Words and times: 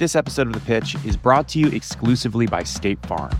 This 0.00 0.16
episode 0.16 0.46
of 0.46 0.54
The 0.54 0.60
Pitch 0.60 0.96
is 1.04 1.14
brought 1.14 1.46
to 1.48 1.58
you 1.58 1.66
exclusively 1.66 2.46
by 2.46 2.62
State 2.62 3.04
Farm. 3.04 3.38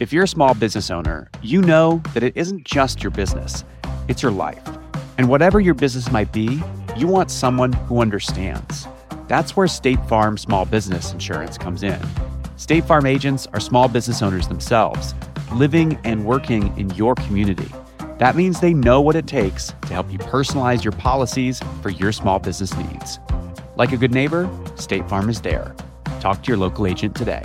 If 0.00 0.10
you're 0.10 0.24
a 0.24 0.28
small 0.28 0.54
business 0.54 0.90
owner, 0.90 1.28
you 1.42 1.60
know 1.60 2.00
that 2.14 2.22
it 2.22 2.34
isn't 2.38 2.64
just 2.64 3.02
your 3.02 3.10
business, 3.10 3.62
it's 4.08 4.22
your 4.22 4.32
life. 4.32 4.66
And 5.18 5.28
whatever 5.28 5.60
your 5.60 5.74
business 5.74 6.10
might 6.10 6.32
be, 6.32 6.62
you 6.96 7.06
want 7.06 7.30
someone 7.30 7.74
who 7.74 8.00
understands. 8.00 8.88
That's 9.28 9.54
where 9.54 9.68
State 9.68 10.02
Farm 10.06 10.38
Small 10.38 10.64
Business 10.64 11.12
Insurance 11.12 11.58
comes 11.58 11.82
in. 11.82 12.00
State 12.56 12.86
Farm 12.86 13.04
agents 13.04 13.46
are 13.52 13.60
small 13.60 13.88
business 13.88 14.22
owners 14.22 14.48
themselves, 14.48 15.14
living 15.52 16.00
and 16.02 16.24
working 16.24 16.74
in 16.78 16.88
your 16.94 17.14
community. 17.14 17.70
That 18.16 18.36
means 18.36 18.60
they 18.60 18.72
know 18.72 19.02
what 19.02 19.16
it 19.16 19.26
takes 19.26 19.74
to 19.82 19.88
help 19.92 20.10
you 20.10 20.16
personalize 20.16 20.82
your 20.82 20.92
policies 20.92 21.60
for 21.82 21.90
your 21.90 22.12
small 22.12 22.38
business 22.38 22.74
needs. 22.74 23.18
Like 23.82 23.90
a 23.90 23.96
good 23.96 24.14
neighbor, 24.14 24.48
State 24.76 25.08
Farm 25.08 25.28
is 25.28 25.40
there. 25.40 25.74
Talk 26.20 26.44
to 26.44 26.48
your 26.52 26.56
local 26.56 26.86
agent 26.86 27.16
today. 27.16 27.42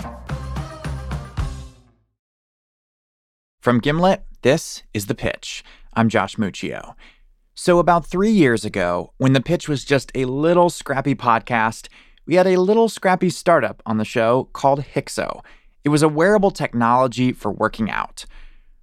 From 3.60 3.80
Gimlet, 3.80 4.22
this 4.42 4.84
is 4.94 5.06
The 5.06 5.16
Pitch. 5.16 5.64
I'm 5.94 6.08
Josh 6.08 6.36
Muccio. 6.36 6.94
So, 7.56 7.80
about 7.80 8.06
three 8.06 8.30
years 8.30 8.64
ago, 8.64 9.12
when 9.16 9.32
The 9.32 9.40
Pitch 9.40 9.68
was 9.68 9.84
just 9.84 10.12
a 10.14 10.26
little 10.26 10.70
scrappy 10.70 11.16
podcast, 11.16 11.88
we 12.24 12.36
had 12.36 12.46
a 12.46 12.60
little 12.60 12.88
scrappy 12.88 13.30
startup 13.30 13.82
on 13.84 13.96
the 13.96 14.04
show 14.04 14.48
called 14.52 14.84
Hykso. 14.94 15.40
It 15.82 15.88
was 15.88 16.04
a 16.04 16.08
wearable 16.08 16.52
technology 16.52 17.32
for 17.32 17.50
working 17.50 17.90
out. 17.90 18.26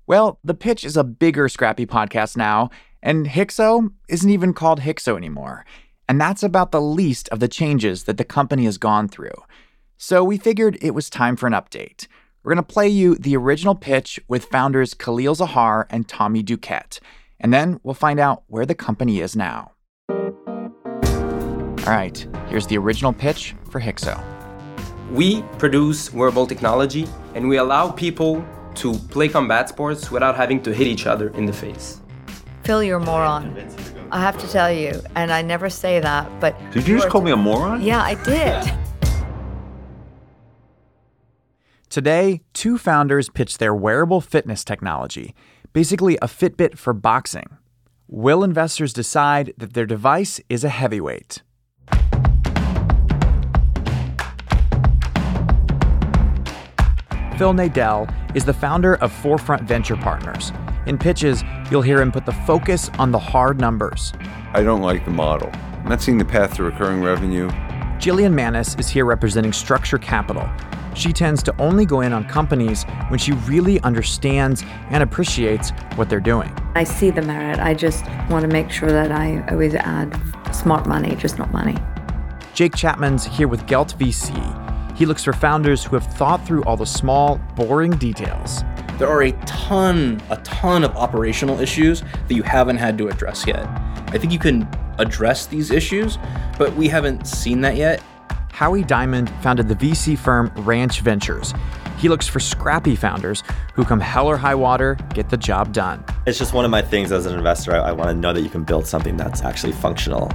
Well, 0.08 0.40
The 0.44 0.56
Pitch 0.56 0.84
is 0.84 0.98
a 0.98 1.06
bigger 1.06 1.48
scrappy 1.48 1.86
podcast 1.86 2.36
now, 2.36 2.70
and 3.02 3.28
Hykso 3.28 3.94
isn't 4.10 4.30
even 4.30 4.54
called 4.54 4.82
Hykso 4.82 5.16
anymore. 5.16 5.64
And 6.08 6.22
that's 6.22 6.44
about 6.44 6.72
the 6.72 6.82
least 6.82 7.30
of 7.30 7.40
the 7.40 7.48
changes 7.48 8.04
that 8.04 8.18
the 8.18 8.24
company 8.24 8.66
has 8.66 8.78
gone 8.78 9.08
through. 9.08 9.36
So 9.98 10.24
we 10.24 10.38
figured 10.38 10.78
it 10.82 10.92
was 10.92 11.10
time 11.10 11.36
for 11.36 11.48
an 11.48 11.54
update. 11.54 12.08
We're 12.44 12.54
going 12.54 12.64
to 12.64 12.74
play 12.74 12.88
you 12.88 13.16
the 13.16 13.36
original 13.36 13.74
pitch 13.74 14.20
with 14.28 14.46
founders 14.46 14.94
Khalil 14.94 15.36
Zahar 15.36 15.86
and 15.90 16.08
Tommy 16.08 16.44
Duquette. 16.44 17.00
And 17.40 17.52
then 17.54 17.80
we'll 17.82 17.96
find 17.96 18.20
out 18.20 18.44
where 18.48 18.66
the 18.66 18.76
company 18.76 19.20
is 19.20 19.36
now. 19.36 19.72
All 20.10 21.92
right, 21.92 22.28
here's 22.48 22.68
the 22.68 22.78
original 22.78 23.14
pitch 23.14 23.56
for 23.70 23.80
Hykso. 23.80 24.24
We 25.12 25.44
produce 25.58 26.14
wearable 26.14 26.48
technology 26.48 27.08
and 27.36 27.48
we 27.48 27.58
allow 27.58 27.92
people 27.92 28.46
to 28.76 28.94
play 29.10 29.30
combat 29.30 29.70
sports 29.70 30.12
without 30.12 30.36
having 30.36 30.62
to 30.64 30.74
hit 30.74 30.88
each 30.88 31.08
other 31.08 31.30
in 31.30 31.46
the 31.46 31.54
face. 31.54 32.02
Phil, 32.64 32.84
you're 32.84 32.98
a 32.98 33.06
moron. 33.06 33.56
I 34.16 34.20
have 34.20 34.38
to 34.38 34.48
tell 34.48 34.72
you, 34.72 35.02
and 35.16 35.30
I 35.30 35.42
never 35.42 35.70
say 35.70 36.00
that, 36.00 36.40
but. 36.40 36.56
Did 36.72 36.88
you 36.88 36.96
just 36.96 37.10
call 37.10 37.20
me 37.20 37.32
a 37.32 37.36
moron? 37.36 37.82
Yeah, 37.82 38.02
I 38.02 38.14
did. 38.24 38.74
Today, 41.90 42.40
two 42.54 42.78
founders 42.78 43.28
pitch 43.28 43.58
their 43.58 43.76
wearable 43.76 44.22
fitness 44.22 44.64
technology, 44.64 45.36
basically 45.74 46.16
a 46.22 46.28
Fitbit 46.28 46.78
for 46.78 46.94
boxing. 46.94 47.58
Will 48.08 48.42
investors 48.42 48.94
decide 48.94 49.52
that 49.58 49.74
their 49.74 49.86
device 49.86 50.40
is 50.48 50.64
a 50.64 50.70
heavyweight? 50.70 51.44
Phil 57.38 57.54
Nadel 57.54 58.10
is 58.34 58.46
the 58.46 58.54
founder 58.54 58.96
of 58.96 59.12
Forefront 59.12 59.64
Venture 59.64 59.98
Partners. 59.98 60.54
In 60.86 60.98
pitches, 60.98 61.44
you'll 61.72 61.82
hear 61.82 62.00
him 62.00 62.12
put 62.12 62.26
the 62.26 62.32
focus 62.32 62.90
on 63.00 63.12
the 63.12 63.20
hard 63.20 63.60
numbers. 63.60 64.14
I 64.54 64.62
don't 64.62 64.82
like 64.82 65.04
the 65.04 65.12
model. 65.12 65.50
I'm 65.54 65.90
not 65.90 66.02
seeing 66.02 66.18
the 66.18 66.26
path 66.26 66.56
to 66.56 66.64
recurring 66.64 67.02
revenue. 67.02 67.50
Jillian 67.98 68.34
Manus 68.34 68.76
is 68.76 68.88
here 68.88 69.06
representing 69.06 69.52
Structure 69.52 69.98
Capital. 69.98 70.48
She 70.94 71.12
tends 71.12 71.42
to 71.44 71.56
only 71.60 71.86
go 71.86 72.02
in 72.02 72.14
on 72.14 72.24
companies 72.26 72.84
when 73.10 73.20
she 73.20 73.32
really 73.32 73.82
understands 73.82 74.64
and 74.90 75.02
appreciates 75.02 75.72
what 75.96 76.08
they're 76.10 76.20
doing. 76.20 76.56
I 76.76 76.84
see 76.84 77.10
the 77.10 77.22
merit. 77.22 77.60
I 77.60 77.74
just 77.74 78.06
want 78.30 78.44
to 78.44 78.48
make 78.48 78.70
sure 78.70 78.92
that 78.92 79.12
I 79.12 79.44
always 79.50 79.74
add 79.76 80.20
smart 80.54 80.88
money, 80.88 81.16
just 81.16 81.40
not 81.40 81.52
money. 81.52 81.78
Jake 82.54 82.76
Chapman's 82.76 83.26
here 83.26 83.48
with 83.48 83.66
Gelt 83.66 83.98
VC. 83.98 84.34
He 84.96 85.06
looks 85.06 85.24
for 85.24 85.34
founders 85.34 85.84
who 85.84 85.96
have 85.96 86.06
thought 86.14 86.46
through 86.46 86.64
all 86.64 86.78
the 86.78 86.86
small, 86.86 87.38
boring 87.56 87.92
details. 87.92 88.64
There 88.98 89.10
are 89.10 89.24
a 89.24 89.34
ton, 89.46 90.22
a 90.30 90.38
ton 90.38 90.86
of 90.86 90.96
operational 90.96 91.60
issues 91.60 92.02
that 92.02 92.34
you 92.34 92.44
haven't 92.44 92.78
had 92.78 92.98
to 92.98 93.10
address 93.10 93.46
yet. 93.46 93.68
I 94.08 94.18
think 94.18 94.32
you 94.32 94.40
can 94.40 94.66
address 95.00 95.48
these 95.48 95.70
issues, 95.70 96.18
but 96.58 96.74
we 96.78 96.88
haven't 96.88 97.28
seen 97.28 97.60
that 97.62 97.76
yet. 97.76 98.02
Howie 98.52 98.86
Diamond 98.86 99.30
founded 99.42 99.68
the 99.68 99.76
VC 99.76 100.18
firm 100.18 100.50
Ranch 100.56 101.02
Ventures. 101.02 101.54
He 101.98 102.08
looks 102.08 102.26
for 102.26 102.40
scrappy 102.40 102.96
founders 102.96 103.44
who 103.74 103.84
come 103.84 104.00
hell 104.00 104.28
or 104.28 104.38
high 104.38 104.56
water, 104.56 104.98
get 105.14 105.30
the 105.30 105.36
job 105.36 105.74
done. 105.74 106.02
It's 106.26 106.40
just 106.40 106.54
one 106.54 106.64
of 106.64 106.72
my 106.72 106.82
things 106.82 107.12
as 107.12 107.26
an 107.26 107.36
investor. 107.38 107.74
I, 107.74 107.90
I 107.90 107.92
want 107.92 108.12
to 108.12 108.16
know 108.16 108.32
that 108.32 108.42
you 108.42 108.50
can 108.50 108.64
build 108.64 108.88
something 108.88 109.18
that's 109.18 109.42
actually 109.42 109.74
functional. 109.74 110.32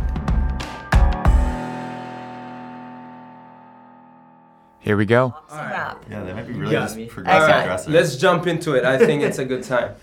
Here 4.80 4.96
we 4.96 5.04
go. 5.04 5.34
Yeah, 5.50 5.94
that 6.08 6.34
might 6.34 6.46
be 6.46 6.54
really 6.54 6.72
got 6.72 6.94
just 6.94 7.08
progressive 7.08 7.42
All 7.42 7.48
right, 7.48 7.62
aggressive. 7.62 7.92
let's 7.92 8.16
jump 8.16 8.46
into 8.46 8.74
it. 8.74 8.84
I 8.84 8.98
think 8.98 9.22
it's 9.22 9.38
a 9.38 9.44
good 9.44 9.62
time. 9.62 9.94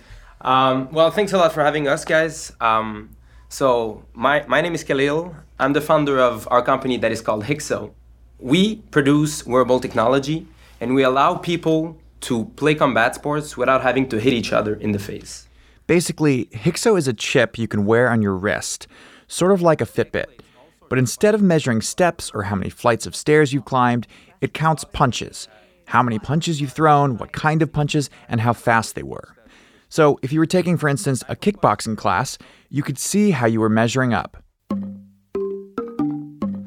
Um, 0.41 0.91
well, 0.91 1.09
thanks 1.09 1.33
a 1.33 1.37
lot 1.37 1.51
for 1.51 1.63
having 1.63 1.87
us, 1.87 2.05
guys. 2.05 2.53
Um, 2.61 3.09
so, 3.49 4.05
my, 4.13 4.45
my 4.47 4.61
name 4.61 4.75
is 4.75 4.83
Khalil. 4.83 5.35
I'm 5.59 5.73
the 5.73 5.81
founder 5.81 6.19
of 6.19 6.47
our 6.51 6.61
company 6.61 6.97
that 6.97 7.11
is 7.11 7.21
called 7.21 7.45
Hykso. 7.45 7.91
We 8.39 8.77
produce 8.91 9.45
wearable 9.47 9.79
technology 9.79 10.47
and 10.79 10.93
we 10.93 11.01
allow 11.01 11.35
people 11.35 11.97
to 12.21 12.45
play 12.55 12.75
combat 12.75 13.15
sports 13.15 13.57
without 13.57 13.81
having 13.81 14.07
to 14.09 14.19
hit 14.19 14.33
each 14.33 14.53
other 14.53 14.75
in 14.75 14.91
the 14.91 14.99
face. 14.99 15.47
Basically, 15.87 16.45
Hykso 16.45 16.97
is 16.97 17.07
a 17.07 17.13
chip 17.13 17.57
you 17.57 17.67
can 17.67 17.85
wear 17.85 18.09
on 18.09 18.21
your 18.21 18.35
wrist, 18.35 18.87
sort 19.27 19.51
of 19.51 19.61
like 19.61 19.81
a 19.81 19.85
Fitbit. 19.85 20.25
But 20.89 20.99
instead 20.99 21.35
of 21.35 21.41
measuring 21.41 21.81
steps 21.81 22.31
or 22.33 22.43
how 22.43 22.55
many 22.55 22.69
flights 22.69 23.05
of 23.05 23.15
stairs 23.15 23.53
you've 23.53 23.65
climbed, 23.65 24.07
it 24.41 24.53
counts 24.53 24.83
punches. 24.83 25.47
How 25.85 26.03
many 26.03 26.19
punches 26.19 26.59
you've 26.59 26.73
thrown, 26.73 27.17
what 27.17 27.31
kind 27.31 27.61
of 27.61 27.71
punches, 27.71 28.09
and 28.27 28.41
how 28.41 28.53
fast 28.53 28.95
they 28.95 29.03
were. 29.03 29.35
So, 29.89 30.19
if 30.21 30.33
you 30.33 30.39
were 30.39 30.45
taking, 30.45 30.75
for 30.75 30.89
instance, 30.89 31.23
a 31.29 31.35
kickboxing 31.35 31.97
class, 31.97 32.37
you 32.69 32.83
could 32.83 32.99
see 32.99 33.31
how 33.31 33.47
you 33.47 33.61
were 33.61 33.69
measuring 33.69 34.13
up. 34.13 34.43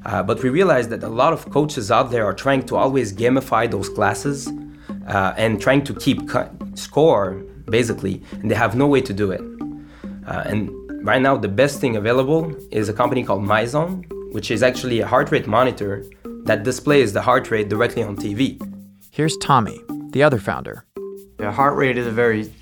Uh, 0.06 0.22
but 0.22 0.42
we 0.42 0.48
realized 0.48 0.88
that 0.90 1.02
a 1.02 1.08
lot 1.08 1.32
of 1.32 1.50
coaches 1.50 1.90
out 1.90 2.10
there 2.10 2.24
are 2.24 2.32
trying 2.32 2.64
to 2.64 2.76
always 2.76 3.12
gamify 3.12 3.70
those 3.70 3.90
classes 3.90 4.48
uh, 5.06 5.34
and 5.36 5.60
trying 5.60 5.84
to 5.84 5.94
keep 5.94 6.18
score, 6.74 7.34
basically, 7.68 8.22
and 8.32 8.50
they 8.50 8.54
have 8.54 8.74
no 8.74 8.86
way 8.86 9.02
to 9.02 9.12
do 9.12 9.30
it. 9.30 9.42
Uh, 10.26 10.42
and 10.46 10.70
right 11.02 11.20
now, 11.20 11.36
the 11.36 11.48
best 11.48 11.80
thing 11.80 11.96
available 11.96 12.54
is 12.70 12.88
a 12.88 12.92
company 12.92 13.24
called 13.24 13.42
MyZone, 13.42 14.32
which 14.32 14.50
is 14.50 14.62
actually 14.62 15.00
a 15.00 15.06
heart 15.06 15.30
rate 15.30 15.46
monitor 15.46 16.04
that 16.44 16.62
displays 16.62 17.12
the 17.12 17.22
heart 17.22 17.50
rate 17.50 17.68
directly 17.68 18.02
on 18.02 18.16
TV. 18.16 18.60
Here's 19.10 19.36
Tommy, 19.38 19.80
the 20.10 20.22
other 20.22 20.38
founder. 20.38 20.84
Yeah, 21.38 21.52
heart 21.52 21.76
rate 21.76 21.96
is 21.96 22.06
a 22.06 22.10
very 22.10 22.52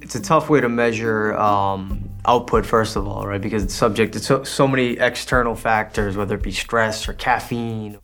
it's 0.00 0.14
a 0.14 0.20
tough 0.20 0.50
way 0.50 0.60
to 0.60 0.68
measure 0.68 1.34
um, 1.38 2.10
output 2.26 2.66
first 2.66 2.96
of 2.96 3.06
all, 3.06 3.26
right? 3.26 3.40
Because 3.40 3.64
it's 3.64 3.74
subject 3.74 4.12
to 4.14 4.18
so, 4.18 4.44
so 4.44 4.68
many 4.68 4.98
external 4.98 5.54
factors, 5.54 6.16
whether 6.16 6.34
it 6.34 6.42
be 6.42 6.52
stress 6.52 7.08
or 7.08 7.14
caffeine. 7.14 7.98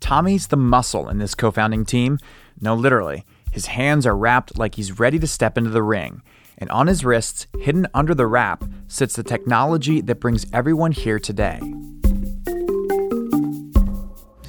Tommy's 0.00 0.48
the 0.48 0.56
muscle 0.56 1.08
in 1.08 1.18
this 1.18 1.34
co 1.34 1.50
founding 1.50 1.84
team. 1.84 2.18
No, 2.60 2.74
literally. 2.74 3.24
His 3.50 3.66
hands 3.66 4.06
are 4.06 4.16
wrapped 4.16 4.58
like 4.58 4.74
he's 4.74 4.98
ready 4.98 5.18
to 5.18 5.26
step 5.26 5.56
into 5.56 5.70
the 5.70 5.82
ring. 5.82 6.22
And 6.62 6.70
on 6.70 6.86
his 6.86 7.04
wrists, 7.04 7.48
hidden 7.58 7.88
under 7.92 8.14
the 8.14 8.24
wrap, 8.28 8.62
sits 8.86 9.16
the 9.16 9.24
technology 9.24 10.00
that 10.00 10.20
brings 10.20 10.46
everyone 10.52 10.92
here 10.92 11.18
today. 11.18 11.58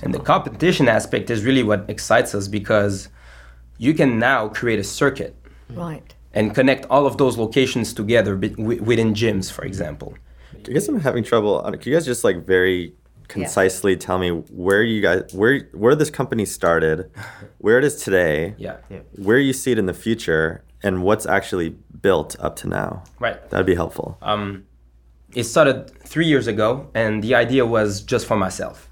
And 0.04 0.14
the 0.14 0.20
competition 0.24 0.88
aspect 0.88 1.32
is 1.32 1.44
really 1.44 1.64
what 1.64 1.86
excites 1.90 2.36
us 2.36 2.48
because 2.48 3.10
you 3.80 3.96
can 3.96 4.20
now 4.20 4.48
create 4.48 4.78
a 4.78 4.84
circuit 4.84 5.36
Right. 5.72 6.14
and 6.36 6.54
connect 6.54 6.86
all 6.92 7.08
of 7.08 7.18
those 7.18 7.36
locations 7.40 7.94
together 7.96 8.36
within 8.38 9.16
gyms, 9.16 9.52
for 9.52 9.66
example. 9.66 10.14
I 10.54 10.72
guess 10.72 10.88
I'm 10.88 11.00
having 11.00 11.24
trouble. 11.24 11.66
uh, 11.66 11.72
Can 11.72 11.82
you 11.92 11.94
guys 11.96 12.06
just 12.06 12.24
like 12.24 12.46
very 12.46 12.94
concisely 13.28 13.96
tell 13.96 14.18
me 14.20 14.30
where 14.30 14.84
you 14.84 15.02
guys 15.02 15.34
where 15.34 15.68
where 15.74 15.96
this 15.96 16.10
company 16.10 16.46
started, 16.46 17.10
where 17.58 17.78
it 17.78 17.84
is 17.84 17.96
today, 18.04 18.56
Yeah. 18.58 18.78
where 19.18 19.38
you 19.40 19.54
see 19.54 19.72
it 19.72 19.80
in 19.80 19.86
the 19.86 19.94
future, 19.94 20.64
and 20.84 21.04
what's 21.04 21.26
actually 21.26 21.76
built 22.02 22.36
up 22.40 22.56
to 22.58 22.68
now? 22.68 23.04
Right. 23.20 23.50
That'd 23.50 23.66
be 23.66 23.76
helpful. 23.76 24.18
Um, 24.22 24.66
it 25.34 25.46
started 25.46 25.90
three 26.06 26.28
years 26.28 26.46
ago, 26.48 26.88
and 26.94 27.24
the 27.24 27.34
idea 27.36 27.66
was 27.66 28.02
just 28.02 28.26
for 28.28 28.38
myself. 28.38 28.90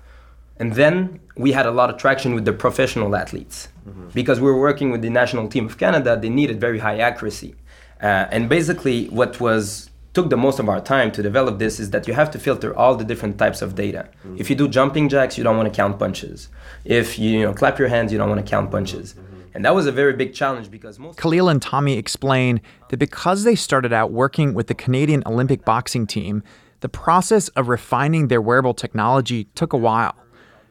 And 0.58 0.74
then 0.74 1.20
we 1.38 1.52
had 1.52 1.66
a 1.66 1.72
lot 1.72 1.90
of 1.90 1.98
traction 1.98 2.34
with 2.36 2.46
the 2.46 2.54
professional 2.54 3.16
athletes 3.16 3.68
because 4.14 4.40
we 4.40 4.46
were 4.48 4.60
working 4.60 4.92
with 4.92 5.02
the 5.02 5.10
national 5.10 5.48
team 5.50 5.66
of 5.66 5.78
Canada. 5.78 6.18
They 6.20 6.30
needed 6.30 6.60
very 6.60 6.80
high 6.80 6.98
accuracy, 7.00 7.56
uh, 8.02 8.26
and 8.32 8.50
basically, 8.50 9.06
what 9.10 9.40
was 9.40 9.91
took 10.14 10.30
the 10.30 10.38
most 10.38 10.60
of 10.60 10.68
our 10.68 10.82
time 10.82 11.12
to 11.14 11.24
develop 11.24 11.60
this 11.60 11.80
is 11.80 11.92
that 11.92 12.08
you 12.08 12.14
have 12.14 12.32
to 12.32 12.40
filter 12.40 12.76
all 12.76 12.96
the 12.96 13.04
different 13.04 13.38
types 13.38 13.62
of 13.62 13.76
data. 13.76 14.10
Mm-hmm. 14.26 14.38
If 14.40 14.50
you 14.50 14.56
do 14.56 14.68
jumping 14.68 15.10
jacks, 15.10 15.38
you 15.38 15.44
don't 15.44 15.58
want 15.58 15.72
to 15.72 15.76
count 15.76 16.00
punches. 16.00 16.50
If 16.84 17.18
you, 17.18 17.30
you 17.32 17.46
know, 17.46 17.54
clap 17.54 17.80
your 17.80 17.88
hands, 17.88 18.12
you 18.12 18.18
don't 18.18 18.30
want 18.30 18.46
to 18.46 18.50
count 18.50 18.72
punches. 18.72 19.14
Mm-hmm. 19.14 19.42
And 19.54 19.66
that 19.66 19.76
was 19.76 19.86
a 19.86 19.92
very 19.92 20.14
big 20.14 20.34
challenge 20.34 20.72
because 20.72 20.98
most 20.98 21.20
Khalil 21.20 21.50
and 21.50 21.62
Tommy 21.62 21.98
explain 21.98 22.62
that 22.90 22.98
because 22.98 23.44
they 23.44 23.56
started 23.56 23.92
out 23.92 24.12
working 24.12 24.54
with 24.54 24.68
the 24.68 24.74
Canadian 24.74 25.24
Olympic 25.26 25.66
boxing 25.66 26.08
team, 26.08 26.44
the 26.80 26.90
process 26.90 27.50
of 27.50 27.68
refining 27.68 28.28
their 28.28 28.42
wearable 28.42 28.74
technology 28.74 29.46
took 29.56 29.74
a 29.74 29.78
while. 29.78 30.16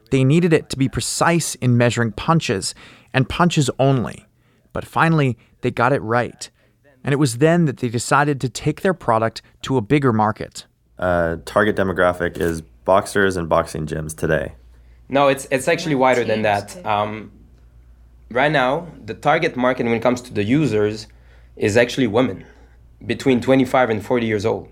They 0.09 0.23
needed 0.23 0.51
it 0.51 0.69
to 0.71 0.77
be 0.77 0.89
precise 0.89 1.55
in 1.55 1.77
measuring 1.77 2.11
punches 2.11 2.75
and 3.13 3.29
punches 3.29 3.69
only. 3.79 4.25
But 4.73 4.85
finally, 4.85 5.37
they 5.61 5.71
got 5.71 5.93
it 5.93 6.01
right. 6.01 6.49
And 7.03 7.13
it 7.13 7.17
was 7.17 7.37
then 7.37 7.65
that 7.65 7.77
they 7.77 7.89
decided 7.89 8.39
to 8.41 8.49
take 8.49 8.81
their 8.81 8.93
product 8.93 9.41
to 9.63 9.77
a 9.77 9.81
bigger 9.81 10.13
market. 10.13 10.65
Uh, 10.99 11.37
target 11.45 11.75
demographic 11.75 12.37
is 12.37 12.61
boxers 12.85 13.37
and 13.37 13.49
boxing 13.49 13.87
gyms 13.87 14.15
today. 14.15 14.53
No, 15.09 15.27
it's 15.27 15.47
it's 15.51 15.67
actually 15.67 15.95
wider 15.95 16.23
than 16.23 16.43
that. 16.43 16.85
Um, 16.85 17.31
right 18.29 18.51
now, 18.51 18.87
the 19.03 19.13
target 19.13 19.55
market 19.55 19.85
when 19.85 19.95
it 19.95 20.01
comes 20.01 20.21
to 20.21 20.33
the 20.33 20.43
users 20.43 21.07
is 21.55 21.75
actually 21.75 22.07
women 22.07 22.45
between 23.05 23.41
25 23.41 23.89
and 23.89 24.05
40 24.05 24.25
years 24.25 24.45
old. 24.45 24.69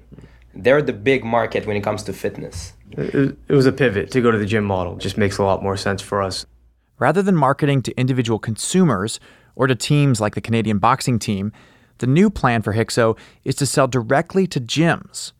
They're 0.54 0.82
the 0.82 0.94
big 0.94 1.24
market 1.24 1.66
when 1.66 1.76
it 1.76 1.84
comes 1.84 2.04
to 2.04 2.14
fitness. 2.14 2.74
It, 2.92 3.38
it 3.48 3.54
was 3.54 3.66
a 3.66 3.72
pivot 3.72 4.12
to 4.12 4.22
go 4.22 4.32
to 4.32 4.38
the 4.38 4.46
gym 4.46 4.64
model. 4.64 4.96
Just 4.96 5.18
makes 5.18 5.38
a 5.38 5.44
lot 5.44 5.62
more 5.62 5.78
sense 5.78 6.02
for 6.02 6.22
us. 6.22 6.46
Rather 7.00 7.22
than 7.22 7.36
marketing 7.36 7.82
to 7.84 7.98
individual 7.98 8.40
consumers 8.40 9.20
or 9.56 9.68
to 9.68 9.76
teams 9.76 10.20
like 10.20 10.36
the 10.36 10.42
Canadian 10.42 10.80
boxing 10.80 11.20
team, 11.20 11.52
the 12.00 12.08
new 12.08 12.30
plan 12.30 12.62
for 12.62 12.74
Hykso 12.74 13.18
is 13.46 13.56
to 13.56 13.66
sell 13.66 13.88
directly 13.88 14.48
to 14.48 14.60
gyms. 14.60 15.32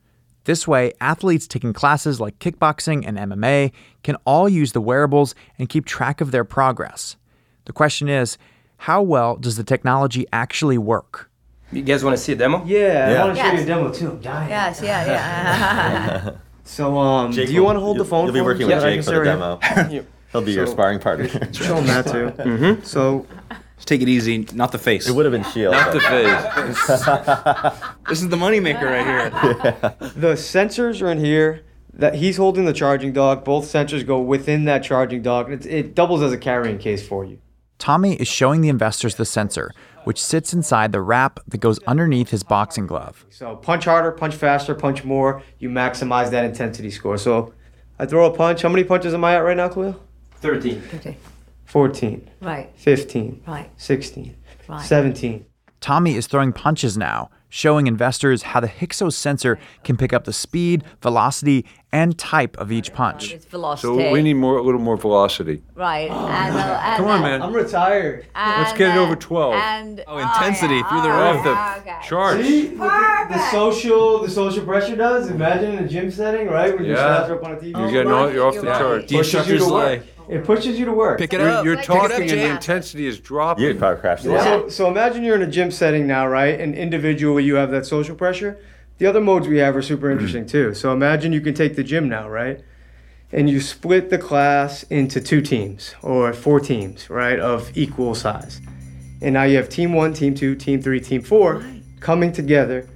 This 0.44 0.66
way, 0.66 0.92
athletes 1.00 1.46
taking 1.46 1.72
classes 1.74 2.18
like 2.20 2.38
kickboxing 2.38 3.04
and 3.06 3.18
MMA 3.18 3.72
can 4.02 4.16
all 4.24 4.48
use 4.48 4.72
the 4.72 4.80
wearables 4.80 5.34
and 5.58 5.68
keep 5.68 5.84
track 5.84 6.20
of 6.20 6.30
their 6.30 6.44
progress. 6.44 7.16
The 7.66 7.72
question 7.72 8.08
is 8.08 8.38
how 8.78 9.02
well 9.02 9.36
does 9.36 9.56
the 9.56 9.64
technology 9.64 10.26
actually 10.32 10.78
work? 10.78 11.30
You 11.72 11.82
guys 11.82 12.02
want 12.02 12.16
to 12.16 12.22
see 12.22 12.32
a 12.32 12.36
demo? 12.36 12.64
Yeah, 12.64 13.10
Yeah. 13.12 13.22
I 13.22 13.24
want 13.26 13.36
to 13.36 13.42
show 13.44 13.52
you 13.52 13.62
a 13.62 13.66
demo 13.66 13.92
too. 13.92 14.10
I'm 14.12 14.20
dying. 14.20 14.48
Yes, 14.48 14.80
yeah, 14.82 15.06
yeah. 15.06 16.30
So, 16.64 16.98
um, 16.98 17.32
Jake 17.32 17.48
do 17.48 17.52
you 17.52 17.60
will- 17.60 17.66
want 17.66 17.76
to 17.76 17.80
hold 17.80 17.96
the 17.96 18.00
you'll- 18.00 18.06
phone? 18.08 18.24
You'll 18.26 18.34
be 18.34 18.40
working 18.42 18.68
so 18.68 18.74
with 18.74 18.82
that 18.82 18.90
Jake 18.94 19.04
for 19.04 19.10
the 19.18 19.24
demo. 19.24 20.04
He'll 20.32 20.42
be 20.42 20.52
your 20.52 20.66
sparring 20.68 21.00
partner. 21.00 21.24
you? 21.26 21.52
Show 21.52 21.76
him 21.76 21.86
that 21.86 22.06
too. 22.06 22.30
mm-hmm. 22.42 22.82
So, 22.84 23.26
Just 23.80 23.88
take 23.88 24.02
it 24.02 24.10
easy, 24.10 24.46
not 24.52 24.72
the 24.72 24.78
face. 24.78 25.08
It 25.08 25.12
would 25.14 25.24
have 25.24 25.32
been 25.32 25.50
Shield. 25.52 25.72
Not 25.72 25.94
the 25.94 26.00
face. 26.00 27.96
This 28.10 28.20
is 28.20 28.28
the 28.28 28.36
moneymaker 28.36 28.82
right 28.82 29.06
here. 29.06 29.30
the 30.16 30.34
sensors 30.34 31.00
are 31.00 31.10
in 31.10 31.18
here. 31.18 31.64
That 31.94 32.16
he's 32.16 32.36
holding 32.36 32.66
the 32.66 32.74
charging 32.74 33.14
dock. 33.14 33.42
Both 33.42 33.64
sensors 33.72 34.06
go 34.06 34.20
within 34.20 34.66
that 34.66 34.82
charging 34.82 35.22
dock. 35.22 35.48
It, 35.48 35.64
it 35.64 35.94
doubles 35.94 36.20
as 36.20 36.30
a 36.30 36.36
carrying 36.36 36.76
case 36.76 37.06
for 37.06 37.24
you. 37.24 37.38
Tommy 37.78 38.16
is 38.16 38.28
showing 38.28 38.60
the 38.60 38.68
investors 38.68 39.14
the 39.14 39.24
sensor, 39.24 39.70
which 40.04 40.22
sits 40.22 40.52
inside 40.52 40.92
the 40.92 41.00
wrap 41.00 41.40
that 41.48 41.58
goes 41.58 41.78
underneath 41.84 42.28
his 42.28 42.42
boxing 42.42 42.86
glove. 42.86 43.24
So 43.30 43.56
punch 43.56 43.86
harder, 43.86 44.12
punch 44.12 44.34
faster, 44.34 44.74
punch 44.74 45.04
more. 45.04 45.42
You 45.58 45.70
maximize 45.70 46.30
that 46.32 46.44
intensity 46.44 46.90
score. 46.90 47.16
So 47.16 47.54
I 47.98 48.04
throw 48.04 48.26
a 48.26 48.36
punch. 48.36 48.60
How 48.60 48.68
many 48.68 48.84
punches 48.84 49.14
am 49.14 49.24
I 49.24 49.36
at 49.36 49.38
right 49.38 49.56
now, 49.56 49.68
Khalil? 49.68 49.98
13. 50.42 50.82
okay. 50.96 51.16
14, 51.70 52.28
Right, 52.40 52.68
15, 52.74 53.42
right, 53.46 53.70
16, 53.76 54.34
right. 54.68 54.82
17. 54.84 55.44
Tommy 55.80 56.16
is 56.16 56.26
throwing 56.26 56.52
punches 56.52 56.98
now, 56.98 57.30
showing 57.48 57.86
investors 57.86 58.42
how 58.42 58.58
the 58.58 58.66
Hyksos 58.66 59.16
sensor 59.16 59.56
can 59.84 59.96
pick 59.96 60.12
up 60.12 60.24
the 60.24 60.32
speed, 60.32 60.82
velocity, 61.00 61.64
and 61.92 62.18
type 62.18 62.56
of 62.58 62.72
each 62.72 62.92
punch. 62.92 63.32
It's 63.32 63.44
velocity. 63.46 63.86
So 64.02 64.10
we 64.10 64.20
need 64.20 64.34
more, 64.34 64.58
a 64.58 64.62
little 64.62 64.80
more 64.80 64.96
velocity. 64.96 65.62
Right. 65.76 66.10
And, 66.40 66.56
uh, 66.56 66.80
and, 66.82 66.96
Come 66.96 67.06
on, 67.06 67.20
uh, 67.20 67.22
man. 67.22 67.42
I'm 67.42 67.52
retired. 67.52 68.26
Let's 68.34 68.70
and, 68.70 68.78
get 68.78 68.96
it 68.96 68.98
uh, 68.98 69.02
over 69.04 69.14
12. 69.16 69.54
And, 69.54 70.04
Oh, 70.08 70.18
intensity 70.18 70.82
through 70.82 71.02
the 71.02 71.08
yeah, 71.08 71.30
roof. 71.36 71.46
Off 71.46 71.46
oh, 71.46 71.80
the 71.84 71.90
okay. 71.90 72.06
charts. 72.08 72.44
See 72.46 72.66
what 72.74 73.28
the, 73.28 73.34
the 73.34 73.50
social 73.52 74.18
the 74.22 74.28
social 74.30 74.64
pressure 74.64 74.96
does? 74.96 75.30
Imagine 75.30 75.76
in 75.78 75.84
a 75.84 75.88
gym 75.88 76.10
setting, 76.10 76.48
right? 76.48 76.74
When 76.74 76.84
your 76.84 76.96
Yeah. 76.96 77.02
stats 77.04 77.28
are 77.30 77.34
up 77.36 77.44
on 77.44 77.52
a 77.52 77.56
TV. 77.56 77.78
You're 77.78 77.90
getting 77.92 78.12
all, 78.12 78.30
you're 78.32 78.46
off 78.46 78.54
the 78.56 78.62
You're 78.62 78.70
right. 78.72 78.78
charts. 78.80 79.06
The 79.10 79.16
pushes 79.16 79.32
you 79.34 79.38
instructor's 79.38 79.66
to 79.66 79.72
work. 79.72 79.84
like, 80.18 80.19
It 80.30 80.44
pushes 80.44 80.78
you 80.78 80.84
to 80.84 80.92
work. 80.92 81.18
pick 81.18 81.34
it 81.34 81.40
You're, 81.40 81.48
up. 81.48 81.64
you're 81.64 81.76
pick 81.76 81.86
it 81.86 81.90
up, 81.90 82.08
talking 82.10 82.30
and 82.30 82.40
the 82.40 82.50
intensity 82.50 83.06
is 83.06 83.18
dropping. 83.18 83.64
You'd 83.64 83.80
probably 83.80 84.00
crash 84.00 84.22
the 84.22 84.30
Yeah. 84.30 84.44
So, 84.44 84.68
so 84.68 84.88
imagine 84.88 85.24
you're 85.24 85.34
in 85.34 85.42
a 85.42 85.50
gym 85.50 85.72
setting 85.72 86.06
now, 86.06 86.28
right? 86.28 86.58
And 86.58 86.72
individually 86.76 87.42
you 87.42 87.56
have 87.56 87.72
that 87.72 87.84
social 87.84 88.14
pressure. 88.14 88.56
The 88.98 89.06
other 89.06 89.20
modes 89.20 89.48
we 89.48 89.58
have 89.58 89.74
are 89.74 89.82
super 89.82 90.06
mm-hmm. 90.06 90.12
interesting 90.12 90.46
too. 90.46 90.72
So 90.74 90.92
imagine 90.92 91.32
you 91.32 91.40
can 91.40 91.54
take 91.54 91.74
the 91.74 91.82
gym 91.82 92.08
now, 92.08 92.28
right? 92.28 92.60
And 93.32 93.50
you 93.50 93.60
split 93.60 94.10
the 94.10 94.18
class 94.18 94.84
into 94.84 95.20
two 95.20 95.40
teams 95.40 95.94
or 96.00 96.32
four 96.32 96.60
teams, 96.60 97.10
right, 97.10 97.38
of 97.40 97.76
equal 97.76 98.14
size. 98.14 98.60
And 99.20 99.34
now 99.34 99.42
you 99.42 99.56
have 99.56 99.68
team 99.68 99.94
one, 99.94 100.14
team 100.14 100.34
two, 100.34 100.54
team 100.54 100.80
three, 100.80 101.00
team 101.00 101.22
four 101.22 101.64
coming 101.98 102.30
together 102.30 102.88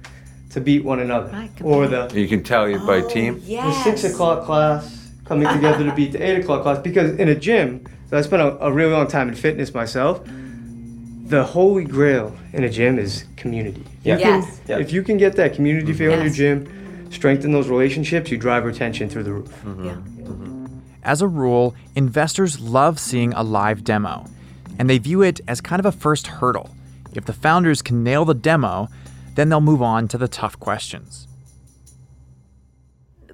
to 0.51 0.61
beat 0.61 0.85
one 0.85 0.99
another. 0.99 1.31
Right, 1.31 1.51
or 1.61 1.87
the, 1.87 2.09
You 2.13 2.29
can 2.29 2.43
tell 2.43 2.63
it 2.65 2.79
by 2.87 3.01
oh, 3.01 3.09
team. 3.09 3.41
the 3.41 3.83
six 3.83 4.05
o'clock 4.05 4.45
class 4.45 4.94
coming 5.25 5.47
together 5.47 5.83
to 5.83 5.93
beat 5.93 6.11
the 6.13 6.21
eight 6.23 6.39
o'clock 6.39 6.63
class. 6.63 6.79
Because 6.79 7.11
in 7.17 7.27
a 7.29 7.35
gym, 7.35 7.85
so 8.09 8.17
I 8.17 8.21
spent 8.21 8.41
a, 8.41 8.57
a 8.65 8.71
really 8.71 8.91
long 8.93 9.07
time 9.07 9.27
in 9.29 9.35
fitness 9.35 9.73
myself. 9.73 10.21
The 11.27 11.43
holy 11.43 11.83
grail 11.85 12.35
in 12.53 12.63
a 12.63 12.69
gym 12.69 12.99
is 12.99 13.25
community. 13.35 13.81
If 14.03 14.05
you 14.05 14.11
Yeah. 14.11 14.17
can- 14.17 14.41
Yes. 14.43 14.61
Yeah. 14.67 14.77
If 14.79 14.93
you 14.93 15.01
can 15.03 15.17
get 15.17 15.35
that 15.37 15.53
community 15.55 15.91
feel 15.93 16.13
in 16.13 16.21
your 16.21 16.29
gym, 16.29 16.67
strengthen 17.09 17.51
those 17.51 17.67
relationships, 17.67 18.29
you 18.31 18.37
drive 18.37 18.63
retention 18.65 19.09
through 19.09 19.23
the 19.23 19.33
roof. 19.33 19.49
Mm-hmm. 19.65 19.85
Yeah. 19.85 19.91
Mm-hmm. 19.93 20.65
As 21.03 21.21
a 21.21 21.27
rule, 21.27 21.75
investors 21.95 22.59
love 22.59 22.99
seeing 22.99 23.33
a 23.33 23.41
live 23.43 23.83
demo, 23.83 24.25
and 24.77 24.87
they 24.89 24.97
view 24.99 25.21
it 25.23 25.41
as 25.47 25.61
kind 25.61 25.79
of 25.79 25.85
a 25.85 25.91
first 25.91 26.27
hurdle. 26.27 26.69
If 27.13 27.25
the 27.25 27.33
founders 27.33 27.81
can 27.81 28.03
nail 28.03 28.25
the 28.25 28.33
demo, 28.35 28.89
then 29.35 29.49
they'll 29.49 29.61
move 29.61 29.81
on 29.81 30.07
to 30.09 30.17
the 30.17 30.27
tough 30.27 30.59
questions. 30.59 31.27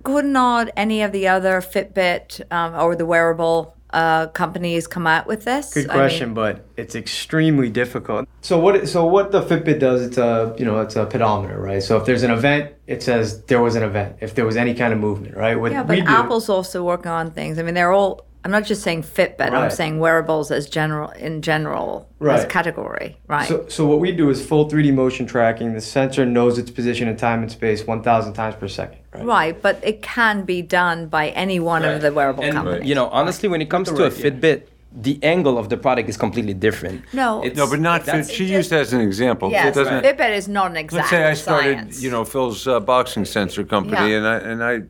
Could 0.04 0.26
not 0.26 0.70
any 0.76 1.02
of 1.02 1.12
the 1.12 1.28
other 1.28 1.62
Fitbit 1.62 2.42
um, 2.52 2.76
or 2.76 2.96
the 2.96 3.06
wearable 3.06 3.76
uh, 3.92 4.28
companies 4.28 4.88
come 4.88 5.06
out 5.06 5.28
with 5.28 5.44
this? 5.44 5.74
Good 5.74 5.90
I 5.90 5.94
mean- 5.94 5.98
question, 5.98 6.34
but 6.34 6.66
it's 6.78 6.96
extremely 6.96 7.70
difficult. 7.70 8.28
So 8.42 8.58
what? 8.58 8.88
So 8.88 9.06
what 9.06 9.32
the 9.32 9.42
Fitbit 9.42 9.80
does? 9.80 10.02
It's 10.02 10.18
a 10.18 10.56
you 10.58 10.66
know 10.66 10.80
it's 10.80 10.96
a 10.96 11.06
pedometer, 11.06 11.60
right? 11.60 11.84
So 11.84 11.98
if 11.98 12.06
there's 12.06 12.24
an 12.24 12.32
event, 12.32 12.74
it 12.88 13.04
says 13.04 13.44
there 13.44 13.62
was 13.62 13.76
an 13.76 13.84
event. 13.84 14.18
If 14.22 14.34
there 14.36 14.46
was 14.46 14.58
any 14.58 14.74
kind 14.74 14.94
of 14.94 15.00
movement, 15.00 15.36
right? 15.36 15.60
What 15.60 15.72
yeah, 15.72 15.82
we 15.82 16.02
but 16.02 16.06
do- 16.08 16.12
Apple's 16.12 16.50
also 16.50 16.84
working 16.84 17.12
on 17.12 17.32
things. 17.32 17.60
I 17.60 17.64
mean, 17.64 17.76
they're 17.76 17.92
all. 17.94 18.26
I'm 18.44 18.50
not 18.52 18.66
just 18.66 18.82
saying 18.82 19.04
Fitbit. 19.04 19.52
I'm 19.52 19.70
saying 19.70 20.00
wearables 20.00 20.50
as 20.50 20.68
general 20.68 21.10
in 21.12 21.42
general 21.44 22.08
as 22.22 22.26
Right. 22.42 22.50
category, 22.50 23.18
right? 23.28 23.48
So, 23.48 23.66
so 23.68 23.86
what 23.86 24.00
we 24.00 24.12
do 24.12 24.30
is 24.32 24.44
full 24.44 24.68
3D 24.68 24.92
motion 24.92 25.28
tracking. 25.28 25.74
The 25.74 25.82
sensor 25.82 26.26
knows 26.26 26.58
its 26.58 26.72
position 26.72 27.08
in 27.08 27.18
time 27.18 27.44
and 27.44 27.52
space 27.52 27.86
1,000 27.86 28.34
times 28.34 28.56
per 28.56 28.68
second. 28.68 28.98
Right. 29.14 29.26
right, 29.26 29.62
but 29.62 29.80
it 29.84 30.02
can 30.02 30.44
be 30.44 30.62
done 30.64 31.06
by 31.08 31.30
any 31.30 31.60
one 31.60 31.84
of 31.86 32.02
the 32.02 32.12
wearable 32.12 32.44
And 32.44 32.54
companies. 32.54 32.88
you 32.90 32.96
know, 32.96 33.08
honestly, 33.10 33.48
when 33.50 33.62
it 33.62 33.70
comes 33.70 33.92
to 33.92 34.06
a. 34.06 34.10
Fitbit, 34.10 34.64
the 34.94 35.20
angle 35.24 35.58
of 35.58 35.70
the 35.70 35.78
product 35.78 36.10
is 36.10 36.18
completely 36.18 36.54
different. 36.54 37.02
No. 37.14 37.42
It's- 37.44 37.56
No, 37.56 37.66
but 37.70 37.80
not 37.80 38.02
fit. 38.02 38.06
that's- 38.08 38.30
She 38.32 38.44
used 38.46 38.72
that 38.72 38.82
as 38.82 38.92
an 38.94 39.02
example. 39.02 39.50
yes, 39.52 39.68
it 39.68 39.80
doesn't. 39.80 40.04
Fitbit 40.04 40.36
is 40.36 40.48
not 40.50 40.72
an 40.72 40.78
exact 40.78 41.04
Let's 41.04 41.10
say 41.12 41.24
I 41.24 41.34
started, 41.34 41.78
science. 41.78 42.04
you 42.04 42.10
know, 42.12 42.26
Phil's 42.26 42.68
uh, 42.68 42.80
boxing 42.80 43.24
sensor 43.24 43.64
company, 43.64 44.12
Yeah. 44.12 44.18
and 44.18 44.28
I 44.28 44.36
and 44.38 44.64
I 44.64 44.82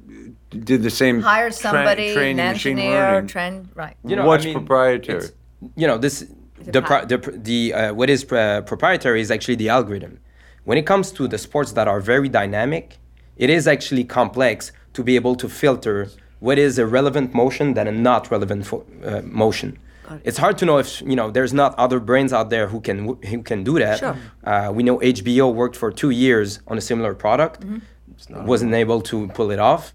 did 0.51 0.83
the 0.83 0.89
same. 0.89 1.21
hire 1.21 1.49
tra- 1.49 1.53
somebody, 1.53 2.13
training, 2.13 2.39
an 2.39 2.53
machine 2.53 2.77
engineer, 2.79 3.01
learning. 3.13 3.27
train, 3.27 3.69
right? 3.75 3.95
You 4.05 4.15
know, 4.15 4.23
I 4.23 4.27
What's 4.27 4.45
mean, 4.45 4.53
proprietary? 4.53 5.25
You 5.75 5.87
know, 5.87 5.97
this 5.97 6.25
the 6.59 6.81
pro, 6.81 7.05
the 7.05 7.17
the 7.17 7.73
uh, 7.73 7.93
what 7.93 8.09
is 8.09 8.25
uh, 8.31 8.61
proprietary 8.65 9.21
is 9.21 9.31
actually 9.31 9.55
the 9.55 9.69
algorithm. 9.69 10.19
When 10.63 10.77
it 10.77 10.85
comes 10.85 11.11
to 11.13 11.27
the 11.27 11.37
sports 11.37 11.71
that 11.73 11.87
are 11.87 11.99
very 11.99 12.29
dynamic, 12.29 12.97
it 13.37 13.49
is 13.49 13.67
actually 13.67 14.03
complex 14.03 14.71
to 14.93 15.03
be 15.03 15.15
able 15.15 15.35
to 15.35 15.49
filter 15.49 16.09
what 16.39 16.57
is 16.59 16.77
a 16.77 16.85
relevant 16.85 17.33
motion 17.33 17.73
than 17.73 17.87
a 17.87 17.91
not 17.91 18.29
relevant 18.31 18.65
fo- 18.67 18.85
uh, 19.05 19.21
motion. 19.23 19.77
It's 20.25 20.37
hard 20.37 20.57
to 20.57 20.65
know 20.65 20.77
if 20.77 21.01
you 21.01 21.15
know 21.15 21.31
there's 21.31 21.53
not 21.53 21.73
other 21.79 21.99
brains 22.01 22.33
out 22.33 22.49
there 22.49 22.67
who 22.67 22.81
can 22.81 22.97
who 23.23 23.41
can 23.43 23.63
do 23.63 23.79
that. 23.79 23.99
Sure. 23.99 24.17
Uh, 24.43 24.69
we 24.75 24.83
know 24.83 24.97
HBO 24.99 25.53
worked 25.53 25.77
for 25.77 25.89
two 25.89 26.09
years 26.09 26.59
on 26.67 26.77
a 26.77 26.81
similar 26.81 27.13
product, 27.13 27.61
Mm-hmm. 27.61 28.45
wasn't 28.45 28.73
able 28.73 29.01
to 29.01 29.27
pull 29.29 29.49
it 29.51 29.59
off. 29.59 29.93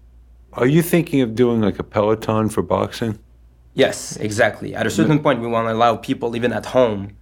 Are 0.57 0.65
you 0.65 0.81
thinking 0.81 1.21
of 1.21 1.35
doing 1.35 1.61
like 1.61 1.77
a 1.77 1.83
Peloton 1.83 2.49
for 2.49 2.63
boxing? 2.63 3.19
Yes, 3.75 4.17
exactly. 4.17 4.73
At 4.73 4.87
a 4.87 4.89
certain 4.89 5.19
point, 5.19 5.39
we 5.39 5.45
want 5.45 5.67
to 5.67 5.73
allow 5.73 5.97
people, 5.97 6.35
even 6.35 6.51
at 6.51 6.65
home, 6.65 7.15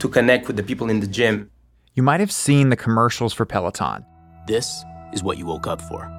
to 0.00 0.08
connect 0.08 0.48
with 0.48 0.56
the 0.56 0.64
people 0.64 0.90
in 0.90 0.98
the 0.98 1.06
gym. 1.06 1.48
You 1.94 2.02
might 2.02 2.18
have 2.18 2.32
seen 2.32 2.68
the 2.68 2.76
commercials 2.76 3.32
for 3.32 3.46
Peloton. 3.46 4.04
This 4.48 4.84
is 5.12 5.22
what 5.22 5.38
you 5.38 5.46
woke 5.46 5.68
up 5.68 5.80
for. 5.80 6.10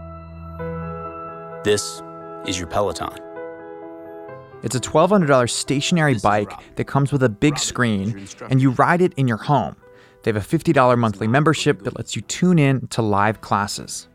This 1.65 2.01
is 2.47 2.57
your 2.57 2.69
Peloton. 2.69 3.17
It's 4.63 4.75
a 4.75 4.79
$1,200 4.79 5.49
stationary 5.49 6.13
is 6.13 6.21
bike 6.21 6.53
that 6.75 6.85
comes 6.85 7.11
with 7.11 7.21
a 7.21 7.29
big 7.29 7.55
Rob 7.55 7.59
screen, 7.59 8.27
and 8.49 8.61
you 8.61 8.71
ride 8.71 9.01
it 9.01 9.13
in 9.15 9.27
your 9.27 9.37
home. 9.37 9.75
They 10.23 10.31
have 10.31 10.37
a 10.37 10.57
$50 10.57 10.97
monthly 10.97 11.27
membership 11.27 11.81
that 11.83 11.97
lets 11.97 12.15
you 12.15 12.21
tune 12.21 12.59
in 12.59 12.87
to 12.87 13.01
live 13.01 13.41
classes. 13.41 14.07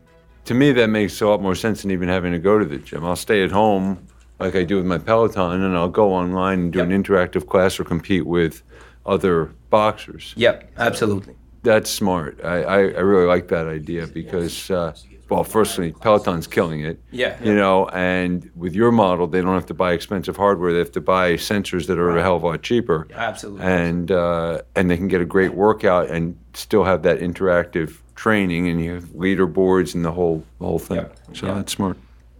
To 0.47 0.53
me, 0.53 0.71
that 0.71 0.87
makes 0.87 1.21
a 1.21 1.27
lot 1.27 1.41
more 1.41 1.55
sense 1.55 1.81
than 1.81 1.91
even 1.91 2.09
having 2.09 2.31
to 2.31 2.39
go 2.39 2.57
to 2.57 2.65
the 2.65 2.77
gym. 2.77 3.05
I'll 3.05 3.15
stay 3.15 3.43
at 3.43 3.51
home 3.51 4.07
like 4.39 4.55
I 4.55 4.63
do 4.63 4.77
with 4.77 4.85
my 4.85 4.97
Peloton, 4.97 5.61
and 5.61 5.75
I'll 5.75 5.89
go 5.89 6.13
online 6.13 6.59
and 6.59 6.73
do 6.73 6.79
an 6.79 6.89
interactive 6.89 7.47
class 7.47 7.79
or 7.79 7.83
compete 7.83 8.25
with 8.25 8.63
other 9.05 9.53
boxers. 9.69 10.33
Yep, 10.37 10.71
absolutely. 10.77 11.35
That's 11.63 11.89
smart. 11.89 12.39
I, 12.43 12.63
I, 12.63 12.77
I 12.77 13.01
really 13.01 13.25
like 13.25 13.47
that 13.49 13.67
idea 13.67 14.07
because, 14.07 14.69
uh, 14.69 14.93
well, 15.29 15.43
firstly, 15.43 15.91
Peloton's 15.91 16.47
killing 16.47 16.81
it. 16.81 17.01
Yeah. 17.11 17.35
You 17.43 17.55
know, 17.55 17.87
and 17.89 18.49
with 18.55 18.75
your 18.75 18.91
model, 18.91 19.27
they 19.27 19.41
don't 19.41 19.55
have 19.55 19.65
to 19.65 19.73
buy 19.73 19.91
expensive 19.93 20.37
hardware. 20.37 20.71
They 20.71 20.77
have 20.79 20.91
to 20.93 21.01
buy 21.01 21.33
sensors 21.33 21.87
that 21.87 21.97
are 21.97 22.15
a 22.15 22.21
hell 22.21 22.37
of 22.37 22.43
a 22.43 22.47
lot 22.47 22.63
cheaper. 22.63 23.07
Absolutely. 23.13 23.65
And 23.65 24.11
uh, 24.11 24.61
and 24.75 24.89
they 24.89 24.95
can 24.95 25.09
get 25.09 25.19
a 25.19 25.25
great 25.25 25.55
workout 25.55 26.09
and 26.09 26.37
still 26.53 26.85
have 26.85 27.03
that 27.03 27.19
interactive 27.19 27.97
training, 28.17 28.67
and 28.67 28.83
you 28.83 28.95
have 28.95 29.05
leaderboards 29.11 29.95
and 29.95 30.03
the 30.03 30.11
whole 30.11 30.43
the 30.59 30.65
whole 30.65 30.79
thing. 30.79 30.97
Yeah. 30.97 31.07
So 31.33 31.45
that's 31.55 31.71
smart. 31.71 31.97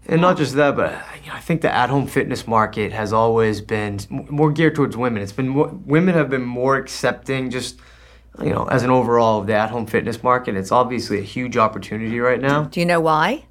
And 0.10 0.22
not 0.22 0.38
just 0.38 0.56
that, 0.56 0.76
but 0.76 0.92
you 1.24 1.30
know, 1.30 1.36
I 1.36 1.42
think 1.42 1.62
the 1.62 1.74
at-home 1.74 2.08
fitness 2.08 2.48
market 2.48 2.94
has 2.94 3.12
always 3.12 3.60
been 3.62 4.00
more 4.10 4.52
geared 4.54 4.76
towards 4.76 4.96
women. 4.96 5.22
It's 5.22 5.34
been 5.34 5.50
more, 5.50 5.68
women 5.86 6.14
have 6.16 6.30
been 6.30 6.44
more 6.46 6.78
accepting, 6.78 7.50
just 7.50 7.80
you 8.42 8.52
know, 8.52 8.66
as 8.70 8.84
an 8.84 8.90
overall 8.90 9.42
of 9.42 9.48
the 9.48 9.54
at-home 9.54 9.86
fitness 9.86 10.24
market. 10.24 10.56
It's 10.56 10.72
obviously 10.72 11.18
a 11.20 11.24
huge 11.24 11.58
opportunity 11.58 12.20
right 12.22 12.40
now. 12.40 12.64
Do 12.66 12.80
you 12.80 12.86
know 12.86 13.02
why? 13.02 13.46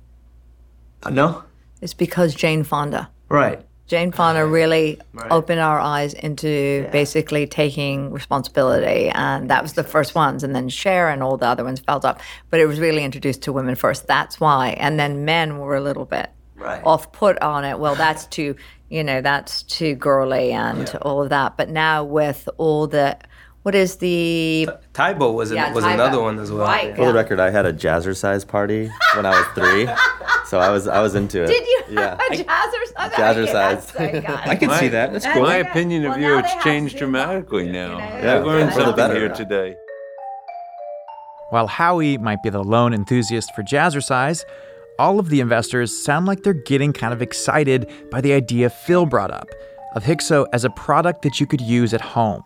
Uh, 1.03 1.11
no, 1.11 1.45
It's 1.83 1.93
because 1.95 2.35
Jane 2.35 2.65
Fonda. 2.65 3.11
right? 3.29 3.66
Jane 3.87 4.11
Fonda 4.11 4.45
really 4.45 4.99
opened 5.31 5.61
our 5.61 5.79
eyes 5.79 6.13
into 6.13 6.89
basically 6.91 7.47
taking 7.47 8.11
responsibility, 8.11 9.11
and 9.11 9.49
that 9.49 9.63
was 9.63 9.75
the 9.75 9.85
first 9.85 10.15
ones. 10.15 10.43
And 10.43 10.57
then 10.57 10.69
Cher 10.69 11.09
and 11.09 11.23
all 11.23 11.37
the 11.37 11.47
other 11.47 11.63
ones 11.63 11.79
felt 11.81 12.05
up, 12.05 12.21
but 12.51 12.59
it 12.59 12.67
was 12.67 12.81
really 12.81 13.05
introduced 13.05 13.43
to 13.43 13.53
women 13.53 13.77
first. 13.77 14.09
That's 14.09 14.41
why. 14.41 14.71
And 14.71 14.99
then 14.99 15.25
men 15.25 15.59
were 15.59 15.77
a 15.77 15.81
little 15.81 16.05
bit 16.05 16.31
Right. 16.57 16.83
off 16.85 17.13
put 17.13 17.41
on 17.43 17.65
it. 17.65 17.79
Well, 17.79 17.95
that's 17.95 18.27
too, 18.27 18.57
you 18.89 19.05
know, 19.05 19.21
that's 19.21 19.63
too 19.63 19.95
girly 19.95 20.53
and 20.53 20.89
all 21.03 21.23
of 21.23 21.29
that. 21.29 21.57
But 21.57 21.69
now 21.69 22.03
with 22.03 22.49
all 22.57 22.87
the, 22.87 23.19
what 23.67 23.75
is 23.75 23.97
the 23.97 24.69
Tae 24.93 25.13
Bo 25.13 25.33
was, 25.33 25.51
an, 25.51 25.75
was 25.75 25.83
Tae 25.83 25.89
Bo. 25.91 25.95
another 25.95 26.23
one 26.23 26.39
as 26.39 26.53
well. 26.53 26.69
Right. 26.69 26.95
For 26.95 27.07
the 27.07 27.13
record, 27.13 27.41
I 27.41 27.51
had 27.51 27.67
a 27.67 27.73
jazzercise 27.73 28.47
party 28.47 28.89
when 29.17 29.27
I 29.27 29.31
was 29.31 29.45
three, 29.57 29.89
so 30.47 30.61
I 30.61 30.71
was 30.71 30.87
I 30.87 31.01
was 31.03 31.17
into 31.17 31.43
it. 31.43 31.49
Did 31.49 31.67
you 31.67 31.83
Yeah. 31.91 32.11
have 32.11 32.41
a 32.41 32.45
jazzercise? 32.45 33.11
Jazzercise. 33.11 33.95
Okay, 33.97 34.21
that's. 34.21 34.49
I 34.53 34.55
can 34.55 34.71
see 34.79 34.87
that. 34.87 35.13
That's 35.13 35.27
cool. 35.27 35.43
My 35.43 35.57
opinion 35.57 36.05
of 36.05 36.11
Well, 36.11 36.21
you, 36.21 36.29
now 36.29 36.39
it's 36.39 36.63
changed 36.63 36.93
to. 36.93 36.99
dramatically 37.01 37.67
now. 37.73 37.99
Yeah, 37.99 38.35
I 38.35 38.39
learned 38.39 38.71
for 38.73 38.79
the 38.79 38.85
something 38.85 38.97
better. 38.97 39.15
here 39.19 39.29
today. 39.31 39.75
While 41.51 41.67
Howie 41.67 42.19
might 42.19 42.45
be 42.45 42.51
the 42.51 42.63
lone 42.63 42.95
enthusiast 42.95 43.53
for 43.57 43.65
jazzercise, 43.65 44.45
all 45.01 45.19
of 45.19 45.29
the 45.29 45.41
investors 45.41 45.91
sound 46.05 46.27
like 46.27 46.45
they're 46.45 46.53
getting 46.55 46.93
kind 46.93 47.13
of 47.13 47.21
excited 47.21 47.91
by 48.13 48.21
the 48.21 48.33
idea 48.33 48.71
Phil 48.71 49.07
brought 49.07 49.33
up 49.33 49.49
of 49.97 50.05
Hykso 50.05 50.47
as 50.53 50.65
a 50.65 50.71
product 50.71 51.23
that 51.23 51.41
you 51.41 51.49
could 51.49 51.61
use 51.61 51.93
at 51.93 52.01
home. 52.01 52.45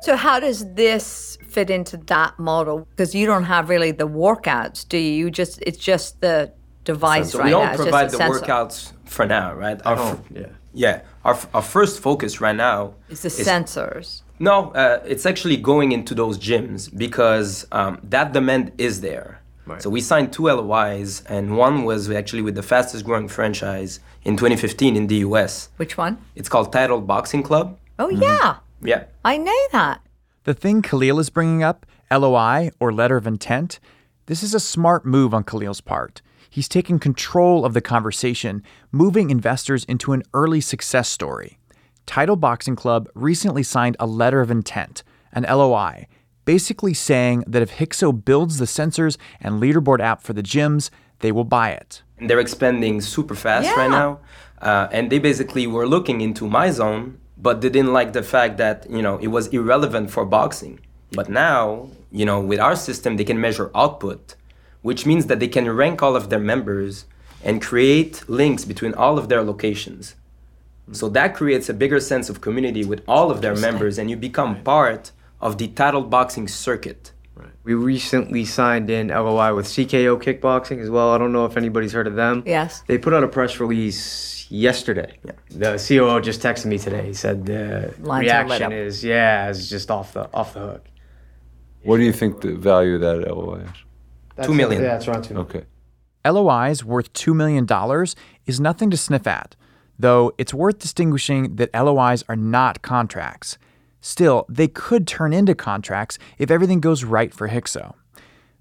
So 0.00 0.16
how 0.16 0.38
does 0.40 0.74
this 0.74 1.38
fit 1.48 1.70
into 1.70 1.96
that 1.96 2.38
model? 2.38 2.86
Because 2.90 3.14
you 3.14 3.26
don't 3.26 3.44
have 3.44 3.68
really 3.68 3.90
the 3.90 4.06
workouts, 4.08 4.88
do 4.88 4.96
you? 4.98 5.12
You 5.26 5.30
just 5.30 5.60
it's 5.66 5.78
just 5.78 6.20
the 6.20 6.52
device 6.84 7.32
So 7.32 7.38
right 7.38 7.46
we 7.46 7.50
don't 7.50 7.66
now. 7.66 7.76
Provide 7.76 8.04
just 8.04 8.12
the 8.12 8.18
sensor. 8.18 8.40
workouts 8.40 8.92
for 9.04 9.26
now, 9.26 9.54
right? 9.54 9.80
Our, 9.84 9.98
f- 9.98 10.20
yeah. 10.34 10.46
yeah. 10.72 11.00
Our, 11.24 11.38
our 11.52 11.62
first 11.62 12.00
focus 12.00 12.40
right 12.40 12.56
now 12.56 12.94
is 13.10 13.22
the 13.22 13.28
sensors. 13.28 14.22
No, 14.38 14.70
uh, 14.70 15.02
it's 15.04 15.26
actually 15.26 15.56
going 15.56 15.90
into 15.92 16.14
those 16.14 16.38
gyms 16.38 16.96
because 16.96 17.66
um, 17.72 17.98
that 18.04 18.32
demand 18.32 18.72
is 18.78 19.00
there. 19.00 19.40
Right. 19.66 19.82
So 19.82 19.90
we 19.90 20.00
signed 20.00 20.32
two 20.32 20.44
LOIs, 20.44 21.22
and 21.26 21.56
one 21.58 21.84
was 21.84 22.08
actually 22.10 22.40
with 22.42 22.54
the 22.54 22.62
fastest 22.62 23.04
growing 23.04 23.28
franchise 23.28 24.00
in 24.24 24.36
2015 24.36 24.96
in 24.96 25.08
the 25.08 25.16
US. 25.16 25.68
Which 25.76 25.98
one? 25.98 26.18
It's 26.36 26.48
called 26.48 26.72
Title 26.72 27.00
Boxing 27.02 27.42
Club. 27.42 27.76
Oh 27.98 28.08
yeah, 28.08 28.58
Yeah. 28.82 29.04
I 29.24 29.36
know 29.38 29.58
that. 29.72 30.00
The 30.44 30.54
thing 30.54 30.82
Khalil 30.82 31.18
is 31.18 31.30
bringing 31.30 31.62
up, 31.62 31.84
LOI 32.10 32.70
or 32.80 32.92
letter 32.92 33.16
of 33.16 33.26
intent, 33.26 33.80
this 34.26 34.42
is 34.42 34.54
a 34.54 34.60
smart 34.60 35.04
move 35.04 35.34
on 35.34 35.44
Khalil's 35.44 35.80
part. 35.80 36.22
He's 36.50 36.68
taking 36.68 36.98
control 36.98 37.64
of 37.64 37.74
the 37.74 37.80
conversation, 37.80 38.62
moving 38.90 39.30
investors 39.30 39.84
into 39.84 40.12
an 40.12 40.22
early 40.32 40.60
success 40.60 41.08
story. 41.08 41.58
Title 42.06 42.36
Boxing 42.36 42.76
Club 42.76 43.08
recently 43.14 43.62
signed 43.62 43.96
a 44.00 44.06
letter 44.06 44.40
of 44.40 44.50
intent, 44.50 45.02
an 45.32 45.42
LOI, 45.44 46.06
basically 46.46 46.94
saying 46.94 47.44
that 47.46 47.60
if 47.60 47.72
Hykso 47.72 48.12
builds 48.24 48.56
the 48.56 48.64
sensors 48.64 49.18
and 49.40 49.60
leaderboard 49.60 50.00
app 50.00 50.22
for 50.22 50.32
the 50.32 50.42
gyms, 50.42 50.88
they 51.18 51.30
will 51.32 51.44
buy 51.44 51.70
it. 51.72 52.02
And 52.18 52.30
they're 52.30 52.40
expanding 52.40 53.02
super 53.02 53.34
fast 53.34 53.66
Yeah. 53.66 53.74
right 53.76 53.90
now. 53.90 54.20
Uh, 54.62 54.88
and 54.90 55.10
they 55.10 55.18
basically 55.18 55.66
were 55.66 55.86
looking 55.86 56.22
into 56.22 56.46
MyZone, 56.46 57.14
but 57.40 57.60
they 57.60 57.68
didn't 57.68 57.92
like 57.92 58.12
the 58.12 58.22
fact 58.22 58.56
that, 58.58 58.88
you 58.90 59.00
know, 59.00 59.18
it 59.18 59.28
was 59.28 59.46
irrelevant 59.48 60.10
for 60.10 60.24
boxing. 60.24 60.80
But 61.12 61.30
now, 61.30 61.88
you 62.10 62.24
know, 62.24 62.40
with 62.40 62.60
our 62.60 62.76
system, 62.76 63.16
they 63.16 63.24
can 63.24 63.40
measure 63.40 63.70
output, 63.74 64.34
which 64.82 65.06
means 65.06 65.26
that 65.26 65.40
they 65.40 65.48
can 65.48 65.70
rank 65.70 66.02
all 66.02 66.16
of 66.16 66.30
their 66.30 66.40
members 66.40 67.04
and 67.44 67.62
create 67.62 68.28
links 68.28 68.64
between 68.64 68.94
all 68.94 69.18
of 69.18 69.28
their 69.28 69.42
locations. 69.42 70.16
So 70.92 71.08
that 71.10 71.34
creates 71.34 71.68
a 71.68 71.74
bigger 71.74 72.00
sense 72.00 72.28
of 72.28 72.40
community 72.40 72.84
with 72.84 73.02
all 73.06 73.30
of 73.30 73.42
their 73.42 73.54
members, 73.54 73.98
and 73.98 74.10
you 74.10 74.16
become 74.16 74.62
part 74.62 75.12
of 75.40 75.58
the 75.58 75.68
title 75.68 76.02
boxing 76.02 76.48
circuit. 76.48 77.12
We 77.62 77.74
recently 77.74 78.46
signed 78.46 78.88
in 78.88 79.08
LOI 79.08 79.54
with 79.54 79.66
CKO 79.66 80.20
Kickboxing 80.20 80.80
as 80.80 80.88
well. 80.88 81.12
I 81.12 81.18
don't 81.18 81.32
know 81.32 81.44
if 81.44 81.56
anybody's 81.56 81.92
heard 81.92 82.06
of 82.06 82.14
them. 82.14 82.42
Yes. 82.46 82.82
They 82.86 82.96
put 82.96 83.12
out 83.12 83.22
a 83.22 83.28
press 83.28 83.60
release 83.60 84.37
yesterday. 84.48 85.18
The 85.50 85.72
COO 85.76 86.20
just 86.20 86.40
texted 86.40 86.66
me 86.66 86.78
today. 86.78 87.06
He 87.06 87.14
said 87.14 87.46
the 87.46 87.94
Lines 88.00 88.24
reaction 88.24 88.72
is 88.72 89.04
yeah, 89.04 89.48
is 89.48 89.68
just 89.68 89.90
off 89.90 90.12
the 90.12 90.32
off 90.32 90.54
the 90.54 90.60
hook. 90.60 90.86
What 91.82 91.98
do 91.98 92.02
you 92.02 92.12
think 92.12 92.40
the 92.40 92.54
value 92.54 92.96
of 92.96 93.00
that 93.02 93.28
LOI 93.28 93.60
is? 93.60 93.70
That's 94.36 94.48
Two 94.48 94.54
million. 94.54 94.82
Yeah, 94.82 94.88
that's 94.88 95.08
around 95.08 95.22
two. 95.22 95.36
Okay. 95.38 95.64
LOIs 96.24 96.84
worth 96.84 97.12
$2 97.12 97.34
million 97.34 97.66
is 98.46 98.60
nothing 98.60 98.90
to 98.90 98.96
sniff 98.96 99.26
at, 99.26 99.56
though 99.98 100.32
it's 100.36 100.52
worth 100.52 100.78
distinguishing 100.78 101.56
that 101.56 101.72
LOIs 101.72 102.24
are 102.28 102.36
not 102.36 102.82
contracts. 102.82 103.56
Still, 104.00 104.44
they 104.48 104.68
could 104.68 105.06
turn 105.06 105.32
into 105.32 105.54
contracts 105.54 106.18
if 106.38 106.50
everything 106.50 106.80
goes 106.80 107.04
right 107.04 107.32
for 107.32 107.48
Hykso. 107.48 107.94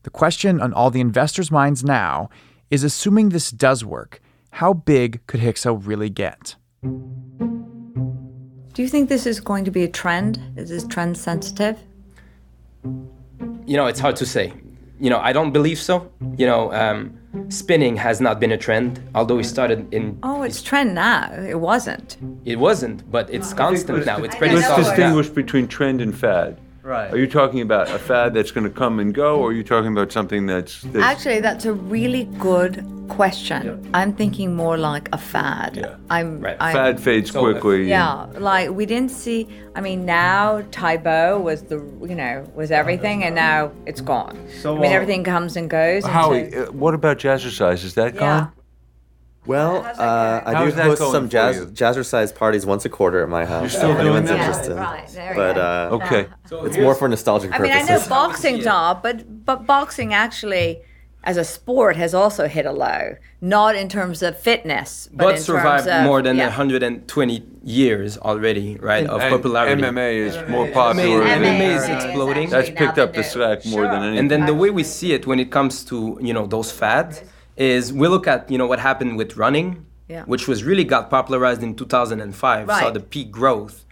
The 0.04 0.10
question 0.10 0.62
on 0.62 0.74
all 0.74 0.90
the 0.90 1.02
investors' 1.02 1.52
minds 1.52 1.84
now 1.84 2.30
is 2.72 2.84
assuming 2.84 3.30
this 3.30 3.52
does 3.52 3.84
work, 3.84 4.22
how 4.58 4.74
big 4.74 5.26
could 5.28 5.40
Hykso 5.40 5.86
really 5.86 6.10
get? 6.10 6.56
Do 6.82 8.84
you 8.84 8.88
think 8.88 9.10
this 9.10 9.26
is 9.26 9.40
going 9.40 9.66
to 9.66 9.72
be 9.72 9.84
a 9.84 9.88
trend? 9.88 10.40
Is 10.56 10.70
this 10.70 10.86
trend 10.86 11.18
sensitive? 11.18 11.80
you 13.68 13.76
know, 13.76 13.86
it's 13.86 14.00
hard 14.00 14.16
to 14.16 14.26
say. 14.26 14.54
You 15.00 15.12
know, 15.12 15.20
I 15.20 15.32
don't 15.32 15.52
believe 15.52 15.78
so. 15.78 16.10
You 16.38 16.48
know, 16.48 16.74
um, 16.74 17.16
spinning 17.50 17.96
has 17.98 18.20
not 18.20 18.40
been 18.40 18.52
a 18.52 18.58
trend, 18.58 19.00
although 19.14 19.38
it 19.38 19.44
started 19.44 19.94
in. 19.94 20.18
Oh, 20.24 20.42
it's 20.42 20.64
trend 20.64 20.96
now. 20.96 21.32
It 21.34 21.60
wasn't. 21.60 22.18
It 22.46 22.56
wasn't, 22.56 23.12
but 23.12 23.30
it's 23.30 23.54
constant 23.54 24.06
now. 24.06 24.24
It's 24.24 24.36
pretty 24.36 24.56
know. 24.56 24.62
Let's 24.62 24.70
solid. 24.70 24.86
distinguish 24.86 25.30
between 25.30 25.68
trend 25.68 26.02
and 26.02 26.18
fad. 26.18 26.58
Right. 26.88 27.12
Are 27.12 27.18
you 27.18 27.28
talking 27.28 27.60
about 27.60 27.90
a 27.90 28.00
fad 28.00 28.34
that's 28.34 28.52
going 28.52 28.64
to 28.64 28.70
come 28.70 29.00
and 29.00 29.14
go, 29.14 29.42
or 29.42 29.50
are 29.50 29.54
you 29.54 29.62
talking 29.64 29.92
about 29.92 30.10
something 30.14 30.46
that's, 30.46 30.84
that's 30.84 31.04
Actually, 31.04 31.42
that's 31.42 31.66
a 31.66 31.74
really 31.74 32.24
good 32.40 32.86
question. 33.10 33.90
I'm 33.94 34.14
thinking 34.14 34.56
more 34.56 34.78
like 34.78 35.10
a 35.12 35.18
fad. 35.18 35.76
Yeah. 35.76 35.98
I'm. 36.10 36.40
Right. 36.40 36.56
I'm 36.62 36.74
fad 36.74 37.00
fades 37.02 37.32
So, 37.32 37.42
quickly? 37.42 37.90
Yeah, 37.90 38.28
like 38.38 38.70
we 38.70 38.86
didn't 38.86 39.12
see. 39.12 39.50
I 39.76 39.82
mean, 39.82 40.06
now 40.06 40.64
Tae 40.72 40.96
Bo 40.96 41.38
was 41.40 41.64
the 41.64 41.76
you 42.08 42.16
know 42.16 42.50
was 42.56 42.72
everything, 42.72 43.26
and 43.26 43.36
now 43.36 43.70
it's 43.86 44.00
gone. 44.00 44.38
So, 44.62 44.78
I 44.78 44.80
mean, 44.80 44.92
uh, 44.92 44.96
everything 44.96 45.26
comes 45.26 45.58
and 45.58 45.70
goes. 45.70 46.06
and 46.06 46.14
Howie, 46.14 46.52
so- 46.52 46.64
uh, 46.64 46.72
what 46.72 46.94
about 46.94 47.18
jazzercise? 47.18 47.84
Is 47.84 47.96
that 47.96 48.14
yeah. 48.14 48.20
gone? 48.20 48.52
Well, 49.48 49.78
uh, 49.86 50.42
I 50.46 50.54
How's 50.54 50.72
do 50.72 50.76
that 50.76 50.86
host 50.86 51.00
going 51.00 51.12
some 51.14 51.26
for 51.28 51.32
jazz 51.32 51.56
you? 51.58 51.66
jazzercise 51.68 52.36
parties 52.36 52.66
once 52.66 52.84
a 52.86 52.90
quarter 52.90 53.24
at 53.24 53.30
my 53.30 53.46
house. 53.46 53.72
still 53.72 53.92
if 53.92 53.98
doing 53.98 54.08
anyone's 54.08 54.30
that? 54.30 54.38
Yeah, 54.38 54.46
interested. 54.48 54.76
right. 54.76 55.08
There 55.08 55.32
we 55.32 55.36
But 55.38 55.54
go. 55.56 55.62
uh, 55.62 55.90
Okay. 56.04 56.28
it's 56.68 56.78
more 56.78 56.96
for 56.96 57.08
nostalgic 57.08 57.52
I 57.54 57.60
mean, 57.60 57.72
I 57.72 57.82
purposes. 57.82 58.10
know 58.10 58.16
boxing's 58.16 58.68
off, 58.68 59.02
but 59.02 59.46
but 59.46 59.66
boxing 59.66 60.14
actually, 60.14 60.82
as 61.24 61.38
a 61.38 61.44
sport, 61.44 61.96
has 61.96 62.14
also 62.14 62.48
hit 62.48 62.66
a 62.66 62.72
low. 62.72 63.16
Not 63.42 63.76
in 63.76 63.88
terms 63.90 64.22
of 64.24 64.38
fitness, 64.40 65.10
but, 65.14 65.24
But 65.26 65.36
in 65.36 65.42
survived 65.42 65.86
terms 65.86 66.00
of, 66.00 66.06
more 66.06 66.22
than 66.22 66.38
yeah. 66.38 66.46
120 66.48 67.44
years 67.64 68.18
already, 68.18 68.78
right, 68.82 69.06
of 69.06 69.22
And 69.22 69.32
popularity. 69.36 69.82
MMA 69.82 70.10
is 70.28 70.36
more 70.50 70.68
popular. 70.70 71.22
MMA 71.24 71.42
than- 71.42 71.62
is 71.78 71.84
MMA 71.84 71.96
exploding. 71.96 72.50
That's 72.50 72.68
actually 72.70 72.86
picked 72.86 72.98
now 72.98 73.04
up 73.04 73.14
the 73.14 73.22
do. 73.24 73.28
slack 73.30 73.66
more 73.66 73.84
than 73.84 74.02
anything. 74.04 74.20
And 74.20 74.32
then 74.32 74.46
the 74.46 74.54
way 74.56 74.70
we 74.72 74.84
see 74.84 75.14
it 75.14 75.28
when 75.28 75.40
it 75.40 75.52
comes 75.52 75.84
to 75.86 76.18
you 76.22 76.34
know 76.34 76.46
those 76.48 76.72
fads 76.72 77.22
is 77.58 77.92
we 77.92 78.08
look 78.08 78.28
at 78.28 78.50
you 78.52 78.58
know 78.58 78.68
what 78.68 78.80
happened 78.80 79.18
with 79.18 79.36
running, 79.38 79.86
Yeah. 80.08 80.24
which 80.26 80.48
was 80.48 80.64
really 80.64 80.84
got 80.86 81.10
popularized 81.10 81.62
in 81.64 81.76
2005, 81.76 82.68
saw 82.70 82.90
the 82.92 83.00
peak 83.00 83.32
growth. 83.32 83.84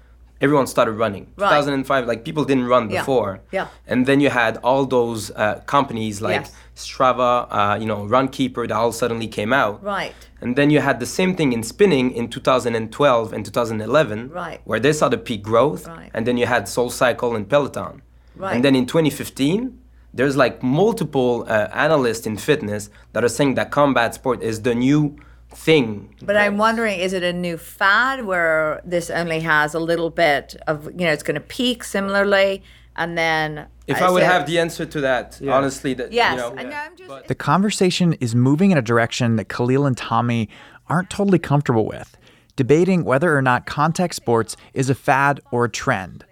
everyone 0.42 0.68
started 0.68 0.92
running. 0.92 1.26
Right. 1.38 1.48
2005, 1.50 2.06
like 2.08 2.26
people 2.26 2.44
didn't 2.44 2.68
run 2.68 2.90
Yeah. 2.90 3.00
before. 3.02 3.40
Yeah. 3.54 3.68
And 3.88 4.06
then 4.06 4.20
you 4.20 4.30
had 4.30 4.58
all 4.68 4.86
those 4.86 5.32
uh, 5.32 5.62
companies 5.66 6.22
like 6.22 6.42
Yes. 6.42 6.52
Strava, 6.76 7.48
uh, 7.50 7.78
you 7.80 7.86
know, 7.92 8.00
Runkeeper 8.06 8.68
that 8.68 8.76
all 8.76 8.92
suddenly 8.92 9.28
came 9.28 9.54
out. 9.54 9.82
Right. 9.82 10.14
And 10.42 10.58
then 10.58 10.70
you 10.70 10.82
had 10.82 11.00
the 11.00 11.06
same 11.06 11.36
thing 11.38 11.54
in 11.54 11.64
spinning 11.64 12.12
in 12.12 12.28
2012 12.28 13.32
and 13.34 13.46
2011, 13.46 14.30
Right. 14.30 14.60
where 14.66 14.80
they 14.80 14.92
saw 14.94 15.08
the 15.10 15.18
peak 15.18 15.42
growth. 15.42 15.88
Right. 15.88 16.12
And 16.14 16.28
then 16.28 16.36
you 16.38 16.46
had 16.48 16.68
Soul 16.68 16.90
Cycle 16.90 17.34
and 17.38 17.48
Peloton. 17.50 18.02
Right. 18.36 18.54
And 18.54 18.64
then 18.64 18.76
in 18.76 18.86
2015, 18.86 19.80
there's 20.16 20.38
like 20.38 20.64
multiple 20.64 21.46
uh, 21.48 21.68
analysts 21.74 22.26
in 22.26 22.38
fitness 22.38 22.90
that 23.14 23.24
are 23.24 23.30
saying 23.30 23.56
that 23.56 23.70
combat 23.70 24.16
sport 24.16 24.42
is 24.42 24.62
the 24.64 24.74
new 24.74 25.16
thing. 25.50 26.16
But 26.22 26.38
I'm 26.38 26.58
wondering, 26.58 27.00
is 27.00 27.14
it 27.14 27.24
a 27.24 27.34
new 27.34 27.58
fad 27.58 28.26
where 28.26 28.82
this 28.86 29.10
only 29.10 29.42
has 29.42 29.74
a 29.74 29.80
little 29.80 30.10
bit 30.10 30.56
of, 30.68 30.86
you 30.86 31.06
know, 31.06 31.12
it's 31.12 31.24
going 31.24 31.36
to 31.36 31.42
peak 31.42 31.84
similarly, 31.84 32.64
and 32.96 33.18
then 33.18 33.68
If 33.88 34.02
uh, 34.02 34.06
I 34.06 34.10
would 34.10 34.24
so- 34.24 34.28
have 34.28 34.48
the 34.48 34.58
answer 34.58 34.86
to 34.86 35.02
that, 35.02 35.40
honestly, 35.48 35.94
that 35.96 36.12
yes, 36.14 36.32
you 36.32 36.38
know, 36.38 36.56
I 36.58 36.64
know, 36.64 36.76
I'm 36.76 36.96
just. 36.96 37.28
The 37.28 37.36
conversation 37.36 38.14
is 38.14 38.34
moving 38.34 38.72
in 38.72 38.78
a 38.78 38.82
direction 38.82 39.36
that 39.36 39.50
Khalil 39.50 39.86
and 39.86 39.98
Tommy 39.98 40.50
aren't 40.88 41.10
totally 41.10 41.40
comfortable 41.40 41.86
with, 41.86 42.16
debating 42.56 43.04
whether 43.04 43.36
or 43.36 43.42
not 43.42 43.66
contact 43.66 44.16
sports 44.16 44.56
is 44.74 44.90
a 44.90 44.96
fad 44.96 45.42
or 45.52 45.66
a 45.66 45.70
trend. 45.70 46.26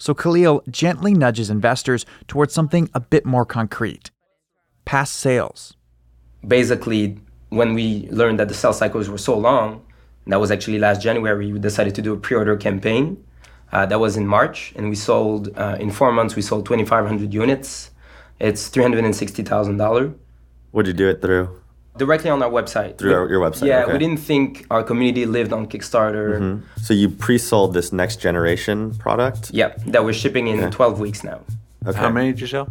So 0.00 0.14
Khalil 0.14 0.62
gently 0.70 1.12
nudges 1.12 1.50
investors 1.50 2.06
towards 2.26 2.54
something 2.54 2.88
a 2.94 3.00
bit 3.00 3.24
more 3.26 3.44
concrete 3.44 4.10
past 4.86 5.12
sales. 5.14 5.76
basically 6.48 7.18
when 7.50 7.74
we 7.74 8.08
learned 8.10 8.38
that 8.40 8.48
the 8.48 8.54
sales 8.54 8.78
cycles 8.78 9.10
were 9.10 9.18
so 9.18 9.36
long 9.36 9.84
and 10.24 10.32
that 10.32 10.40
was 10.40 10.50
actually 10.50 10.78
last 10.78 11.02
january 11.02 11.52
we 11.52 11.58
decided 11.58 11.94
to 11.94 12.00
do 12.00 12.14
a 12.14 12.16
pre-order 12.16 12.56
campaign 12.56 13.22
uh, 13.72 13.84
that 13.84 14.00
was 14.00 14.16
in 14.16 14.26
march 14.26 14.72
and 14.76 14.88
we 14.88 14.96
sold 14.96 15.42
uh, 15.58 15.76
in 15.78 15.90
four 15.90 16.10
months 16.12 16.34
we 16.34 16.42
sold 16.42 16.64
2500 16.64 17.34
units 17.34 17.90
it's 18.40 18.70
$360000 18.70 20.14
What'd 20.72 20.86
you 20.86 20.94
do 20.94 21.08
it 21.10 21.20
through? 21.20 21.59
Directly 21.96 22.30
on 22.30 22.42
our 22.42 22.50
website 22.50 22.98
Through 22.98 23.14
our- 23.14 23.28
your 23.28 23.40
website, 23.40 23.66
yeah 23.66 23.82
okay. 23.84 23.92
we 23.92 23.98
didn't 23.98 24.20
think 24.20 24.66
our 24.70 24.82
community 24.82 25.26
lived 25.26 25.52
on 25.52 25.66
kickstarter 25.66 26.62
So 26.80 26.94
you 26.94 27.08
pre-sold 27.08 27.74
this 27.74 27.92
next 27.92 28.16
generation 28.20 28.94
product. 28.94 29.50
yeah 29.52 29.74
that 29.86 30.04
we're 30.04 30.14
shipping 30.14 30.46
in 30.46 30.70
12 30.70 31.00
weeks 31.00 31.24
now 31.24 31.40
Okay. 31.86 31.98
How 31.98 32.10
many 32.10 32.32
did 32.32 32.40
you 32.42 32.46
sell? 32.46 32.66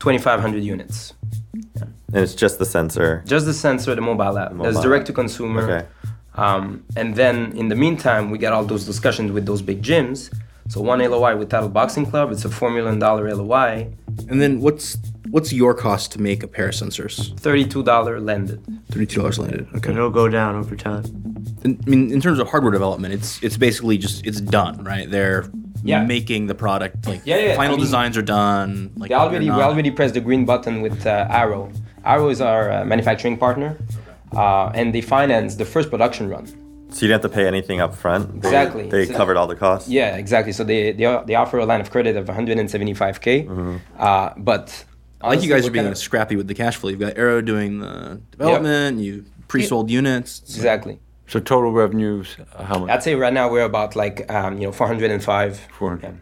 2500 0.00 0.62
units 0.62 1.12
And 1.52 1.92
it's 2.24 2.34
just 2.34 2.58
the 2.58 2.64
sensor. 2.64 3.22
just 3.26 3.44
the 3.46 3.52
sensor 3.54 3.94
the 3.94 4.00
mobile 4.00 4.38
app 4.38 4.50
there's 4.50 4.74
mobile 4.74 4.82
direct 4.82 5.06
to 5.06 5.12
consumer. 5.12 5.62
Okay. 5.62 5.86
Um, 6.36 6.82
and 6.96 7.14
then 7.14 7.52
in 7.56 7.68
the 7.68 7.76
meantime, 7.76 8.30
we 8.32 8.38
got 8.38 8.52
all 8.52 8.64
those 8.64 8.84
discussions 8.86 9.30
with 9.30 9.44
those 9.46 9.62
big 9.62 9.82
gyms. 9.82 10.34
So 10.68 10.80
one 10.80 10.98
LOI 10.98 11.36
with 11.36 11.48
Title 11.50 11.68
Boxing 11.68 12.06
Club, 12.10 12.32
it's 12.32 12.44
a 12.44 12.48
four 12.48 12.70
million 12.70 12.98
dollar 12.98 13.32
LOI, 13.32 13.92
And 14.28 14.40
then 14.42 14.60
what's 14.60 14.96
what's 15.30 15.52
your 15.52 15.74
cost 15.74 16.12
to 16.12 16.20
make 16.20 16.42
a 16.42 16.48
pair 16.48 16.68
of 16.68 16.74
sensors? 16.74 17.38
thirty-two 17.40 17.82
dollar 17.82 18.20
landed. 18.20 18.60
Thirty-two 18.90 19.20
dollars 19.20 19.38
landed. 19.38 19.66
Okay. 19.76 19.88
And 19.90 19.98
it'll 19.98 20.10
go 20.10 20.28
down 20.28 20.54
over 20.56 20.76
time. 20.76 21.04
In- 21.64 21.78
I 21.86 21.90
mean, 21.90 22.10
in 22.12 22.20
terms 22.20 22.38
of 22.38 22.48
hardware 22.48 22.72
development, 22.72 23.14
it's 23.14 23.42
it's 23.42 23.56
basically 23.56 23.98
just 23.98 24.26
it's 24.26 24.40
done, 24.40 24.84
right? 24.84 25.10
They're 25.10 25.44
Yeah. 25.82 26.04
making 26.04 26.46
the 26.46 26.54
product. 26.54 27.06
Like 27.06 27.22
Yeah, 27.24 27.38
yeah, 27.38 27.56
final 27.56 27.74
I 27.74 27.76
mean, 27.76 27.84
designs 27.86 28.16
are 28.16 28.22
done. 28.40 28.90
Like 28.96 29.08
They 29.10 29.14
already 29.14 29.46
they're 29.48 29.56
we 29.56 29.62
already 29.62 29.90
pressed 29.90 30.14
the 30.14 30.20
green 30.20 30.44
button 30.44 30.80
with 30.82 31.06
uh, 31.06 31.26
Arrow. 31.42 31.70
Arrow 32.04 32.28
is 32.30 32.40
our 32.40 32.70
uh, 32.70 32.84
manufacturing 32.84 33.36
partner, 33.38 33.76
uh, 34.36 34.70
and 34.78 34.94
they 34.94 35.00
financed 35.00 35.58
the 35.58 35.64
first 35.64 35.90
production 35.90 36.28
run. 36.28 36.46
So 36.90 37.00
you 37.02 37.08
didn't 37.08 37.22
have 37.22 37.30
to 37.30 37.34
pay 37.36 37.46
anything 37.46 37.80
up 37.80 37.94
front. 37.94 38.22
They- 38.42 38.48
Exactly. 38.48 38.88
They 38.88 39.06
So- 39.06 39.14
covered 39.16 39.36
all 39.38 39.46
the 39.46 39.56
costs. 39.56 39.88
Yeah, 39.88 40.16
exactly. 40.16 40.52
So 40.52 40.62
they 40.64 40.92
they, 40.92 41.06
they 41.26 41.34
offer 41.34 41.58
a 41.58 41.66
line 41.66 41.80
of 41.80 41.90
credit 41.90 42.14
of 42.16 42.24
175k, 42.28 43.48
uh, 43.98 44.30
but 44.36 44.84
I 45.24 45.28
like 45.28 45.42
you 45.42 45.48
guys 45.48 45.66
are 45.66 45.70
being 45.70 45.86
kind 45.86 45.96
scrappy 45.96 46.36
with 46.36 46.48
the 46.48 46.54
cash 46.54 46.76
flow. 46.76 46.90
You've 46.90 47.00
got 47.00 47.16
Arrow 47.16 47.40
doing 47.40 47.80
the 47.80 48.20
development. 48.30 48.98
You 48.98 49.24
pre-sold 49.48 49.90
units. 49.90 50.42
exactly. 50.42 50.98
So 51.26 51.40
total 51.40 51.72
revenues, 51.72 52.36
uh, 52.54 52.64
how 52.64 52.78
much? 52.80 52.90
I'd 52.90 53.02
say 53.02 53.14
right 53.14 53.32
now 53.32 53.50
we're 53.50 53.64
about 53.64 53.96
like 53.96 54.30
um, 54.30 54.58
you 54.58 54.66
know 54.66 54.72
405. 54.72 55.68
400. 55.78 56.20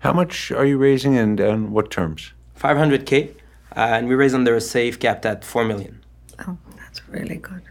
How 0.00 0.12
much 0.12 0.52
are 0.52 0.66
you 0.66 0.76
raising 0.76 1.16
and 1.16 1.40
on 1.40 1.72
what 1.72 1.90
terms? 1.90 2.32
500k, 2.60 3.30
uh, 3.30 3.34
and 3.74 4.06
we 4.06 4.14
raised 4.14 4.34
under 4.34 4.54
a 4.54 4.60
safe 4.60 5.00
capped 5.00 5.24
at 5.24 5.44
4 5.44 5.64
million. 5.64 6.04
Oh, 6.46 6.58
that's 6.76 7.06
really 7.08 7.36
good. 7.36 7.62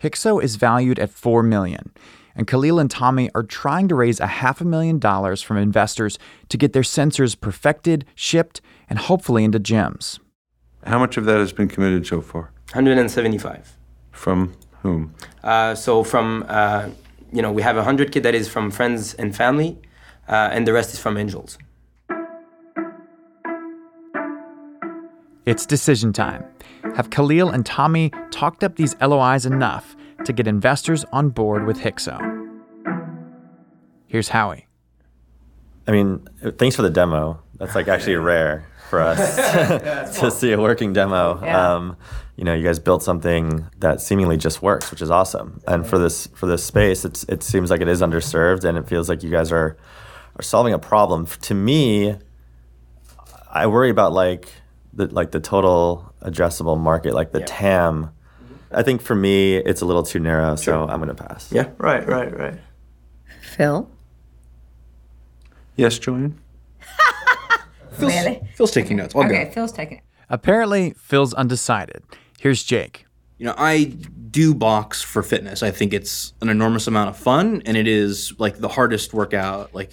Hykso 0.00 0.42
is 0.42 0.54
valued 0.54 1.00
at 1.00 1.10
4 1.10 1.42
million, 1.42 1.90
and 2.36 2.46
Khalil 2.46 2.78
and 2.78 2.88
Tommy 2.90 3.28
are 3.34 3.42
trying 3.42 3.88
to 3.88 3.96
raise 3.96 4.20
a 4.20 4.26
half 4.26 4.60
a 4.60 4.64
million 4.64 5.00
dollars 5.00 5.42
from 5.42 5.56
investors 5.56 6.16
to 6.48 6.56
get 6.56 6.72
their 6.72 6.82
sensors 6.82 7.38
perfected, 7.38 8.04
shipped, 8.14 8.60
and 8.88 8.98
hopefully 8.98 9.44
into 9.44 9.60
gyms. 9.60 10.18
How 10.84 10.98
much 10.98 11.16
of 11.16 11.24
that 11.24 11.38
has 11.38 11.52
been 11.52 11.68
committed 11.68 12.06
so 12.06 12.20
far? 12.20 12.52
175. 12.72 13.76
From 14.12 14.54
whom? 14.82 15.14
Uh, 15.42 15.74
so 15.74 16.04
from 16.04 16.44
uh, 16.48 16.88
you 17.32 17.42
know 17.42 17.52
we 17.52 17.62
have 17.62 17.76
100k 17.76 18.22
that 18.22 18.34
is 18.34 18.48
from 18.48 18.70
friends 18.70 19.14
and 19.14 19.34
family, 19.34 19.78
uh, 20.28 20.50
and 20.52 20.66
the 20.66 20.72
rest 20.72 20.92
is 20.92 20.98
from 20.98 21.16
angels. 21.16 21.58
It's 25.44 25.64
decision 25.64 26.12
time. 26.12 26.44
Have 26.96 27.10
Khalil 27.10 27.50
and 27.50 27.64
Tommy 27.64 28.10
talked 28.30 28.64
up 28.64 28.76
these 28.76 28.96
LOIs 29.00 29.46
enough 29.46 29.96
to 30.24 30.32
get 30.32 30.46
investors 30.48 31.04
on 31.12 31.28
board 31.30 31.66
with 31.66 31.78
Hykso? 31.78 32.18
Here's 34.06 34.28
Howie. 34.28 34.66
I 35.86 35.92
mean, 35.92 36.26
thanks 36.58 36.74
for 36.74 36.82
the 36.82 36.90
demo. 36.90 37.40
That's 37.58 37.74
like 37.74 37.86
actually 37.86 38.16
rare 38.16 38.66
for 38.88 39.00
us 39.00 39.36
to 40.20 40.30
see 40.30 40.52
a 40.52 40.60
working 40.60 40.92
demo. 40.92 41.40
Yeah. 41.42 41.74
Um, 41.74 41.96
you 42.36 42.44
know, 42.44 42.54
you 42.54 42.62
guys 42.62 42.78
built 42.78 43.02
something 43.02 43.66
that 43.78 44.00
seemingly 44.00 44.36
just 44.36 44.60
works, 44.60 44.90
which 44.90 45.00
is 45.00 45.10
awesome. 45.10 45.60
And 45.66 45.86
for 45.86 45.98
this 45.98 46.26
for 46.28 46.46
this 46.46 46.62
space, 46.64 47.04
it's 47.04 47.24
it 47.24 47.42
seems 47.42 47.70
like 47.70 47.80
it 47.80 47.88
is 47.88 48.02
underserved, 48.02 48.64
and 48.64 48.76
it 48.76 48.86
feels 48.86 49.08
like 49.08 49.22
you 49.22 49.30
guys 49.30 49.50
are 49.52 49.76
are 50.38 50.42
solving 50.42 50.74
a 50.74 50.78
problem. 50.78 51.26
To 51.26 51.54
me, 51.54 52.16
I 53.50 53.66
worry 53.66 53.88
about 53.88 54.12
like 54.12 54.50
the 54.92 55.06
like 55.06 55.30
the 55.30 55.40
total 55.40 56.12
addressable 56.20 56.78
market, 56.78 57.14
like 57.14 57.32
the 57.32 57.40
TAM. 57.40 58.10
I 58.70 58.82
think 58.82 59.00
for 59.00 59.14
me, 59.14 59.56
it's 59.56 59.80
a 59.80 59.86
little 59.86 60.02
too 60.02 60.18
narrow, 60.18 60.56
so 60.56 60.86
I'm 60.86 61.00
gonna 61.00 61.14
pass. 61.14 61.50
Yeah. 61.50 61.70
Right, 61.78 62.06
right, 62.06 62.36
right. 62.36 62.58
Phil? 63.40 63.88
Yes, 65.76 65.98
Jillian? 67.96 68.24
Really? 68.24 68.40
Phil's 68.54 68.70
taking 68.70 68.96
notes. 68.96 69.14
I'll 69.14 69.24
Okay, 69.24 69.44
go. 69.44 69.50
Phil's 69.50 69.72
taking 69.72 69.98
it. 69.98 70.04
Apparently, 70.28 70.94
Phil's 70.98 71.34
undecided. 71.34 72.02
Here's 72.38 72.62
Jake. 72.64 73.06
You 73.38 73.46
know, 73.46 73.54
I 73.56 73.84
do 74.30 74.54
box 74.54 75.02
for 75.02 75.22
fitness. 75.22 75.62
I 75.62 75.70
think 75.70 75.92
it's 75.92 76.32
an 76.40 76.48
enormous 76.48 76.86
amount 76.86 77.10
of 77.10 77.16
fun, 77.16 77.62
and 77.66 77.76
it 77.76 77.86
is 77.86 78.32
like 78.38 78.58
the 78.58 78.68
hardest 78.68 79.12
workout 79.14 79.74
like 79.74 79.92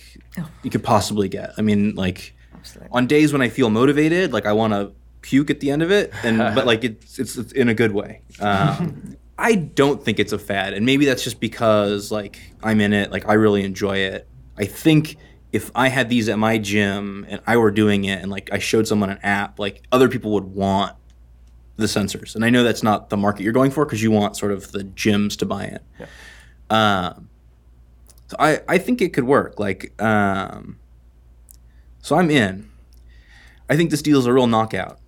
you 0.64 0.70
could 0.70 0.84
possibly 0.84 1.28
get. 1.30 1.52
I 1.58 1.62
mean, 1.62 1.94
like 1.96 2.34
on 2.92 3.06
days 3.08 3.34
when 3.34 3.42
I 3.42 3.50
feel 3.50 3.70
motivated, 3.70 4.32
like 4.34 4.46
I 4.46 4.54
want 4.54 4.74
to 4.74 4.92
puke 5.22 5.50
at 5.50 5.60
the 5.60 5.72
end 5.72 5.82
of 5.82 5.92
it, 5.92 6.14
and 6.24 6.38
but 6.56 6.66
like 6.66 6.84
it's 6.86 7.20
it's, 7.20 7.38
it's 7.38 7.52
in 7.52 7.68
a 7.70 7.74
good 7.74 7.92
way. 7.92 8.22
Um, 8.40 9.18
I 9.38 9.56
don't 9.56 10.02
think 10.04 10.20
it's 10.20 10.32
a 10.32 10.40
fad, 10.40 10.74
and 10.74 10.86
maybe 10.86 11.06
that's 11.06 11.24
just 11.24 11.40
because 11.42 12.12
like 12.12 12.40
I'm 12.64 12.80
in 12.80 12.94
it, 12.94 13.12
like 13.12 13.28
I 13.28 13.34
really 13.34 13.64
enjoy 13.64 13.98
it. 13.98 14.28
I 14.58 14.66
think 14.66 15.18
if 15.54 15.72
I 15.76 15.88
had 15.88 16.10
these 16.10 16.28
at 16.28 16.38
my 16.40 16.58
gym 16.58 17.26
and 17.30 17.40
I 17.48 17.56
were 17.58 17.72
doing 17.72 18.04
it, 18.06 18.22
and 18.22 18.30
like 18.30 18.50
I 18.52 18.58
showed 18.60 18.88
someone 18.88 19.10
an 19.12 19.20
app, 19.24 19.60
like 19.60 19.84
other 19.92 20.10
people 20.10 20.32
would 20.34 20.46
want 20.46 20.96
the 21.78 21.86
sensors. 21.86 22.36
And 22.36 22.44
I 22.44 22.50
know 22.50 22.64
that's 22.64 22.84
not 22.84 23.10
the 23.10 23.18
market 23.18 23.44
you're 23.44 23.54
going 23.54 23.72
for 23.72 23.86
because 23.86 24.02
you 24.04 24.12
want 24.12 24.36
sort 24.36 24.52
of 24.52 24.72
the 24.72 24.80
gyms 24.80 25.38
to 25.38 25.46
buy 25.46 25.64
it. 25.66 25.82
Um, 26.70 27.30
so 28.28 28.36
I, 28.40 28.62
I 28.68 28.78
think 28.80 29.02
it 29.02 29.14
could 29.14 29.24
work. 29.26 29.60
Like, 29.60 29.94
um, 30.02 30.80
so 32.02 32.16
I'm 32.18 32.30
in. 32.32 32.70
I 33.70 33.78
think 33.78 33.92
this 33.92 34.02
deal 34.02 34.20
is 34.20 34.26
a 34.26 34.34
real 34.34 34.48
knockout. 34.48 35.00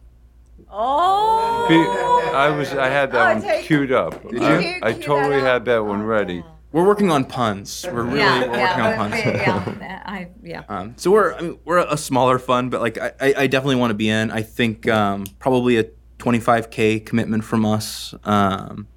Oh! 0.72 2.32
I 2.36 2.50
was. 2.50 2.72
I 2.74 2.90
had 2.90 3.12
that 3.14 3.22
Oh, 3.30 3.34
one 3.34 3.42
take- 3.42 3.66
queued 3.66 3.92
up. 3.92 4.22
Did 4.30 4.44
I, 4.44 4.60
you? 4.60 4.80
I 4.84 4.94
Cue 4.94 5.04
totally 5.04 5.40
had 5.42 5.66
that 5.66 5.86
one 5.86 6.04
ready. 6.04 6.44
We're 6.76 6.86
working 6.86 7.10
on 7.10 7.24
puns. 7.24 7.86
We're 7.90 8.04
really 8.04 8.20
yeah, 8.20 8.42
we're 8.42 8.60
working 8.60 8.82
on 8.82 8.96
puns. 8.98 9.24
but- 9.24 9.36
yeah, 9.36 10.04
I, 10.06 10.28
yeah. 10.44 10.64
Um, 10.68 10.94
so 10.98 11.10
we're 11.10 11.34
I 11.34 11.40
mean, 11.40 11.60
we're 11.64 11.78
a 11.78 11.96
smaller 11.96 12.38
fund, 12.38 12.70
but 12.70 12.82
like 12.82 12.98
I, 12.98 13.14
I 13.22 13.34
I 13.38 13.48
definitely 13.48 13.78
want 13.78 13.92
to 13.92 13.96
be 13.96 14.10
in. 14.10 14.30
I 14.30 14.42
think 14.42 14.86
um, 14.90 15.24
probably 15.40 15.78
a 15.78 15.86
25k 16.20 17.06
commitment 17.06 17.46
from 17.46 17.66
us. 17.66 18.14
Um, 18.26 18.90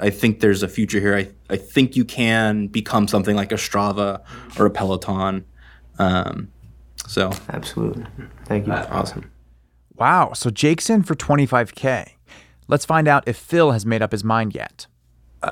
I 0.00 0.10
think 0.10 0.40
there's 0.40 0.64
a 0.64 0.68
future 0.68 0.98
here. 0.98 1.16
I 1.16 1.28
I 1.48 1.56
think 1.58 1.94
you 1.94 2.04
can 2.04 2.66
become 2.66 3.06
something 3.06 3.36
like 3.36 3.52
a 3.52 3.56
Strava 3.56 4.22
or 4.58 4.66
a 4.66 4.70
Peloton. 4.70 5.44
Um, 6.00 6.50
so 7.06 7.30
Absolutely. 7.48 8.04
Thank 8.46 8.66
you. 8.66 8.72
Awesome. 8.72 9.30
Wow, 9.94 10.32
so 10.32 10.50
Jake's 10.50 10.90
in 10.90 11.04
for 11.04 11.14
25K. 11.14 12.14
Let's 12.66 12.84
find 12.84 13.06
out 13.06 13.28
if 13.28 13.36
Phil 13.36 13.70
has 13.70 13.86
made 13.86 14.02
up 14.02 14.10
his 14.10 14.24
mind 14.24 14.56
yet. 14.56 14.88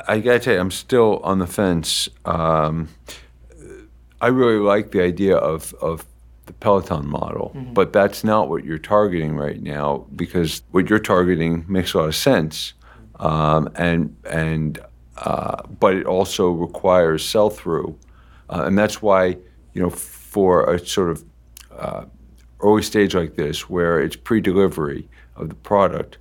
I, 0.09 0.19
gotta 0.21 0.39
tell 0.39 0.55
you, 0.55 0.61
I'm 0.61 0.71
still 0.71 1.21
on 1.23 1.39
the 1.39 1.47
fence. 1.47 2.09
Um, 2.25 2.89
I 4.21 4.29
really 4.29 4.59
like 4.59 4.93
the 4.93 5.03
idea 5.03 5.37
of, 5.37 5.75
of 5.75 6.07
the 6.47 6.53
Peloton 6.55 7.07
model, 7.07 7.53
but 7.73 7.93
that's 7.93 8.25
not 8.25 8.49
what 8.49 8.65
you're 8.65 8.79
targeting 8.79 9.37
right 9.37 9.63
now 9.63 10.07
because 10.15 10.63
what 10.71 10.91
you're 10.91 10.99
targeting 10.99 11.65
makes 11.69 11.95
a 11.95 11.99
lot 11.99 12.09
of 12.09 12.15
sense, 12.15 12.75
um, 13.21 13.71
and 13.77 14.15
and 14.29 14.79
uh, 15.19 15.63
but 15.81 15.95
it 15.95 16.07
also 16.07 16.51
requires 16.51 17.27
sell 17.27 17.51
through, 17.51 17.99
uh, 18.51 18.65
and 18.67 18.79
that's 18.79 19.01
why 19.01 19.37
you 19.73 19.83
know 19.83 19.91
for 19.91 20.73
a 20.73 20.79
sort 20.79 21.11
of 21.11 21.25
uh, 21.79 22.05
early 22.61 22.83
stage 22.83 23.15
like 23.15 23.37
this 23.37 23.69
where 23.69 24.01
it's 24.01 24.17
pre-delivery 24.17 25.09
of 25.37 25.49
the 25.49 25.55
product, 25.55 26.19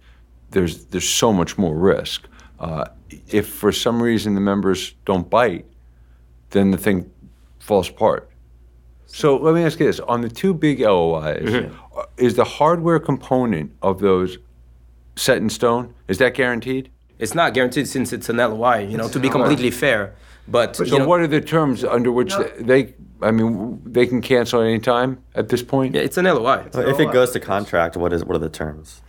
there's 0.51 0.86
there's 0.86 1.09
so 1.09 1.33
much 1.33 1.57
more 1.57 1.75
risk. 1.75 2.27
Uh, 2.63 2.86
if 3.28 3.47
for 3.47 3.71
some 3.71 4.02
reason 4.02 4.36
the 4.36 4.41
members 4.41 4.93
don't 5.06 5.30
bite, 5.30 5.65
then 6.52 6.71
the 6.71 6.78
thing 6.78 7.10
falls 7.60 7.89
apart. 7.89 8.30
So 9.06 9.36
let 9.38 9.54
me 9.54 9.63
ask 9.63 9.80
you 9.80 9.86
this: 9.86 9.99
on 9.99 10.21
the 10.21 10.30
two 10.30 10.54
big 10.54 10.80
LOIs, 10.80 11.54
uh, 11.54 12.04
is 12.17 12.36
the 12.36 12.43
hardware 12.45 12.99
component 12.99 13.71
of 13.82 13.99
those 13.99 14.38
set 15.15 15.38
in 15.38 15.49
stone? 15.49 15.93
Is 16.08 16.17
that 16.17 16.34
guaranteed? 16.34 16.89
It's 17.19 17.36
not 17.36 17.54
guaranteed 17.54 17.88
since 17.88 18.12
it's 18.12 18.30
an 18.30 18.38
LOI, 18.38 18.88
you 18.89 18.97
know, 18.97 19.08
to 19.10 19.19
be 19.19 19.30
completely 19.30 19.71
fair. 19.71 20.15
But, 20.47 20.76
So 20.76 20.84
know, 20.84 21.08
what 21.08 21.21
are 21.21 21.28
the 21.28 21.39
terms 21.39 21.84
under 21.84 22.12
which 22.12 22.34
they? 22.60 22.95
I 23.21 23.32
mean, 23.32 23.82
they 23.86 24.06
can 24.06 24.21
cancel 24.21 24.62
at 24.62 24.67
any 24.67 24.80
time 24.80 25.23
at 25.36 25.47
this 25.47 25.63
point. 25.63 25.95
yeah, 25.95 26.02
it's 26.02 26.17
an 26.17 26.26
LOI. 26.26 26.65
If 26.73 26.99
it 26.99 27.13
goes 27.13 27.32
to 27.32 27.39
contract, 27.39 27.95
what 27.95 28.12
is 28.12 28.26
what 28.26 28.36
are 28.36 28.39
the 28.39 28.49
terms? 28.49 29.02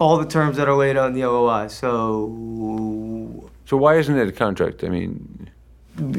All 0.00 0.16
the 0.18 0.26
terms 0.26 0.56
that 0.56 0.68
are 0.68 0.74
laid 0.74 0.96
out 0.96 1.08
in 1.08 1.14
the 1.14 1.26
LOI. 1.26 1.68
So 1.68 3.50
So 3.66 3.76
why 3.76 3.98
isn't 3.98 4.16
it 4.16 4.28
a 4.28 4.32
contract? 4.32 4.82
I 4.82 4.88
mean, 4.88 5.50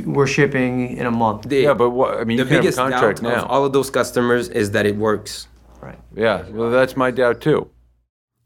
we're 0.06 0.28
shipping 0.28 0.96
in 0.98 1.06
a 1.06 1.12
month. 1.12 1.50
The, 1.50 1.62
yeah, 1.62 1.74
but 1.74 1.90
what? 1.90 2.20
I 2.20 2.24
mean, 2.24 2.38
the 2.38 2.44
you 2.44 2.48
can 2.48 2.56
have 2.56 2.60
a 2.60 2.62
biggest 2.62 2.78
doubt 2.78 2.92
contract 2.92 3.20
of 3.20 3.24
now. 3.24 3.46
all 3.48 3.66
of 3.66 3.74
those 3.74 3.90
customers 3.90 4.48
is 4.50 4.72
that 4.72 4.86
it 4.86 4.96
works. 4.96 5.48
Right. 5.82 5.98
yeah, 6.16 6.48
well, 6.50 6.70
that's 6.70 6.96
my 6.96 7.10
doubt 7.10 7.42
too. 7.42 7.72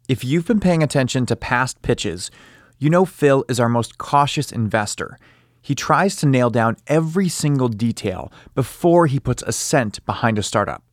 If 0.07 0.23
you've 0.23 0.47
been 0.47 0.61
paying 0.61 0.81
attention 0.81 1.25
to 1.25 1.35
past 1.35 1.81
pitches, 1.81 2.31
you 2.79 2.89
know 2.89 3.03
Phil 3.03 3.43
is 3.49 3.59
our 3.59 3.67
most 3.67 3.97
cautious 3.97 4.53
investor. 4.53 5.17
He 5.61 5.75
tries 5.75 6.15
to 6.17 6.27
nail 6.27 6.49
down 6.49 6.77
every 6.87 7.27
single 7.27 7.67
detail 7.67 8.31
before 8.53 9.07
he 9.07 9.19
puts 9.19 9.43
a 9.43 9.51
cent 9.51 10.05
behind 10.05 10.37
a 10.37 10.43
startup. 10.43 10.84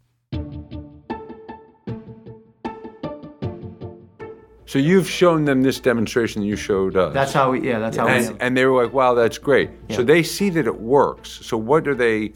So 4.67 4.79
you've 4.79 5.09
shown 5.09 5.45
them 5.45 5.63
this 5.63 5.81
demonstration 5.81 6.43
that 6.43 6.49
you 6.49 6.57
showed 6.57 6.97
us. 6.97 7.13
That's 7.13 7.33
how 7.33 7.51
we. 7.51 7.69
Yeah, 7.69 7.79
that's 7.79 7.97
how 7.97 8.07
we. 8.07 8.13
and, 8.13 8.37
and 8.41 8.57
they 8.57 8.65
were 8.65 8.85
like, 8.85 8.93
"Wow, 8.95 9.15
that's 9.15 9.39
great." 9.39 9.71
So 9.91 10.03
they 10.03 10.23
see 10.23 10.51
that 10.51 10.67
it 10.67 10.81
works. 10.81 11.31
So 11.31 11.57
what 11.57 11.89
are 11.89 11.95
they 11.95 12.33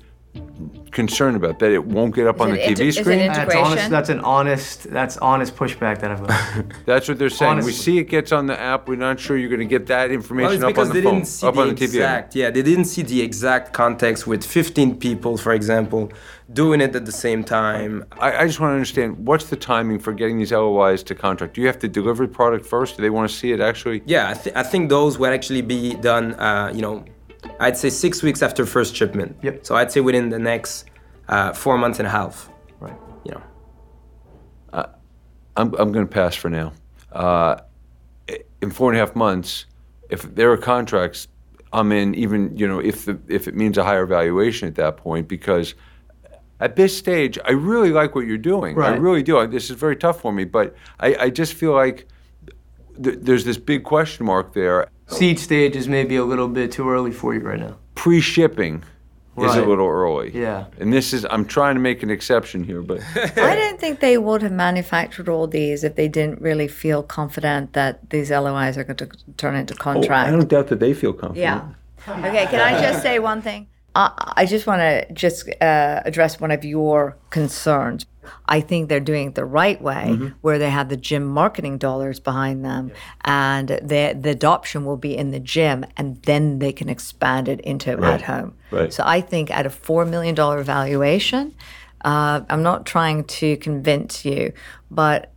concerned 0.97 1.37
about? 1.37 1.61
That 1.61 1.71
it 1.71 1.85
won't 1.85 2.15
get 2.15 2.27
up 2.27 2.41
on 2.41 2.51
the 2.51 2.57
TV 2.57 2.69
inter- 2.71 2.83
is 2.85 2.97
it 2.97 3.01
screen? 3.03 3.19
That's 3.29 3.55
honest. 3.55 3.91
That's 3.91 4.09
an 4.09 4.21
honest. 4.21 4.91
That's 4.91 5.17
honest 5.19 5.55
pushback 5.55 6.01
that 6.01 6.11
I've 6.11 6.27
got. 6.27 6.65
That's 6.87 7.07
what 7.09 7.19
they're 7.21 7.31
saying. 7.31 7.53
Honestly. 7.53 7.69
We 7.69 7.73
see 7.75 7.99
it 7.99 8.05
gets 8.05 8.33
on 8.33 8.47
the 8.47 8.59
app. 8.59 8.89
We're 8.89 8.97
not 8.97 9.21
sure 9.21 9.37
you're 9.37 9.51
going 9.57 9.61
to 9.61 9.67
get 9.79 9.87
that 9.87 10.11
information 10.11 10.55
it's 10.55 10.65
up 10.65 10.69
because 10.71 10.89
on 10.89 10.95
they 10.95 11.01
the 11.03 11.05
phone, 11.07 11.15
didn't 11.17 11.29
see 11.29 11.47
up 11.47 11.55
the 11.55 11.61
on 11.61 11.69
the 11.69 11.75
TV. 11.75 11.83
exact. 11.83 12.35
Yeah, 12.35 12.51
they 12.51 12.63
didn't 12.63 12.87
see 12.87 13.03
the 13.03 13.21
exact 13.21 13.73
context 13.73 14.27
with 14.27 14.45
15 14.45 14.99
people, 14.99 15.37
for 15.37 15.53
example, 15.53 16.11
doing 16.53 16.81
it 16.81 16.97
at 16.97 17.05
the 17.05 17.13
same 17.13 17.45
time. 17.45 18.05
I, 18.19 18.39
I 18.39 18.47
just 18.47 18.59
want 18.59 18.71
to 18.71 18.75
understand 18.75 19.27
what's 19.27 19.45
the 19.51 19.57
timing 19.57 19.99
for 19.99 20.13
getting 20.15 20.39
these 20.39 20.53
LOIs 20.53 21.03
to 21.05 21.15
contract. 21.15 21.55
Do 21.55 21.61
you 21.61 21.67
have 21.67 21.79
to 21.81 21.89
deliver 21.89 22.27
the 22.27 22.33
product 22.33 22.65
first? 22.65 22.97
Do 22.97 23.03
they 23.03 23.11
want 23.11 23.31
to 23.31 23.37
see 23.37 23.53
it 23.53 23.61
actually? 23.61 24.03
Yeah, 24.07 24.31
I, 24.31 24.35
th- 24.35 24.57
I 24.57 24.63
think 24.63 24.89
those 24.89 25.19
would 25.19 25.33
actually 25.33 25.63
be 25.63 25.95
done. 25.95 26.35
Uh, 26.35 26.73
you 26.75 26.81
know, 26.81 27.05
I'd 27.61 27.77
say 27.77 27.91
six 27.91 28.23
weeks 28.23 28.43
after 28.43 28.67
first 28.67 28.95
shipment. 28.95 29.37
Yep. 29.43 29.67
So 29.67 29.75
I'd 29.77 29.93
say 29.93 30.01
within 30.01 30.29
the 30.29 30.39
next 30.39 30.87
uh, 31.29 31.53
four 31.53 31.79
months 31.79 31.99
and 31.99 32.07
a 32.07 32.11
half. 32.11 32.51
right. 32.81 32.97
You 33.25 33.33
know. 33.33 33.43
I'm, 35.57 35.75
I'm 35.75 35.93
going 35.93 36.07
to 36.07 36.13
pass 36.13 36.35
for 36.35 36.51
now. 36.51 36.73
Uh, 37.13 37.57
in 38.61 38.71
four 38.71 38.91
and 38.91 38.99
a 38.99 39.01
half 39.01 39.17
months, 39.17 39.67
if 40.11 40.23
there 40.35 40.53
are 40.53 40.57
contracts, 40.57 41.29
I'm 41.73 41.93
in. 41.93 42.15
Even 42.15 42.57
you 42.57 42.67
know, 42.69 42.79
if 42.79 43.05
the 43.05 43.19
if 43.29 43.49
it 43.49 43.55
means 43.55 43.79
a 43.79 43.85
higher 43.85 44.07
valuation 44.07 44.69
at 44.69 44.75
that 44.77 44.97
point, 44.97 45.29
because 45.29 45.75
at 46.61 46.77
this 46.77 46.97
stage, 46.97 47.39
I 47.45 47.53
really 47.53 47.91
like 47.91 48.15
what 48.15 48.27
you're 48.27 48.39
doing. 48.39 48.77
Right. 48.77 48.95
I 48.95 48.97
really 48.97 49.23
do. 49.23 49.47
This 49.47 49.71
is 49.71 49.77
very 49.77 49.97
tough 49.97 50.21
for 50.21 50.33
me, 50.33 50.45
but 50.45 50.75
I, 51.01 51.15
I 51.17 51.31
just 51.31 51.55
feel 51.55 51.73
like 51.73 52.07
th- 53.03 53.19
there's 53.21 53.45
this 53.45 53.59
big 53.59 53.85
question 53.85 54.27
mark 54.27 54.55
there. 54.55 54.89
Seed 55.07 55.39
stage 55.39 55.77
is 55.77 55.89
maybe 55.89 56.17
a 56.17 56.25
little 56.25 56.49
bit 56.49 56.73
too 56.73 56.89
early 56.91 57.13
for 57.13 57.35
you 57.35 57.41
right 57.41 57.61
now. 57.61 57.77
Pre-shipping 57.95 58.83
is 59.39 59.55
a 59.55 59.65
little 59.65 59.87
early. 59.87 60.31
Yeah. 60.35 60.67
And 60.81 60.93
this 60.93 61.13
is 61.13 61.27
I'm 61.31 61.45
trying 61.45 61.75
to 61.75 61.81
make 61.81 62.03
an 62.03 62.11
exception 62.11 62.65
here, 62.65 62.83
but 62.83 63.01
I 63.37 63.55
don't 63.55 63.79
think 63.79 64.01
they 64.01 64.19
would 64.19 64.43
have 64.43 64.53
manufactured 64.53 65.29
all 65.29 65.47
these 65.47 65.85
if 65.85 65.95
they 65.95 66.09
didn't 66.09 66.41
really 66.41 66.69
feel 66.69 67.03
confident 67.03 67.75
that 67.75 68.11
these 68.11 68.31
LOIs 68.31 68.77
are 68.79 68.85
going 68.85 68.97
to 68.97 69.09
turn 69.37 69.55
into 69.55 69.75
Oh, 69.85 70.01
I 70.13 70.31
don't 70.31 70.49
doubt 70.49 70.69
that 70.69 70.81
they 70.81 70.95
feel 70.95 71.13
confident. 71.13 71.39
Yeah. 71.39 71.69
Okay, 72.09 72.47
can 72.47 72.61
I 72.61 72.81
just 72.81 73.03
say 73.03 73.19
one 73.19 73.43
thing? 73.43 73.67
I, 73.95 74.33
I 74.37 74.47
just 74.47 74.67
want 74.67 74.81
to 74.81 75.13
just 75.13 75.49
uh, 75.61 76.03
address 76.05 76.41
one 76.41 76.51
of 76.51 76.65
your 76.65 77.17
concerns. 77.31 78.07
I 78.47 78.61
think 78.61 78.89
they're 78.89 79.01
doing 79.01 79.29
it 79.29 79.35
the 79.35 79.45
right 79.45 79.81
way, 79.81 80.07
Mm-hmm. 80.11 80.29
where 80.41 80.59
they 80.59 80.71
have 80.71 80.89
the 80.89 80.97
gym 80.97 81.25
marketing 81.27 81.79
dollars 81.79 82.21
behind 82.21 82.65
them, 82.65 82.93
and 83.25 83.69
the 83.69 84.17
the 84.21 84.31
adoption 84.31 84.85
will 84.85 84.97
be 84.97 85.17
in 85.17 85.31
the 85.31 85.41
gym, 85.41 85.85
and 85.97 86.23
then 86.23 86.59
they 86.59 86.73
can 86.73 86.89
expand 86.89 87.49
it 87.49 87.61
into 87.61 87.91
at 88.03 88.23
home. 88.23 88.55
right. 88.71 88.93
So 88.93 89.03
I 89.07 89.21
think 89.21 89.51
at 89.51 89.67
a 89.67 89.71
four 89.71 90.05
million 90.05 90.35
dollar 90.35 90.63
valuation, 90.63 91.55
uh, 92.05 92.41
I'm 92.49 92.63
not 92.63 92.87
trying 92.87 93.25
to 93.25 93.57
convince 93.57 94.25
you, 94.25 94.53
but 94.91 95.33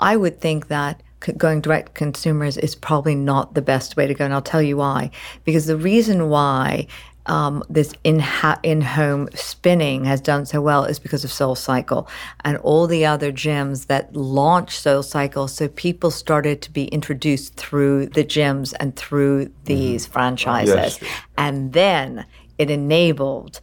I 0.00 0.16
would 0.16 0.40
think 0.40 0.68
that 0.68 1.02
going 1.36 1.60
direct 1.60 1.86
to 1.86 1.92
consumers 1.94 2.56
is 2.56 2.74
probably 2.74 3.14
not 3.14 3.54
the 3.54 3.62
best 3.62 3.96
way 3.96 4.06
to 4.08 4.14
go, 4.14 4.24
and 4.24 4.34
I'll 4.34 4.42
tell 4.42 4.62
you 4.62 4.76
why. 4.76 5.10
Because 5.44 5.66
the 5.66 5.76
reason 5.76 6.28
why 6.28 6.88
um, 7.26 7.62
this 7.68 7.92
in 8.04 8.18
ha- 8.18 8.58
in-home 8.62 9.28
spinning 9.34 10.04
has 10.04 10.20
done 10.20 10.44
so 10.46 10.60
well 10.60 10.84
is 10.84 10.98
because 10.98 11.24
of 11.24 11.32
Soul 11.32 11.54
Cycle 11.54 12.08
and 12.44 12.56
all 12.58 12.86
the 12.86 13.06
other 13.06 13.30
gyms 13.32 13.86
that 13.86 14.14
launched 14.14 14.80
Soul 14.80 15.02
Cycle. 15.02 15.48
So 15.48 15.68
people 15.68 16.10
started 16.10 16.62
to 16.62 16.70
be 16.70 16.86
introduced 16.86 17.54
through 17.54 18.06
the 18.06 18.24
gyms 18.24 18.74
and 18.80 18.96
through 18.96 19.52
these 19.64 20.06
franchises, 20.06 20.98
and 21.38 21.72
then 21.72 22.26
it 22.58 22.70
enabled 22.70 23.60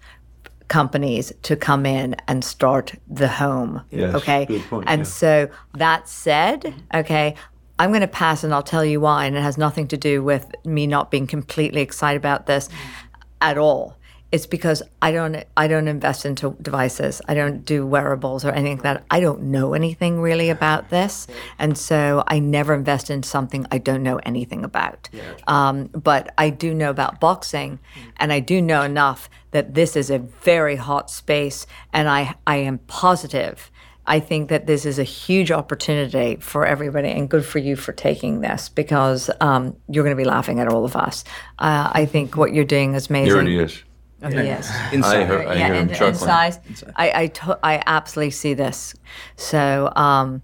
companies 0.69 1.33
to 1.41 1.55
come 1.55 1.85
in 1.85 2.15
and 2.27 2.45
start 2.45 2.93
the 3.07 3.27
home. 3.27 3.81
Yes, 3.89 4.15
okay. 4.15 4.45
point, 4.69 4.85
and 4.87 4.99
yeah. 4.99 5.03
so 5.03 5.49
that 5.73 6.07
said, 6.07 6.73
okay, 6.93 7.35
I'm 7.79 7.91
going 7.91 8.01
to 8.01 8.07
pass 8.07 8.43
and 8.43 8.53
I'll 8.53 8.61
tell 8.61 8.83
you 8.83 8.99
why. 8.99 9.25
And 9.25 9.37
it 9.37 9.41
has 9.41 9.57
nothing 9.57 9.87
to 9.87 9.97
do 9.97 10.21
with 10.21 10.45
me 10.65 10.85
not 10.85 11.09
being 11.09 11.27
completely 11.27 11.81
excited 11.81 12.17
about 12.17 12.45
this 12.45 12.69
at 13.41 13.57
all. 13.57 13.97
It's 14.31 14.45
because 14.45 14.83
I 15.01 15.11
don't 15.11 15.43
I 15.57 15.67
don't 15.67 15.87
invest 15.87 16.23
into 16.23 16.55
devices. 16.61 17.19
I 17.27 17.33
don't 17.33 17.65
do 17.65 17.83
wearables 17.83 18.45
or 18.45 18.51
anything 18.51 18.77
like 18.77 18.83
that. 18.83 19.03
I 19.09 19.21
don't 19.21 19.41
know 19.43 19.73
anything 19.73 20.21
really 20.21 20.51
about 20.51 20.89
this, 20.89 21.25
and 21.57 21.75
so 21.75 22.23
I 22.27 22.37
never 22.37 22.75
invest 22.75 23.09
in 23.09 23.23
something 23.23 23.65
I 23.71 23.79
don't 23.79 24.03
know 24.03 24.17
anything 24.17 24.63
about. 24.63 25.09
Um, 25.47 25.87
but 25.87 26.31
I 26.37 26.51
do 26.51 26.75
know 26.75 26.91
about 26.91 27.19
boxing, 27.19 27.79
and 28.17 28.31
I 28.31 28.39
do 28.39 28.61
know 28.61 28.83
enough 28.83 29.31
that 29.49 29.73
this 29.73 29.95
is 29.95 30.11
a 30.11 30.19
very 30.19 30.75
hot 30.75 31.09
space, 31.09 31.65
and 31.91 32.07
I 32.07 32.35
I 32.45 32.57
am 32.57 32.77
positive. 32.85 33.71
I 34.09 34.19
think 34.19 34.49
that 34.49 34.65
this 34.65 34.85
is 34.85 34.97
a 34.97 35.03
huge 35.03 35.51
opportunity 35.51 36.37
for 36.37 36.65
everybody, 36.65 37.09
and 37.09 37.29
good 37.29 37.45
for 37.45 37.59
you 37.59 37.75
for 37.75 37.93
taking 37.93 38.41
this 38.41 38.67
because 38.67 39.29
um, 39.39 39.77
you're 39.87 40.03
going 40.03 40.17
to 40.17 40.21
be 40.21 40.27
laughing 40.27 40.59
at 40.59 40.67
all 40.67 40.83
of 40.83 40.95
us. 40.95 41.23
Uh, 41.59 41.91
I 41.93 42.07
think 42.07 42.35
what 42.35 42.51
you're 42.51 42.65
doing 42.65 42.95
is 42.95 43.07
amazing. 43.07 43.27
Here 43.27 43.35
already 43.35 43.57
is. 43.57 43.83
Yes. 44.21 44.67
I 45.03 45.23
heard, 45.23 45.47
I 45.47 45.53
yeah, 45.53 45.67
hear 45.67 45.75
in, 45.75 45.89
in 45.89 45.95
chuckling. 45.95 46.15
size, 46.15 46.59
I 46.95 47.21
I, 47.21 47.27
to- 47.27 47.59
I 47.63 47.83
absolutely 47.85 48.31
see 48.31 48.55
this. 48.55 48.95
So 49.37 49.93
um, 49.95 50.41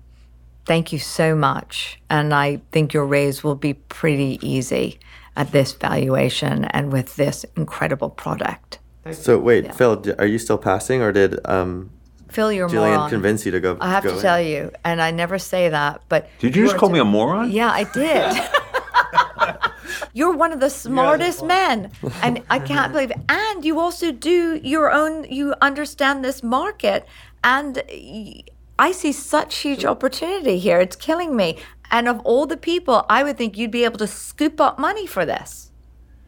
thank 0.66 0.94
you 0.94 1.00
so 1.00 1.36
much, 1.36 2.00
and 2.10 2.36
I 2.36 2.62
think 2.72 2.94
your 2.94 3.06
raise 3.06 3.44
will 3.44 3.56
be 3.56 3.74
pretty 3.74 4.40
easy 4.42 5.00
at 5.36 5.52
this 5.52 5.74
valuation 5.74 6.66
and 6.66 6.94
with 6.94 7.16
this 7.16 7.46
incredible 7.58 8.12
product. 8.12 8.80
So 9.12 9.40
wait, 9.40 9.74
Phil, 9.76 10.04
are 10.20 10.26
you 10.26 10.38
still 10.38 10.60
passing, 10.60 11.02
or 11.02 11.12
did 11.12 11.40
um, 11.46 11.90
Phil, 12.36 12.52
you're 12.52 12.68
a 12.68 12.70
Jillian 12.70 12.96
moron. 12.96 13.10
convince 13.10 13.46
you 13.46 13.52
to 13.54 13.62
go? 13.62 13.78
I 13.80 13.90
have 13.92 14.04
go 14.04 14.10
to 14.10 14.16
in? 14.18 14.22
tell 14.22 14.42
you, 14.42 14.72
and 14.84 15.02
I 15.02 15.12
never 15.12 15.40
say 15.40 15.70
that, 15.70 16.02
but 16.10 16.28
Did 16.40 16.54
you 16.56 16.66
just 16.66 16.76
call 16.78 16.90
t- 16.90 16.94
me 16.94 17.00
a 17.00 17.06
moron? 17.06 17.50
Yeah, 17.50 17.72
I 17.72 17.86
did. 17.86 18.36
You're 20.14 20.36
one 20.36 20.52
of 20.52 20.60
the 20.60 20.70
smartest 20.86 21.44
men, 21.46 21.92
and 22.22 22.42
I 22.50 22.60
can't 22.72 22.92
believe 22.92 23.12
it. 23.12 23.18
And 23.30 23.64
you 23.66 23.80
also 23.80 24.12
do 24.12 24.60
your 24.64 24.92
own. 24.92 25.24
You 25.26 25.56
understand 25.62 26.24
this 26.24 26.44
market, 26.44 27.06
and 27.44 27.82
I 28.80 28.92
see 28.92 29.12
such 29.14 29.58
huge 29.58 29.86
opportunity 29.86 30.58
here. 30.60 30.80
It's 30.80 30.96
killing 30.96 31.36
me. 31.36 31.58
And 31.92 32.08
of 32.08 32.20
all 32.22 32.46
the 32.48 32.58
people, 32.58 33.06
I 33.10 33.24
would 33.24 33.38
think 33.38 33.58
you'd 33.58 33.72
be 33.72 33.86
able 33.86 34.00
to 34.00 34.08
scoop 34.08 34.60
up 34.60 34.80
money 34.80 35.06
for 35.06 35.26
this. 35.26 35.72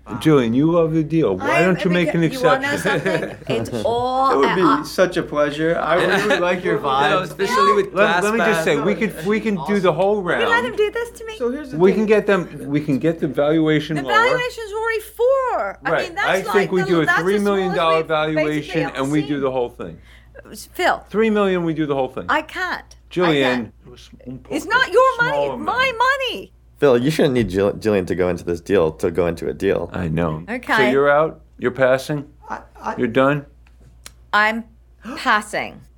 Jillian, 0.07 0.55
you 0.55 0.71
love 0.71 0.93
the 0.93 1.03
deal. 1.03 1.35
Why 1.37 1.61
don't 1.61 1.83
you 1.83 1.91
make 1.91 2.13
an 2.13 2.23
You 2.23 2.29
want 2.41 2.61
to 2.61 2.67
know 2.67 2.73
exception? 2.75 3.37
something? 3.37 3.37
It's 3.57 3.69
all. 3.85 4.31
It 4.31 4.37
would 4.37 4.55
be 4.55 4.61
uh, 4.61 4.83
such 4.83 5.17
a 5.17 5.23
pleasure. 5.23 5.77
I 5.77 5.95
really 5.95 6.39
like 6.39 6.63
your 6.63 6.75
You 6.77 6.81
know, 6.83 6.87
vibe. 6.87 7.21
especially 7.23 7.73
with 7.73 7.93
let, 7.93 8.23
let 8.23 8.33
me 8.33 8.39
just 8.39 8.63
say, 8.63 8.79
we 8.79 8.95
could 8.95 9.25
we 9.25 9.39
can 9.41 9.59
do 9.67 9.79
the 9.81 9.91
whole 9.91 10.17
you 10.17 10.21
let 10.23 10.39
him 10.59 10.65
round. 10.65 10.77
do 10.77 10.91
this 10.91 11.11
to 11.19 11.25
me. 11.25 11.37
So 11.37 11.51
here's 11.51 11.71
the 11.71 11.77
We 11.77 11.91
thing. 11.91 11.99
can 12.01 12.05
get 12.07 12.25
them. 12.25 12.67
We 12.69 12.79
can 12.79 12.99
get 12.99 13.19
the 13.19 13.27
valuation 13.27 13.97
the 13.97 14.03
lower. 14.03 14.13
valuation's 14.13 14.71
already 14.71 14.99
four. 15.01 15.79
I 15.83 15.91
Right. 15.91 16.03
mean, 16.05 16.15
that's 16.15 16.27
I 16.27 16.37
like 16.43 16.53
think 16.53 16.71
we 16.71 16.81
the, 16.83 16.87
do 16.87 17.01
a 17.01 17.05
that's 17.05 17.19
three 17.21 17.37
the 17.37 17.43
million 17.43 17.73
smallest 17.73 18.07
dollar 18.07 18.27
we've 18.27 18.35
basically 18.35 18.43
valuation, 18.45 18.81
ever 18.83 18.95
and 19.03 19.11
we 19.11 19.21
do 19.27 19.39
the 19.41 19.51
whole 19.51 19.69
thing. 19.69 19.99
Phil, 20.73 21.03
Three 21.09 21.29
million, 21.29 21.65
we 21.65 21.73
do 21.73 21.85
the 21.85 21.95
whole 21.95 22.07
thing. 22.07 22.25
I 22.29 22.43
can't. 22.43 22.85
I 22.85 23.13
Jillian, 23.13 23.71
can't. 24.23 24.45
It's 24.49 24.65
not 24.65 24.91
your 24.91 25.17
money. 25.21 25.31
Small 25.47 25.53
It's 25.55 25.65
my 25.65 25.91
money. 26.29 26.53
Phil, 26.77 26.97
you 26.97 27.09
shouldn't 27.09 27.33
need 27.33 27.49
Jill- 27.49 27.73
Jillian 27.73 28.05
to 28.07 28.15
go 28.15 28.29
into 28.29 28.43
this 28.43 28.61
deal 28.61 28.91
to 28.93 29.09
go 29.11 29.25
into 29.27 29.47
a 29.49 29.53
deal. 29.53 29.89
I 29.93 30.07
know. 30.07 30.43
Okay. 30.47 30.77
So 30.77 30.89
you're 30.89 31.09
out. 31.09 31.41
You're 31.57 31.71
passing. 31.71 32.31
You're 32.97 33.07
done. 33.07 33.45
I'm 34.33 34.63
passing. 35.17 35.81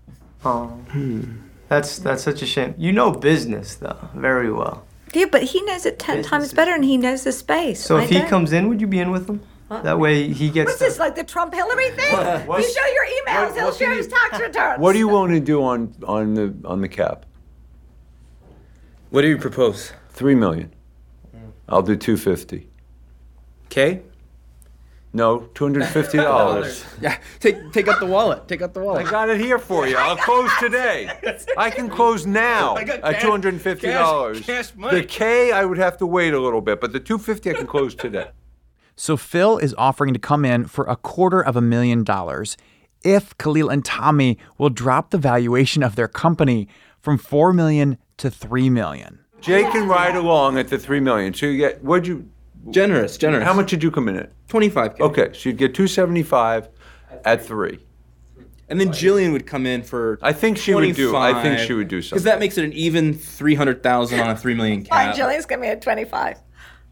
Oh, 0.45 0.67
hmm. 0.91 1.23
that's 1.67 1.99
that's 1.99 2.23
such 2.23 2.41
a 2.41 2.45
shame. 2.45 2.73
You 2.77 2.93
know 2.93 3.11
business 3.11 3.75
though 3.75 3.97
very 4.15 4.49
well. 4.53 4.85
Yeah, 5.13 5.25
but 5.29 5.43
he 5.43 5.61
knows 5.63 5.85
it 5.85 5.99
ten 5.99 6.23
times 6.23 6.53
better, 6.53 6.73
and 6.73 6.85
he 6.85 6.95
knows 6.95 7.25
the 7.25 7.33
space. 7.33 7.83
So 7.83 7.97
I 7.97 8.03
if 8.03 8.09
he 8.09 8.19
don't. 8.19 8.29
comes 8.29 8.53
in, 8.53 8.69
would 8.69 8.79
you 8.79 8.87
be 8.87 8.99
in 8.99 9.11
with 9.11 9.29
him? 9.29 9.41
That 9.69 9.99
way 9.99 10.31
he 10.31 10.49
gets. 10.49 10.69
What's 10.69 10.79
this 10.79 10.97
like 10.97 11.15
the 11.15 11.25
Trump 11.25 11.53
Hillary 11.53 11.89
thing? 11.91 12.15
What- 12.47 12.61
you 12.61 12.73
show 12.73 12.85
your 12.87 13.05
emails, 13.05 13.49
what- 13.49 13.55
he'll 13.57 13.73
show 13.73 13.93
his 13.93 14.07
tax 14.07 14.39
returns. 14.47 14.79
What 14.79 14.93
do 14.93 14.99
you 14.99 15.09
want 15.09 15.33
to 15.33 15.41
do 15.41 15.61
on 15.61 15.93
on 16.07 16.35
the 16.35 16.55
on 16.63 16.79
the 16.79 16.87
cap? 16.87 17.25
What 19.09 19.23
do 19.23 19.27
you 19.27 19.37
propose? 19.37 19.91
Three 20.19 20.36
million. 20.36 20.73
Mm. 21.34 21.51
I'll 21.69 21.82
do 21.82 21.95
two 21.95 22.17
fifty. 22.17 22.67
Okay. 23.67 24.01
No, 25.13 25.39
two 25.53 25.63
hundred 25.63 25.86
fifty 25.88 26.17
dollars. 26.32 26.84
Yeah, 27.01 27.17
take 27.39 27.71
take 27.71 27.88
out 27.88 28.01
the 28.01 28.05
wallet. 28.05 28.45
Take 28.49 28.62
out 28.62 28.73
the 28.73 28.82
wallet. 28.82 29.08
I 29.08 29.10
got 29.10 29.29
it 29.29 29.39
here 29.39 29.58
for 29.58 29.88
you. 29.88 29.95
I'll 29.95 30.17
close 30.17 30.51
today. 30.60 31.10
I 31.58 31.69
can 31.69 31.89
close 31.89 32.25
now 32.25 32.75
at 32.75 33.21
two 33.21 33.32
hundred 33.32 33.53
and 33.53 33.62
fifty 33.62 33.88
dollars. 33.88 34.39
cash- 34.41 34.45
cash 34.71 34.75
money. 34.75 34.99
The 34.99 35.08
K, 35.08 35.53
I 35.53 35.63
would 35.63 35.77
have 35.77 35.97
to 35.99 36.05
wait 36.05 36.34
a 36.34 36.39
little 36.41 36.60
bit, 36.60 36.82
but 36.82 36.91
the 36.91 36.99
two 36.99 37.17
fifty 37.17 37.49
I 37.49 37.53
can 37.53 37.65
close 37.65 37.95
today. 37.95 38.32
So 38.97 39.15
Phil 39.15 39.58
is 39.58 39.73
offering 39.77 40.13
to 40.13 40.19
come 40.19 40.43
in 40.43 40.65
for 40.65 40.84
a 40.84 40.97
quarter 40.97 41.41
of 41.41 41.55
a 41.55 41.62
million 41.62 42.03
dollars 42.03 42.58
if 43.05 43.38
Khalil 43.38 43.69
and 43.69 43.86
Tommy 43.86 44.38
will 44.58 44.69
drop 44.69 45.12
the 45.12 45.17
valuation 45.17 45.82
of 45.82 45.95
their 45.95 46.10
company 46.10 46.67
from 46.99 47.17
4 47.17 47.53
million 47.53 47.97
to 48.17 48.29
3 48.29 48.69
million. 48.69 49.19
Jay 49.41 49.63
can 49.63 49.88
ride 49.88 50.15
along 50.15 50.58
at 50.58 50.67
the 50.67 50.78
three 50.78 50.99
million. 50.99 51.34
So 51.34 51.45
you 51.45 51.58
get 51.58 51.84
what'd 51.84 52.08
you? 52.08 52.30
Generous, 52.71 53.17
generous. 53.17 53.43
How 53.45 53.54
much 53.54 53.69
did 53.69 53.82
you 53.82 53.89
come 53.89 54.10
in 54.10 54.17
at? 54.17 54.32
25k. 54.47 54.99
Okay, 54.99 55.30
so 55.34 55.49
you'd 55.49 55.58
get 55.58 55.73
two 55.73 55.88
seventy 55.88 56.23
five 56.23 56.67
at 57.25 57.43
three. 57.45 57.80
And 58.67 58.80
then 58.80 58.89
Jillian 58.89 59.32
would 59.32 59.47
come 59.47 59.65
in 59.65 59.82
for. 59.82 60.19
I 60.21 60.32
think 60.34 60.58
she 60.58 60.75
would 60.75 60.95
do- 60.95 61.15
I 61.15 61.41
think 61.41 61.58
she 61.60 61.73
would 61.73 61.88
do 61.88 62.02
something 62.04 62.17
Because 62.17 62.23
that 62.25 62.39
makes 62.39 62.56
it 62.56 62.63
an 62.65 62.73
even 62.73 63.15
300,000 63.15 64.19
on 64.19 64.30
a 64.30 64.38
3 64.38 64.54
million 64.54 64.84
cap. 64.84 64.89
Fine, 64.91 65.15
cap. 65.15 65.15
Jillian's 65.15 65.45
giving 65.47 65.62
me 65.62 65.69
a 65.69 65.80
25. 65.80 66.38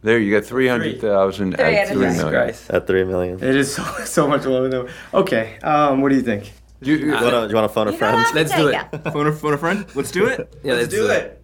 There 0.02 0.18
you 0.18 0.30
get 0.32 0.46
three 0.46 0.68
hundred 0.68 1.02
thousand 1.02 1.54
at 1.56 1.60
hundred 1.60 1.88
three 1.94 2.06
thousand. 2.06 2.18
million. 2.26 2.44
Christ. 2.46 2.70
At 2.72 2.88
three 2.88 3.04
million. 3.04 3.44
It 3.44 3.56
is 3.56 3.76
so, 3.76 3.84
so 4.06 4.28
much 4.28 4.46
lower 4.46 4.70
than. 4.70 4.88
Okay. 5.14 5.58
Um, 5.60 6.02
what 6.02 6.10
do 6.10 6.16
you 6.16 6.22
think? 6.22 6.52
You- 6.82 6.96
You 6.98 7.12
wanna, 7.14 7.48
you 7.48 7.56
wanna 7.56 7.68
phone 7.70 7.88
a 7.88 7.92
You 7.92 7.98
don't 7.98 8.10
friend? 8.12 8.26
have 8.26 8.36
Let's 8.36 8.56
do 8.56 8.68
it. 8.70 9.12
Phone 9.12 9.28
a, 9.28 9.32
phone 9.34 9.54
a 9.54 9.58
friend? 9.58 9.86
Let's 9.96 10.12
do 10.12 10.26
it. 10.28 10.56
Yeah, 10.64 10.74
let's 10.76 10.88
do 10.88 11.08
it. 11.10 11.44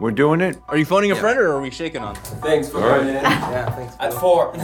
We're 0.00 0.10
doing 0.12 0.40
it. 0.40 0.56
Are 0.68 0.78
you 0.78 0.86
phoning 0.86 1.12
a 1.12 1.16
friend 1.16 1.38
or 1.38 1.52
are 1.52 1.60
we 1.60 1.70
shaking 1.70 2.00
on? 2.02 2.14
Thanks 2.14 2.68
for 2.70 2.80
coming 2.80 3.08
in. 3.08 3.14
Yeah, 3.22 3.70
thanks. 3.76 3.94
At 4.00 4.14
four. 4.14 4.52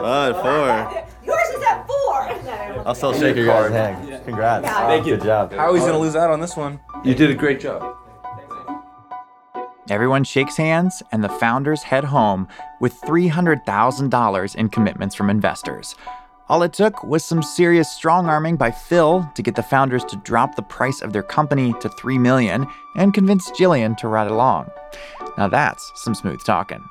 Oh, 0.00 0.28
at 0.30 0.42
four. 0.42 1.06
Yours 1.24 1.48
is 1.48 1.62
at 1.62 1.86
four. 1.86 2.84
I'll 2.86 2.94
still 2.94 3.12
shake 3.12 3.36
your 3.36 3.46
guys' 3.46 3.72
hand. 3.72 4.24
Congrats. 4.24 4.66
Thank 4.66 5.06
you. 5.06 5.16
Good 5.16 5.24
job. 5.26 5.52
Howie's 5.52 5.82
gonna 5.82 5.98
lose 5.98 6.16
out 6.16 6.30
on 6.30 6.40
this 6.40 6.56
one. 6.56 6.80
You 7.04 7.14
did 7.14 7.30
a 7.30 7.34
great 7.34 7.60
job. 7.60 7.96
Everyone 9.90 10.22
shakes 10.24 10.56
hands 10.56 11.02
and 11.12 11.24
the 11.24 11.28
founders 11.30 11.82
head 11.82 12.04
home 12.04 12.46
with 12.80 13.00
$300,000 13.00 14.54
in 14.54 14.68
commitments 14.68 15.14
from 15.14 15.30
investors. 15.30 15.94
All 16.48 16.62
it 16.62 16.72
took 16.72 17.04
was 17.04 17.24
some 17.24 17.42
serious 17.42 17.90
strong 17.90 18.26
arming 18.26 18.56
by 18.56 18.70
Phil 18.70 19.30
to 19.34 19.42
get 19.42 19.54
the 19.54 19.62
founders 19.62 20.02
to 20.06 20.16
drop 20.16 20.54
the 20.54 20.62
price 20.62 21.02
of 21.02 21.12
their 21.12 21.22
company 21.22 21.74
to 21.80 21.90
3 21.90 22.18
million 22.18 22.66
and 22.96 23.12
convince 23.12 23.50
Jillian 23.50 23.98
to 23.98 24.08
ride 24.08 24.30
along. 24.30 24.70
Now 25.36 25.48
that's 25.48 25.92
some 25.94 26.14
smooth 26.14 26.42
talking. 26.42 26.82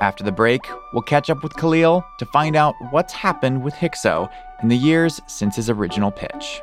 After 0.00 0.24
the 0.24 0.32
break, 0.32 0.62
we'll 0.94 1.02
catch 1.02 1.28
up 1.28 1.42
with 1.42 1.56
Khalil 1.56 2.02
to 2.18 2.24
find 2.24 2.56
out 2.56 2.74
what's 2.90 3.12
happened 3.12 3.62
with 3.62 3.74
Hykso 3.74 4.30
in 4.62 4.68
the 4.68 4.76
years 4.76 5.20
since 5.26 5.56
his 5.56 5.68
original 5.68 6.10
pitch. 6.10 6.62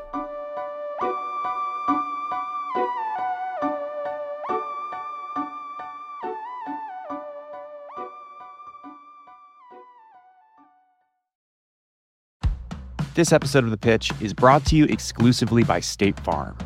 This 13.15 13.31
episode 13.31 13.63
of 13.63 13.69
The 13.69 13.77
Pitch 13.77 14.11
is 14.19 14.33
brought 14.33 14.65
to 14.65 14.75
you 14.75 14.83
exclusively 14.83 15.63
by 15.63 15.79
State 15.79 16.19
Farm. 16.19 16.57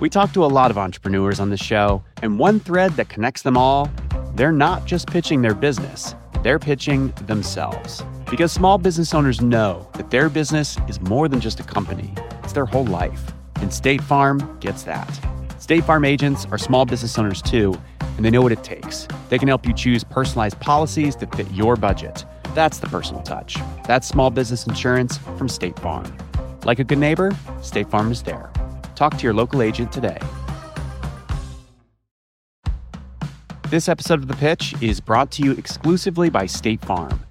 We 0.00 0.10
talk 0.10 0.32
to 0.32 0.44
a 0.44 0.46
lot 0.46 0.72
of 0.72 0.76
entrepreneurs 0.76 1.38
on 1.38 1.50
the 1.50 1.56
show, 1.56 2.02
and 2.20 2.36
one 2.36 2.58
thread 2.58 2.90
that 2.94 3.08
connects 3.08 3.42
them 3.42 3.56
all 3.56 3.88
they're 4.34 4.50
not 4.50 4.86
just 4.86 5.06
pitching 5.06 5.40
their 5.40 5.54
business, 5.54 6.16
they're 6.42 6.58
pitching 6.58 7.12
themselves. 7.28 8.02
Because 8.28 8.50
small 8.50 8.76
business 8.76 9.14
owners 9.14 9.40
know 9.40 9.88
that 9.92 10.10
their 10.10 10.28
business 10.28 10.76
is 10.88 11.00
more 11.00 11.28
than 11.28 11.38
just 11.38 11.60
a 11.60 11.62
company, 11.62 12.12
it's 12.42 12.52
their 12.52 12.66
whole 12.66 12.86
life. 12.86 13.32
And 13.60 13.72
State 13.72 14.02
Farm 14.02 14.58
gets 14.58 14.82
that. 14.82 15.08
State 15.60 15.84
Farm 15.84 16.04
agents 16.04 16.44
are 16.50 16.58
small 16.58 16.84
business 16.84 17.16
owners 17.20 17.40
too, 17.40 17.72
and 18.00 18.24
they 18.24 18.32
know 18.32 18.42
what 18.42 18.50
it 18.50 18.64
takes. 18.64 19.06
They 19.28 19.38
can 19.38 19.46
help 19.46 19.64
you 19.64 19.72
choose 19.72 20.02
personalized 20.02 20.58
policies 20.58 21.14
that 21.16 21.32
fit 21.36 21.48
your 21.52 21.76
budget. 21.76 22.24
That's 22.54 22.78
the 22.78 22.86
personal 22.86 23.20
touch. 23.22 23.58
That's 23.84 24.06
small 24.06 24.30
business 24.30 24.64
insurance 24.66 25.18
from 25.36 25.48
State 25.48 25.76
Farm. 25.80 26.04
Like 26.64 26.78
a 26.78 26.84
good 26.84 26.98
neighbor, 26.98 27.36
State 27.62 27.90
Farm 27.90 28.12
is 28.12 28.22
there. 28.22 28.48
Talk 28.94 29.18
to 29.18 29.24
your 29.24 29.34
local 29.34 29.60
agent 29.60 29.90
today. 29.90 30.18
This 33.70 33.88
episode 33.88 34.20
of 34.20 34.28
The 34.28 34.36
Pitch 34.36 34.80
is 34.80 35.00
brought 35.00 35.32
to 35.32 35.42
you 35.42 35.50
exclusively 35.52 36.30
by 36.30 36.46
State 36.46 36.80
Farm. 36.84 37.24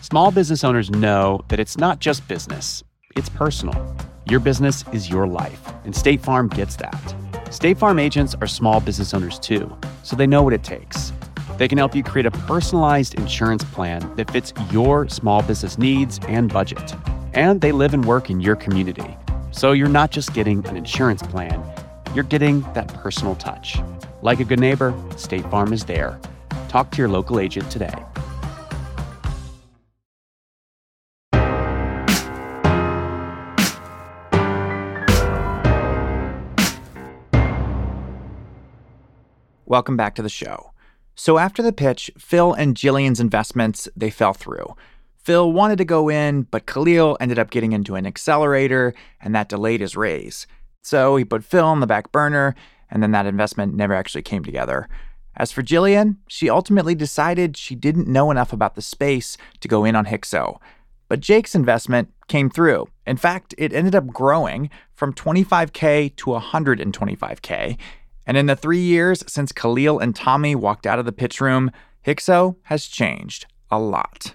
Small 0.00 0.30
business 0.30 0.64
owners 0.64 0.88
know 0.90 1.44
that 1.48 1.60
it's 1.60 1.76
not 1.76 1.98
just 1.98 2.26
business, 2.26 2.82
it's 3.14 3.28
personal. 3.28 3.94
Your 4.30 4.40
business 4.40 4.86
is 4.90 5.10
your 5.10 5.26
life, 5.26 5.60
and 5.84 5.94
State 5.94 6.22
Farm 6.22 6.48
gets 6.48 6.76
that. 6.76 7.14
State 7.50 7.76
Farm 7.76 7.98
agents 7.98 8.34
are 8.40 8.46
small 8.46 8.80
business 8.80 9.12
owners 9.12 9.38
too, 9.38 9.76
so 10.02 10.16
they 10.16 10.26
know 10.26 10.42
what 10.42 10.54
it 10.54 10.64
takes. 10.64 11.12
They 11.62 11.68
can 11.68 11.78
help 11.78 11.94
you 11.94 12.02
create 12.02 12.26
a 12.26 12.32
personalized 12.32 13.14
insurance 13.14 13.62
plan 13.62 14.16
that 14.16 14.28
fits 14.32 14.52
your 14.72 15.08
small 15.08 15.42
business 15.42 15.78
needs 15.78 16.18
and 16.26 16.52
budget. 16.52 16.92
And 17.34 17.60
they 17.60 17.70
live 17.70 17.94
and 17.94 18.04
work 18.04 18.30
in 18.30 18.40
your 18.40 18.56
community. 18.56 19.16
So 19.52 19.70
you're 19.70 19.86
not 19.86 20.10
just 20.10 20.34
getting 20.34 20.66
an 20.66 20.76
insurance 20.76 21.22
plan, 21.22 21.62
you're 22.16 22.24
getting 22.24 22.62
that 22.72 22.88
personal 22.94 23.36
touch. 23.36 23.78
Like 24.22 24.40
a 24.40 24.44
good 24.44 24.58
neighbor, 24.58 24.92
State 25.16 25.48
Farm 25.52 25.72
is 25.72 25.84
there. 25.84 26.18
Talk 26.68 26.90
to 26.90 26.98
your 26.98 27.08
local 27.08 27.38
agent 27.38 27.70
today. 27.70 27.94
Welcome 39.64 39.96
back 39.96 40.16
to 40.16 40.22
the 40.22 40.28
show. 40.28 40.71
So 41.14 41.38
after 41.38 41.62
the 41.62 41.72
pitch, 41.72 42.10
Phil 42.18 42.52
and 42.52 42.74
Jillian's 42.74 43.20
investments, 43.20 43.88
they 43.96 44.10
fell 44.10 44.32
through. 44.32 44.74
Phil 45.16 45.52
wanted 45.52 45.78
to 45.78 45.84
go 45.84 46.08
in, 46.08 46.42
but 46.42 46.66
Khalil 46.66 47.16
ended 47.20 47.38
up 47.38 47.50
getting 47.50 47.72
into 47.72 47.94
an 47.94 48.06
accelerator, 48.06 48.92
and 49.20 49.34
that 49.34 49.48
delayed 49.48 49.80
his 49.80 49.96
raise. 49.96 50.46
So 50.82 51.16
he 51.16 51.24
put 51.24 51.44
Phil 51.44 51.64
on 51.64 51.80
the 51.80 51.86
back 51.86 52.10
burner, 52.10 52.56
and 52.90 53.02
then 53.02 53.12
that 53.12 53.26
investment 53.26 53.74
never 53.74 53.94
actually 53.94 54.22
came 54.22 54.44
together. 54.44 54.88
As 55.36 55.52
for 55.52 55.62
Jillian, 55.62 56.16
she 56.26 56.50
ultimately 56.50 56.94
decided 56.94 57.56
she 57.56 57.74
didn't 57.74 58.08
know 58.08 58.30
enough 58.30 58.52
about 58.52 58.74
the 58.74 58.82
space 58.82 59.36
to 59.60 59.68
go 59.68 59.84
in 59.84 59.96
on 59.96 60.06
Hykso. 60.06 60.58
But 61.08 61.20
Jake's 61.20 61.54
investment 61.54 62.12
came 62.26 62.50
through. 62.50 62.88
In 63.06 63.16
fact, 63.16 63.54
it 63.58 63.72
ended 63.72 63.94
up 63.94 64.08
growing 64.08 64.70
from 64.94 65.14
25K 65.14 66.16
to 66.16 66.30
125K. 66.30 67.78
And 68.26 68.36
in 68.36 68.46
the 68.46 68.56
three 68.56 68.80
years 68.80 69.24
since 69.26 69.52
Khalil 69.52 69.98
and 69.98 70.14
Tommy 70.14 70.54
walked 70.54 70.86
out 70.86 70.98
of 70.98 71.04
the 71.04 71.12
pitch 71.12 71.40
room, 71.40 71.70
Hykso 72.06 72.56
has 72.64 72.86
changed 72.86 73.46
a 73.70 73.78
lot. 73.78 74.34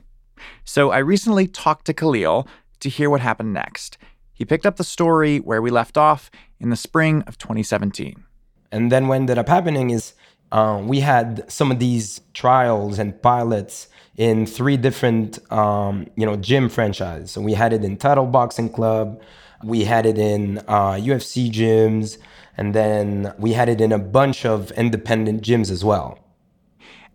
So 0.64 0.92
I 0.92 1.00
recently 1.00 1.48
talked 1.48 1.86
to 1.86 1.94
Khalil 1.94 2.48
to 2.80 2.90
hear 2.90 3.10
what 3.10 3.22
happened 3.22 3.54
next. 3.54 3.98
He 4.34 4.46
picked 4.46 4.66
up 4.66 4.76
the 4.76 4.84
story 4.84 5.40
where 5.40 5.62
we 5.62 5.70
left 5.70 5.98
off 5.98 6.30
in 6.60 6.70
the 6.70 6.76
spring 6.76 7.24
of 7.28 7.38
2017. 7.38 8.24
And 8.72 8.92
then 8.92 9.08
what 9.08 9.16
ended 9.16 9.38
up 9.38 9.48
happening 9.48 9.90
is 9.90 10.14
um, 10.52 10.88
we 10.88 11.00
had 11.00 11.50
some 11.52 11.72
of 11.72 11.80
these 11.80 12.22
trials 12.34 13.00
and 13.00 13.20
pilots 13.22 13.88
in 14.16 14.46
three 14.46 14.78
different 14.78 15.40
um, 15.52 16.08
you 16.16 16.26
know 16.26 16.36
gym 16.36 16.70
franchises. 16.70 17.32
So 17.32 17.42
we 17.42 17.54
had 17.54 17.74
it 17.74 17.84
in 17.84 17.98
Title 17.98 18.26
Boxing 18.26 18.70
Club, 18.70 19.22
we 19.64 19.84
had 19.84 20.06
it 20.06 20.18
in 20.18 20.60
uh, 20.68 20.94
UFC 20.94 21.52
gyms, 21.52 22.18
and 22.58 22.74
then 22.74 23.34
we 23.38 23.54
had 23.54 23.70
it 23.70 23.80
in 23.80 23.92
a 23.92 24.00
bunch 24.00 24.46
of 24.46 24.72
independent 24.72 25.44
gyms 25.44 25.70
as 25.72 25.86
well. 25.86 26.20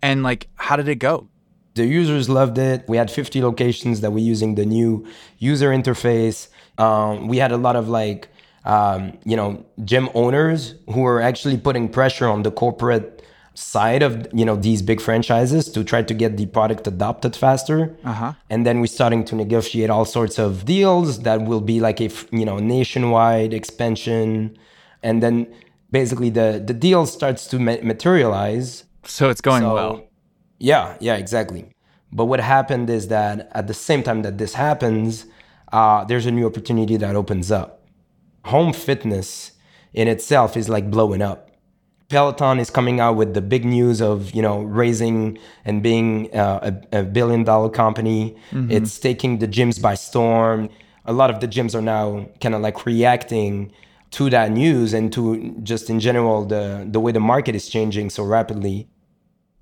And 0.01 0.23
like, 0.23 0.49
how 0.57 0.77
did 0.77 0.89
it 0.89 0.97
go? 0.97 1.29
The 1.75 1.87
users 1.87 2.29
loved 2.29 2.59
it. 2.59 2.85
We 2.89 2.97
had 2.97 3.11
50 3.11 3.43
locations 3.43 4.01
that 4.01 4.11
were 4.11 4.19
using 4.19 4.57
the 4.57 4.67
new 4.67 5.07
user 5.39 5.71
interface. 5.71 6.49
Um, 6.79 7.29
we 7.29 7.39
had 7.39 7.53
a 7.53 7.57
lot 7.57 7.77
of 7.77 7.89
like, 7.89 8.29
um, 8.65 9.19
you 9.25 9.37
know, 9.37 9.65
gym 9.85 10.09
owners 10.15 10.75
who 10.93 11.01
were 11.01 11.21
actually 11.21 11.57
putting 11.57 11.89
pressure 11.89 12.29
on 12.29 12.43
the 12.43 12.51
corporate 12.51 13.23
side 13.55 14.03
of 14.03 14.27
you 14.33 14.45
know 14.45 14.57
these 14.57 14.81
big 14.81 15.01
franchises 15.01 15.69
to 15.69 15.85
try 15.85 16.03
to 16.03 16.15
get 16.15 16.37
the 16.37 16.47
product 16.47 16.87
adopted 16.87 17.37
faster. 17.37 17.95
Uh-huh. 18.05 18.33
And 18.49 18.67
then 18.67 18.81
we're 18.81 18.87
starting 18.87 19.25
to 19.27 19.35
negotiate 19.35 19.91
all 19.91 20.05
sorts 20.05 20.39
of 20.39 20.65
deals 20.65 21.21
that 21.21 21.43
will 21.43 21.61
be 21.61 21.81
like 21.81 22.01
a 22.01 22.11
you 22.31 22.45
know 22.45 22.59
nationwide 22.59 23.53
expansion, 23.53 24.57
and 25.03 25.23
then 25.23 25.47
basically 25.91 26.31
the 26.31 26.63
the 26.65 26.75
deal 26.75 27.07
starts 27.07 27.47
to 27.49 27.59
ma- 27.59 27.83
materialize. 27.83 28.85
So 29.05 29.31
it's 29.31 29.41
going 29.41 29.63
So- 29.63 29.75
well. 29.75 30.03
Yeah, 30.59 30.97
yeah, 31.01 31.17
exactly. 31.17 31.67
But 32.13 32.27
what 32.27 32.39
happened 32.41 32.89
is 32.89 33.09
that 33.09 33.49
at 33.53 33.67
the 33.67 33.75
same 33.75 34.03
time 34.05 34.23
that 34.23 34.39
this 34.39 34.55
happens, 34.55 35.27
uh, 35.73 36.05
there's 36.05 36.27
a 36.27 36.31
new 36.31 36.47
opportunity 36.47 36.97
that 36.99 37.17
opens 37.17 37.51
up. 37.51 37.69
Home 38.45 38.73
fitness 38.73 39.53
in 39.93 40.07
itself 40.09 40.57
is 40.57 40.69
like 40.69 40.91
blowing 40.91 41.23
up. 41.23 41.49
Peloton 42.09 42.59
is 42.61 42.69
coming 42.71 43.01
out 43.01 43.17
with 43.17 43.33
the 43.35 43.41
big 43.41 43.65
news 43.65 44.03
of 44.03 44.33
you 44.37 44.43
know 44.43 44.61
raising 44.63 45.39
and 45.65 45.83
being 45.83 46.33
uh, 46.35 46.71
a, 46.93 47.01
a 47.01 47.03
billion 47.03 47.43
dollar 47.45 47.71
company. 47.71 48.37
It's 48.53 48.99
taking 48.99 49.39
the 49.39 49.49
gyms 49.49 49.81
by 49.81 49.95
storm. 49.95 50.69
A 51.07 51.13
lot 51.13 51.31
of 51.31 51.41
the 51.41 51.49
gyms 51.49 51.75
are 51.75 51.83
now 51.83 52.29
kind 52.43 52.55
of 52.55 52.61
like 52.61 52.85
reacting 52.87 53.73
to 54.13 54.31
that 54.31 54.51
news 54.53 54.93
and 54.93 55.13
to 55.13 55.57
just 55.63 55.91
in 55.91 56.01
general 56.01 56.45
the 56.45 56.87
the 56.91 57.01
way 57.01 57.13
the 57.13 57.21
market 57.21 57.55
is 57.55 57.69
changing 57.69 58.11
so 58.11 58.23
rapidly. 58.25 58.89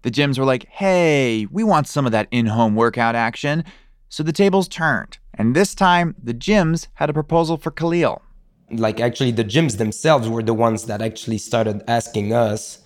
The 0.03 0.11
gyms 0.11 0.39
were 0.39 0.47
like, 0.47 0.67
hey, 0.69 1.47
we 1.51 1.63
want 1.63 1.87
some 1.87 2.07
of 2.07 2.13
that 2.13 2.27
in 2.31 2.47
home 2.47 2.75
workout 2.75 3.15
action. 3.15 3.65
So 4.09 4.23
the 4.23 4.33
tables 4.33 4.67
turned. 4.67 5.19
And 5.35 5.55
this 5.55 5.75
time, 5.75 6.15
the 6.23 6.33
gyms 6.35 6.89
had 6.95 7.11
a 7.11 7.13
proposal 7.13 7.57
for 7.59 7.71
Khalil. 7.71 8.23
like 8.71 9.01
actually 9.01 9.33
the 9.33 9.45
gyms 9.45 9.79
themselves 9.79 10.29
were 10.29 10.43
the 10.43 10.55
ones 10.55 10.85
that 10.87 11.03
actually 11.03 11.39
started 11.39 11.83
asking 11.89 12.33
us 12.33 12.79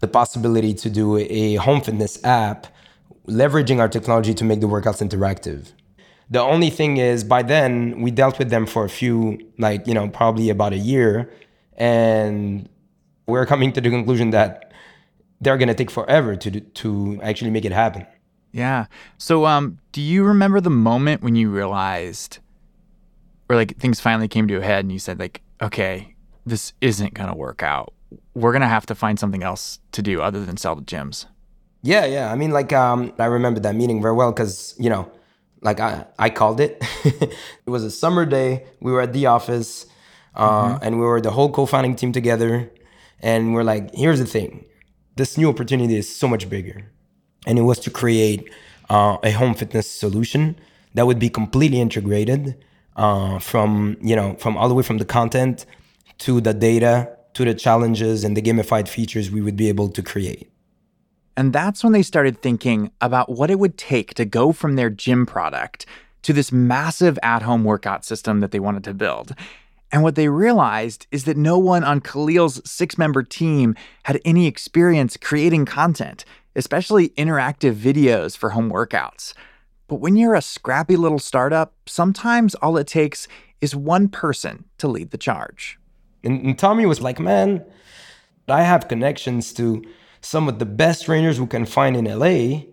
the 0.00 0.08
possibility 0.08 0.72
to 0.74 0.88
do 0.90 1.16
a 1.18 1.56
home 1.56 1.80
fitness 1.80 2.22
app 2.24 2.66
leveraging 3.26 3.80
our 3.80 3.88
technology 3.88 4.32
to 4.34 4.44
make 4.44 4.60
the 4.60 4.68
workouts 4.68 5.00
interactive 5.06 5.72
the 6.30 6.40
only 6.40 6.70
thing 6.70 6.96
is 6.96 7.24
by 7.24 7.42
then 7.42 8.00
we 8.00 8.10
dealt 8.10 8.38
with 8.38 8.50
them 8.50 8.66
for 8.66 8.84
a 8.84 8.88
few 8.88 9.38
like 9.58 9.86
you 9.86 9.94
know 9.94 10.08
probably 10.08 10.50
about 10.50 10.72
a 10.72 10.78
year 10.78 11.30
and 11.76 12.68
we're 13.26 13.46
coming 13.46 13.72
to 13.72 13.80
the 13.80 13.90
conclusion 13.90 14.30
that 14.30 14.72
they're 15.40 15.58
going 15.58 15.68
to 15.68 15.74
take 15.74 15.90
forever 15.90 16.34
to 16.36 16.50
do- 16.50 16.60
to 16.60 17.20
actually 17.22 17.50
make 17.50 17.64
it 17.64 17.72
happen 17.72 18.06
Yeah. 18.52 18.86
So, 19.18 19.44
um, 19.44 19.78
do 19.92 20.00
you 20.00 20.24
remember 20.24 20.60
the 20.62 20.70
moment 20.70 21.22
when 21.22 21.36
you 21.36 21.50
realized, 21.50 22.38
or 23.50 23.56
like 23.56 23.76
things 23.76 24.00
finally 24.00 24.28
came 24.28 24.48
to 24.48 24.56
a 24.56 24.62
head 24.62 24.84
and 24.84 24.90
you 24.92 24.98
said, 24.98 25.18
like, 25.18 25.42
okay, 25.60 26.14
this 26.46 26.72
isn't 26.80 27.12
going 27.12 27.28
to 27.28 27.36
work 27.36 27.62
out. 27.62 27.92
We're 28.32 28.52
going 28.52 28.62
to 28.62 28.68
have 28.76 28.86
to 28.86 28.94
find 28.94 29.18
something 29.18 29.42
else 29.42 29.80
to 29.92 30.00
do 30.00 30.22
other 30.22 30.46
than 30.46 30.56
sell 30.56 30.74
the 30.74 30.80
gyms. 30.82 31.26
Yeah, 31.82 32.06
yeah. 32.06 32.32
I 32.32 32.36
mean, 32.36 32.50
like, 32.50 32.72
um, 32.72 33.12
I 33.18 33.26
remember 33.26 33.60
that 33.60 33.74
meeting 33.74 34.00
very 34.00 34.14
well 34.14 34.32
because, 34.32 34.74
you 34.78 34.88
know, 34.88 35.10
like 35.66 35.80
I, 35.80 36.06
I 36.18 36.30
called 36.30 36.60
it. 36.60 36.82
it 37.04 37.70
was 37.76 37.84
a 37.84 37.90
summer 37.90 38.24
day. 38.24 38.64
We 38.80 38.92
were 38.92 39.02
at 39.02 39.12
the 39.12 39.26
office 39.26 39.86
uh, 40.34 40.78
and 40.80 40.98
we 40.98 41.04
were 41.04 41.20
the 41.20 41.32
whole 41.32 41.50
co 41.50 41.66
founding 41.66 41.96
team 41.96 42.12
together. 42.12 42.70
And 43.20 43.52
we're 43.52 43.64
like, 43.64 43.94
here's 43.94 44.20
the 44.20 44.26
thing 44.26 44.64
this 45.16 45.36
new 45.36 45.48
opportunity 45.48 45.96
is 45.96 46.08
so 46.14 46.28
much 46.28 46.48
bigger. 46.48 46.90
And 47.46 47.58
it 47.58 47.62
was 47.62 47.78
to 47.80 47.90
create 47.90 48.48
uh, 48.88 49.18
a 49.22 49.32
home 49.32 49.54
fitness 49.54 49.90
solution 49.90 50.56
that 50.94 51.06
would 51.06 51.18
be 51.18 51.28
completely 51.28 51.80
integrated 51.80 52.64
uh, 52.96 53.38
from, 53.38 53.96
you 54.00 54.16
know, 54.16 54.34
from 54.36 54.56
all 54.56 54.68
the 54.68 54.74
way 54.74 54.82
from 54.82 54.98
the 54.98 55.04
content 55.04 55.66
to 56.18 56.40
the 56.40 56.54
data 56.54 57.10
to 57.34 57.44
the 57.44 57.54
challenges 57.54 58.24
and 58.24 58.34
the 58.34 58.40
gamified 58.40 58.88
features 58.88 59.30
we 59.30 59.42
would 59.42 59.56
be 59.56 59.68
able 59.68 59.88
to 59.90 60.02
create. 60.02 60.50
And 61.36 61.52
that's 61.52 61.84
when 61.84 61.92
they 61.92 62.02
started 62.02 62.40
thinking 62.40 62.90
about 63.00 63.30
what 63.30 63.50
it 63.50 63.58
would 63.58 63.76
take 63.76 64.14
to 64.14 64.24
go 64.24 64.52
from 64.52 64.76
their 64.76 64.90
gym 64.90 65.26
product 65.26 65.86
to 66.22 66.32
this 66.32 66.50
massive 66.50 67.18
at 67.22 67.42
home 67.42 67.62
workout 67.62 68.04
system 68.04 68.40
that 68.40 68.50
they 68.50 68.58
wanted 68.58 68.84
to 68.84 68.94
build. 68.94 69.34
And 69.92 70.02
what 70.02 70.16
they 70.16 70.28
realized 70.28 71.06
is 71.12 71.24
that 71.24 71.36
no 71.36 71.58
one 71.58 71.84
on 71.84 72.00
Khalil's 72.00 72.60
six 72.68 72.98
member 72.98 73.22
team 73.22 73.76
had 74.04 74.20
any 74.24 74.46
experience 74.46 75.16
creating 75.16 75.66
content, 75.66 76.24
especially 76.56 77.10
interactive 77.10 77.74
videos 77.74 78.36
for 78.36 78.50
home 78.50 78.70
workouts. 78.70 79.34
But 79.88 79.96
when 79.96 80.16
you're 80.16 80.34
a 80.34 80.42
scrappy 80.42 80.96
little 80.96 81.20
startup, 81.20 81.74
sometimes 81.86 82.56
all 82.56 82.76
it 82.76 82.88
takes 82.88 83.28
is 83.60 83.76
one 83.76 84.08
person 84.08 84.64
to 84.78 84.88
lead 84.88 85.10
the 85.12 85.18
charge. 85.18 85.78
And, 86.24 86.44
and 86.44 86.58
Tommy 86.58 86.86
was 86.86 87.00
like, 87.00 87.20
man, 87.20 87.64
I 88.48 88.62
have 88.62 88.88
connections 88.88 89.52
to 89.54 89.84
some 90.20 90.48
of 90.48 90.58
the 90.58 90.66
best 90.66 91.04
trainers 91.04 91.40
we 91.40 91.46
can 91.46 91.66
find 91.66 91.96
in 91.96 92.04
LA, 92.04 92.64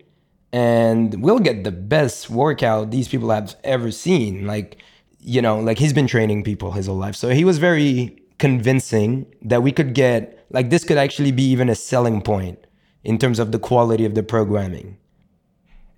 and 0.52 1.22
we'll 1.22 1.40
get 1.40 1.64
the 1.64 1.72
best 1.72 2.30
workout 2.30 2.92
these 2.92 3.08
people 3.08 3.30
have 3.30 3.56
ever 3.64 3.92
seen. 3.92 4.46
Like, 4.46 4.78
you 5.20 5.42
know, 5.42 5.60
like 5.60 5.78
he's 5.78 5.94
been 5.94 6.08
training 6.08 6.44
people 6.44 6.72
his 6.72 6.88
whole 6.88 6.98
life. 6.98 7.16
So 7.16 7.30
he 7.30 7.44
was 7.44 7.58
very 7.58 8.18
convincing 8.40 9.26
that 9.42 9.64
we 9.64 9.72
could 9.72 9.94
get, 9.94 10.46
like, 10.52 10.70
this 10.70 10.84
could 10.84 10.98
actually 10.98 11.32
be 11.32 11.44
even 11.44 11.70
a 11.70 11.76
selling 11.76 12.22
point 12.22 12.60
in 13.04 13.18
terms 13.18 13.40
of 13.40 13.52
the 13.52 13.60
quality 13.60 14.06
of 14.06 14.16
the 14.16 14.24
programming. 14.24 14.98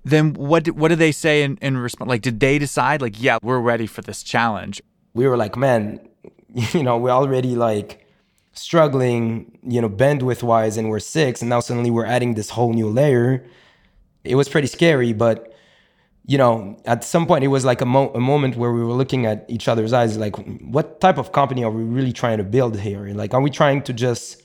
Then 0.04 0.34
what 0.34 0.66
did, 0.66 0.78
what 0.78 0.90
did 0.90 1.00
they 1.00 1.12
say 1.12 1.42
in, 1.44 1.58
in 1.62 1.78
response? 1.78 2.10
Like, 2.10 2.22
did 2.22 2.40
they 2.40 2.60
decide, 2.60 3.02
like, 3.02 3.22
yeah, 3.22 3.40
we're 3.42 3.60
ready 3.60 3.88
for 3.88 4.02
this 4.02 4.22
challenge? 4.22 4.82
we 5.16 5.28
were 5.28 5.38
like, 5.38 5.58
man, 5.58 6.00
you 6.54 6.84
know, 6.84 6.98
we're 6.98 7.10
already 7.10 7.56
like 7.56 8.05
struggling, 8.56 9.58
you 9.64 9.82
know, 9.82 9.90
bandwidth 9.90 10.44
wise, 10.44 10.78
and 10.78 10.90
we're 10.90 11.00
six, 11.00 11.42
and 11.42 11.50
now 11.50 11.60
suddenly 11.60 11.92
we're 11.92 12.06
adding 12.06 12.36
this 12.36 12.50
whole 12.52 12.74
new 12.74 12.90
layer. 12.90 13.46
It 14.24 14.36
was 14.36 14.50
pretty 14.50 14.68
scary, 14.68 15.14
but 15.14 15.54
you 16.28 16.38
know, 16.38 16.76
at 16.86 17.04
some 17.04 17.28
point 17.28 17.44
it 17.44 17.50
was 17.50 17.64
like 17.66 17.82
a, 17.82 17.86
mo- 17.86 18.12
a 18.16 18.20
moment 18.20 18.56
where 18.56 18.72
we 18.72 18.84
were 18.84 18.94
looking 18.94 19.28
at 19.28 19.46
each 19.48 19.68
other's 19.68 19.94
eyes, 19.94 20.18
like, 20.18 20.36
what 20.62 21.00
type 21.00 21.18
of 21.20 21.32
company 21.32 21.64
are 21.64 21.70
we 21.70 21.84
really 21.84 22.12
trying 22.12 22.40
to 22.40 22.44
build 22.44 22.80
here? 22.80 23.06
Like, 23.10 23.34
are 23.36 23.42
we 23.42 23.52
trying 23.52 23.84
to 23.84 23.94
just 23.94 24.42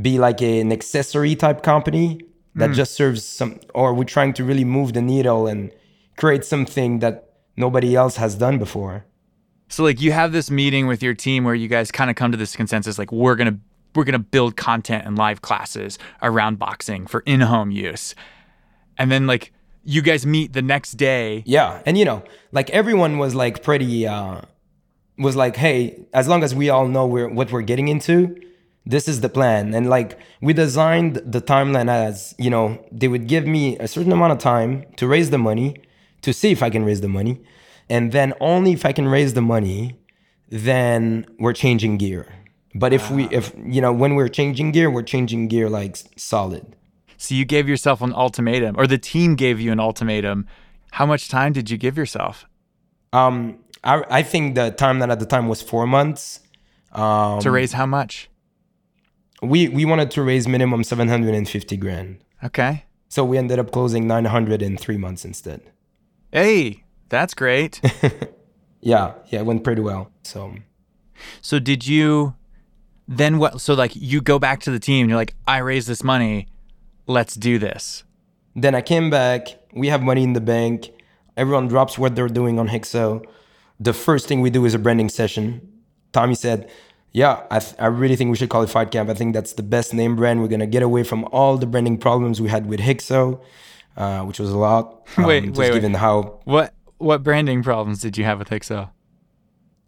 be 0.00 0.20
like 0.20 0.40
a, 0.40 0.60
an 0.60 0.70
accessory 0.70 1.34
type 1.34 1.62
company 1.64 2.20
that 2.54 2.70
mm. 2.70 2.74
just 2.74 2.94
serves 2.94 3.24
some, 3.24 3.58
or 3.74 3.90
are 3.90 3.94
we 3.94 4.04
trying 4.04 4.32
to 4.34 4.44
really 4.44 4.64
move 4.64 4.92
the 4.92 5.02
needle 5.02 5.48
and 5.48 5.72
create 6.16 6.44
something 6.44 7.00
that 7.00 7.30
nobody 7.56 7.96
else 7.96 8.16
has 8.16 8.36
done 8.36 8.58
before? 8.58 9.04
So 9.70 9.84
like 9.84 10.00
you 10.00 10.12
have 10.12 10.32
this 10.32 10.50
meeting 10.50 10.86
with 10.88 11.02
your 11.02 11.14
team 11.14 11.44
where 11.44 11.54
you 11.54 11.68
guys 11.68 11.90
kind 11.90 12.10
of 12.10 12.16
come 12.16 12.32
to 12.32 12.36
this 12.36 12.54
consensus 12.56 12.98
like 12.98 13.12
we're 13.12 13.36
going 13.36 13.54
to 13.54 13.60
we're 13.94 14.04
going 14.04 14.12
to 14.12 14.18
build 14.18 14.56
content 14.56 15.04
and 15.06 15.16
live 15.16 15.42
classes 15.42 15.98
around 16.22 16.58
boxing 16.58 17.06
for 17.06 17.20
in-home 17.20 17.70
use. 17.70 18.14
And 18.98 19.10
then 19.10 19.26
like 19.26 19.52
you 19.84 20.02
guys 20.02 20.26
meet 20.26 20.52
the 20.52 20.62
next 20.62 20.92
day. 20.92 21.42
Yeah, 21.46 21.82
and 21.86 21.96
you 21.96 22.04
know, 22.04 22.22
like 22.52 22.68
everyone 22.70 23.18
was 23.18 23.34
like 23.34 23.62
pretty 23.62 24.06
uh 24.06 24.42
was 25.18 25.36
like, 25.36 25.56
"Hey, 25.56 26.00
as 26.12 26.26
long 26.28 26.42
as 26.42 26.54
we 26.54 26.68
all 26.68 26.88
know 26.88 27.06
we're 27.06 27.28
what 27.28 27.52
we're 27.52 27.62
getting 27.62 27.88
into, 27.88 28.36
this 28.84 29.06
is 29.06 29.20
the 29.20 29.28
plan." 29.28 29.72
And 29.72 29.88
like 29.88 30.18
we 30.40 30.52
designed 30.52 31.16
the 31.24 31.40
timeline 31.40 31.88
as, 31.88 32.34
you 32.38 32.50
know, 32.50 32.84
they 32.90 33.08
would 33.08 33.26
give 33.28 33.46
me 33.46 33.78
a 33.78 33.86
certain 33.86 34.12
amount 34.12 34.32
of 34.32 34.38
time 34.38 34.84
to 34.96 35.06
raise 35.06 35.30
the 35.30 35.38
money, 35.38 35.76
to 36.22 36.32
see 36.32 36.50
if 36.50 36.62
I 36.62 36.70
can 36.70 36.84
raise 36.84 37.00
the 37.00 37.08
money, 37.08 37.40
and 37.90 38.12
then 38.12 38.32
only 38.40 38.72
if 38.72 38.86
I 38.86 38.92
can 38.92 39.08
raise 39.08 39.34
the 39.34 39.42
money, 39.42 39.98
then 40.48 41.26
we're 41.38 41.52
changing 41.52 41.98
gear. 41.98 42.32
But 42.74 42.92
if 42.92 43.10
we 43.10 43.24
if 43.30 43.52
you 43.62 43.80
know, 43.80 43.92
when 43.92 44.14
we're 44.14 44.28
changing 44.28 44.70
gear, 44.72 44.88
we're 44.88 45.02
changing 45.02 45.48
gear 45.48 45.68
like 45.68 45.98
solid. 46.16 46.76
So 47.16 47.34
you 47.34 47.44
gave 47.44 47.68
yourself 47.68 48.00
an 48.00 48.14
ultimatum 48.14 48.76
or 48.78 48.86
the 48.86 48.96
team 48.96 49.34
gave 49.34 49.60
you 49.60 49.72
an 49.72 49.80
ultimatum. 49.80 50.46
How 50.92 51.04
much 51.04 51.28
time 51.28 51.52
did 51.52 51.68
you 51.68 51.76
give 51.76 51.98
yourself 51.98 52.46
Um 53.12 53.58
I 53.82 54.04
I 54.18 54.22
think 54.22 54.54
the 54.54 54.70
time 54.70 55.00
that 55.00 55.10
at 55.10 55.18
the 55.18 55.26
time 55.26 55.48
was 55.48 55.60
4 55.60 55.86
months. 55.86 56.40
Um, 56.92 57.40
to 57.40 57.50
raise 57.50 57.72
how 57.72 57.86
much? 57.86 58.30
We 59.42 59.68
we 59.68 59.84
wanted 59.84 60.10
to 60.12 60.22
raise 60.22 60.46
minimum 60.48 60.84
750 60.84 61.76
grand. 61.76 62.24
Okay. 62.44 62.84
So 63.08 63.24
we 63.24 63.36
ended 63.38 63.58
up 63.58 63.72
closing 63.72 64.06
900 64.06 64.62
in 64.62 64.76
3 64.76 64.96
months 64.96 65.24
instead. 65.24 65.60
Hey, 66.32 66.84
that's 67.10 67.34
great. 67.34 67.80
Yeah, 68.82 69.12
yeah, 69.26 69.40
it 69.40 69.44
went 69.46 69.62
pretty 69.62 69.82
well. 69.82 70.10
So 70.22 70.54
So 71.42 71.58
did 71.58 71.86
you 71.86 72.34
Then 73.06 73.36
what? 73.38 73.60
So 73.60 73.74
like 73.74 73.92
you 73.94 74.22
go 74.22 74.38
back 74.38 74.60
to 74.60 74.70
the 74.70 74.78
team. 74.78 75.08
You're 75.08 75.18
like, 75.18 75.34
I 75.46 75.58
raised 75.58 75.86
this 75.86 76.02
money. 76.02 76.46
Let's 77.06 77.34
do 77.34 77.58
this. 77.58 78.04
Then 78.56 78.74
I 78.74 78.80
came 78.80 79.10
back. 79.10 79.48
We 79.74 79.88
have 79.88 80.02
money 80.02 80.22
in 80.22 80.32
the 80.32 80.40
bank. 80.40 80.90
Everyone 81.36 81.68
drops 81.68 81.98
what 81.98 82.14
they're 82.16 82.28
doing 82.28 82.58
on 82.58 82.68
Hykso. 82.68 83.24
The 83.78 83.92
first 83.92 84.26
thing 84.28 84.40
we 84.40 84.48
do 84.50 84.64
is 84.64 84.74
a 84.74 84.78
branding 84.78 85.08
session. 85.10 85.60
Tommy 86.12 86.34
said, 86.34 86.70
"Yeah, 87.12 87.42
I, 87.50 87.58
th- 87.60 87.74
I 87.78 87.86
really 87.86 88.16
think 88.16 88.30
we 88.30 88.36
should 88.36 88.48
call 88.48 88.62
it 88.62 88.70
Fight 88.70 88.90
Camp. 88.90 89.10
I 89.10 89.14
think 89.14 89.34
that's 89.34 89.52
the 89.54 89.62
best 89.62 89.92
name 89.92 90.16
brand. 90.16 90.40
We're 90.40 90.48
gonna 90.48 90.66
get 90.66 90.82
away 90.82 91.02
from 91.04 91.24
all 91.32 91.58
the 91.58 91.66
branding 91.66 91.98
problems 91.98 92.40
we 92.40 92.48
had 92.48 92.66
with 92.66 92.80
Hykso, 92.80 93.40
uh, 93.96 94.22
which 94.22 94.38
was 94.40 94.50
a 94.50 94.56
lot. 94.58 95.06
um, 95.18 95.24
Wait, 95.24 95.44
just 95.44 95.58
wait, 95.58 95.82
wait. 95.82 95.96
how 95.96 96.40
What 96.44 96.72
what 97.00 97.22
branding 97.22 97.62
problems 97.62 98.00
did 98.00 98.16
you 98.18 98.24
have 98.24 98.38
with 98.38 98.48
Hykso? 98.50 98.90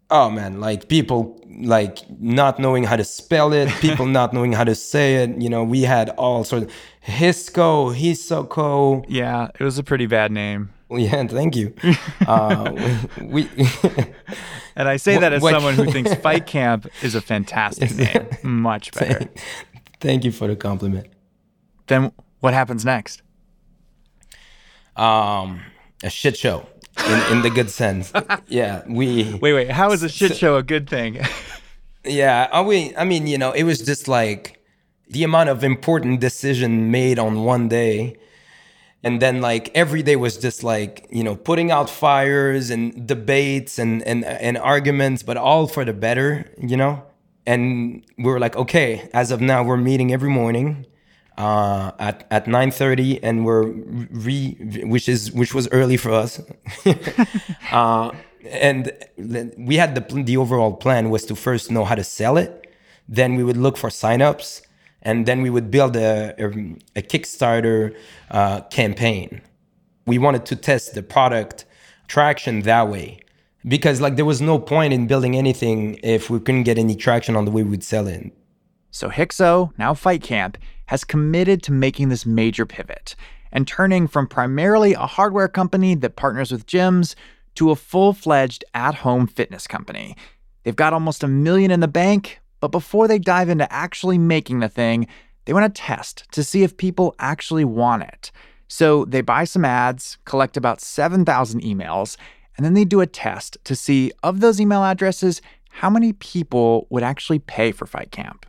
oh 0.09 0.29
man 0.29 0.59
like 0.59 0.89
people 0.89 1.39
like 1.61 1.97
not 2.19 2.59
knowing 2.59 2.83
how 2.83 2.95
to 2.95 3.03
spell 3.05 3.53
it 3.53 3.69
people 3.79 4.05
not 4.05 4.33
knowing 4.33 4.51
how 4.51 4.63
to 4.63 4.75
say 4.75 5.23
it 5.23 5.41
you 5.41 5.49
know 5.49 5.63
we 5.63 5.81
had 5.83 6.09
all 6.11 6.43
sorts 6.43 6.65
of 6.65 6.71
hisco 7.07 7.95
hisoko 7.95 9.03
Yeah, 9.07 9.47
it 9.57 9.63
was 9.63 9.77
a 9.79 9.83
pretty 9.83 10.05
bad 10.05 10.31
name. 10.31 10.71
yeah 10.91 11.25
thank 11.25 11.55
you 11.55 11.73
uh, 12.27 12.71
we, 13.21 13.49
we 13.55 13.65
And 14.75 14.87
I 14.89 14.97
say 14.97 15.17
that 15.19 15.31
as 15.33 15.41
what- 15.41 15.53
someone 15.53 15.75
who 15.75 15.89
thinks 15.91 16.13
Fight 16.25 16.45
Camp 16.47 16.87
is 17.01 17.15
a 17.15 17.21
fantastic 17.21 17.95
name. 17.95 18.27
Much 18.43 18.91
better. 18.91 19.29
thank 19.99 20.23
you 20.25 20.31
for 20.31 20.47
the 20.47 20.55
compliment 20.55 21.07
Then 21.87 22.11
what 22.41 22.53
happens 22.53 22.83
next? 22.83 23.21
um 24.95 25.61
a 26.03 26.09
shit 26.09 26.37
show 26.37 26.67
in, 27.07 27.31
in 27.31 27.41
the 27.41 27.49
good 27.49 27.69
sense 27.69 28.11
yeah 28.47 28.83
we 28.87 29.33
Wait, 29.41 29.53
wait. 29.53 29.71
How 29.71 29.91
is 29.91 30.03
a 30.03 30.09
shit 30.09 30.35
show 30.37 30.57
a 30.57 30.63
good 30.63 30.89
thing? 30.89 31.19
Yeah, 32.05 32.49
I 32.51 32.63
mean, 32.63 32.93
I 32.97 33.05
mean, 33.05 33.27
you 33.27 33.37
know, 33.37 33.53
it 33.53 33.63
was 33.63 33.79
just 33.79 34.09
like 34.09 34.59
the 35.09 35.23
amount 35.23 35.47
of 35.47 35.63
important 35.63 36.19
decision 36.19 36.91
made 36.91 37.17
on 37.17 37.45
one 37.45 37.69
day, 37.69 38.17
and 39.03 39.21
then 39.21 39.39
like 39.39 39.71
every 39.73 40.03
day 40.03 40.17
was 40.17 40.35
just 40.37 40.63
like 40.63 41.07
you 41.09 41.23
know 41.23 41.35
putting 41.35 41.71
out 41.71 41.89
fires 41.89 42.69
and 42.69 43.07
debates 43.07 43.79
and 43.79 44.03
and 44.03 44.25
and 44.25 44.57
arguments, 44.57 45.23
but 45.23 45.37
all 45.37 45.65
for 45.65 45.85
the 45.85 45.93
better, 45.93 46.51
you 46.57 46.75
know. 46.75 47.03
And 47.45 48.03
we 48.17 48.25
were 48.25 48.39
like, 48.39 48.55
okay, 48.57 49.09
as 49.13 49.31
of 49.31 49.39
now, 49.39 49.63
we're 49.63 49.77
meeting 49.77 50.11
every 50.11 50.29
morning 50.29 50.85
uh, 51.37 51.91
at 51.99 52.27
at 52.31 52.47
nine 52.47 52.71
thirty, 52.71 53.21
and 53.23 53.45
we're 53.45 53.67
re, 53.67 54.55
which 54.83 55.09
is 55.09 55.31
which 55.31 55.53
was 55.53 55.67
early 55.71 55.97
for 55.97 56.11
us. 56.11 56.41
uh, 57.71 58.11
and 58.45 58.91
we 59.57 59.77
had 59.77 59.95
the 59.95 60.23
the 60.23 60.37
overall 60.37 60.73
plan 60.73 61.09
was 61.09 61.25
to 61.25 61.35
first 61.35 61.71
know 61.71 61.85
how 61.85 61.95
to 61.95 62.03
sell 62.03 62.37
it, 62.37 62.67
then 63.07 63.35
we 63.35 63.43
would 63.43 63.57
look 63.57 63.77
for 63.77 63.89
signups, 63.89 64.61
and 65.01 65.25
then 65.25 65.41
we 65.41 65.49
would 65.49 65.71
build 65.71 65.95
a 65.95 66.33
a, 66.37 66.47
a 66.95 67.01
Kickstarter 67.01 67.95
uh, 68.31 68.61
campaign. 68.61 69.41
We 70.05 70.17
wanted 70.17 70.45
to 70.47 70.55
test 70.55 70.95
the 70.95 71.03
product 71.03 71.65
traction 72.07 72.61
that 72.61 72.89
way. 72.89 73.19
Because 73.65 74.01
like 74.01 74.17
there 74.17 74.25
was 74.25 74.41
no 74.41 74.59
point 74.59 74.93
in 74.93 75.07
building 75.07 75.35
anything 75.37 75.99
if 76.03 76.29
we 76.29 76.39
couldn't 76.39 76.63
get 76.63 76.77
any 76.77 76.95
traction 76.95 77.35
on 77.35 77.45
the 77.45 77.51
way 77.51 77.63
we'd 77.63 77.83
sell 77.83 78.07
it. 78.07 78.31
So 78.93 79.09
Hykso, 79.09 79.73
now 79.79 79.95
Fight 79.95 80.21
Camp, 80.21 80.55
has 80.85 81.03
committed 81.03 81.63
to 81.63 81.71
making 81.71 82.09
this 82.09 82.27
major 82.27 82.63
pivot 82.63 83.15
and 83.51 83.67
turning 83.67 84.07
from 84.07 84.27
primarily 84.27 84.93
a 84.93 85.07
hardware 85.07 85.47
company 85.47 85.95
that 85.95 86.15
partners 86.15 86.51
with 86.51 86.67
gyms 86.67 87.15
to 87.55 87.71
a 87.71 87.75
full-fledged 87.75 88.63
at-home 88.75 89.25
fitness 89.25 89.65
company. 89.65 90.15
They've 90.61 90.75
got 90.75 90.93
almost 90.93 91.23
a 91.23 91.27
million 91.27 91.71
in 91.71 91.79
the 91.79 91.87
bank, 91.87 92.39
but 92.59 92.67
before 92.67 93.07
they 93.07 93.17
dive 93.17 93.49
into 93.49 93.71
actually 93.73 94.19
making 94.19 94.59
the 94.59 94.69
thing, 94.69 95.07
they 95.45 95.53
want 95.53 95.73
to 95.73 95.81
test 95.81 96.25
to 96.31 96.43
see 96.43 96.61
if 96.61 96.77
people 96.77 97.15
actually 97.17 97.65
want 97.65 98.03
it. 98.03 98.31
So 98.67 99.05
they 99.05 99.21
buy 99.21 99.45
some 99.45 99.65
ads, 99.65 100.19
collect 100.23 100.55
about 100.55 100.81
7,000 100.81 101.61
emails, 101.61 102.15
and 102.55 102.63
then 102.63 102.75
they 102.75 102.85
do 102.85 103.01
a 103.01 103.07
test 103.07 103.57
to 103.63 103.75
see 103.75 104.11
of 104.21 104.39
those 104.39 104.61
email 104.61 104.83
addresses 104.83 105.41
how 105.69 105.89
many 105.89 106.13
people 106.13 106.85
would 106.91 107.01
actually 107.01 107.39
pay 107.39 107.71
for 107.71 107.87
Fight 107.87 108.11
Camp. 108.11 108.45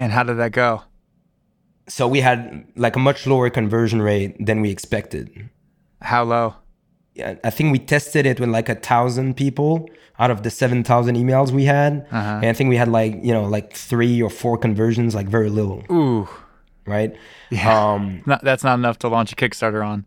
And 0.00 0.10
how 0.12 0.22
did 0.24 0.38
that 0.38 0.52
go? 0.52 0.82
So 1.88 2.08
we 2.08 2.20
had 2.20 2.64
like 2.76 2.96
a 2.96 2.98
much 2.98 3.26
lower 3.26 3.50
conversion 3.50 4.00
rate 4.02 4.34
than 4.44 4.60
we 4.60 4.70
expected. 4.70 5.50
How 6.00 6.24
low? 6.24 6.54
Yeah, 7.14 7.34
I 7.44 7.50
think 7.50 7.72
we 7.72 7.78
tested 7.78 8.24
it 8.26 8.40
with 8.40 8.48
like 8.48 8.68
a 8.68 8.76
thousand 8.76 9.36
people 9.36 9.88
out 10.18 10.30
of 10.30 10.42
the 10.42 10.50
seven 10.50 10.84
thousand 10.84 11.16
emails 11.16 11.50
we 11.50 11.64
had, 11.64 12.06
and 12.10 12.46
I 12.46 12.52
think 12.52 12.70
we 12.70 12.76
had 12.76 12.88
like 12.88 13.14
you 13.22 13.32
know 13.32 13.44
like 13.44 13.72
three 13.74 14.22
or 14.22 14.30
four 14.30 14.56
conversions, 14.56 15.14
like 15.14 15.26
very 15.28 15.50
little, 15.50 15.82
Ooh, 15.90 16.28
right? 16.86 17.14
Yeah, 17.50 17.92
Um, 17.92 18.22
not, 18.26 18.44
that's 18.44 18.62
not 18.62 18.74
enough 18.78 18.98
to 19.00 19.08
launch 19.08 19.32
a 19.32 19.36
Kickstarter 19.36 19.84
on. 19.84 20.06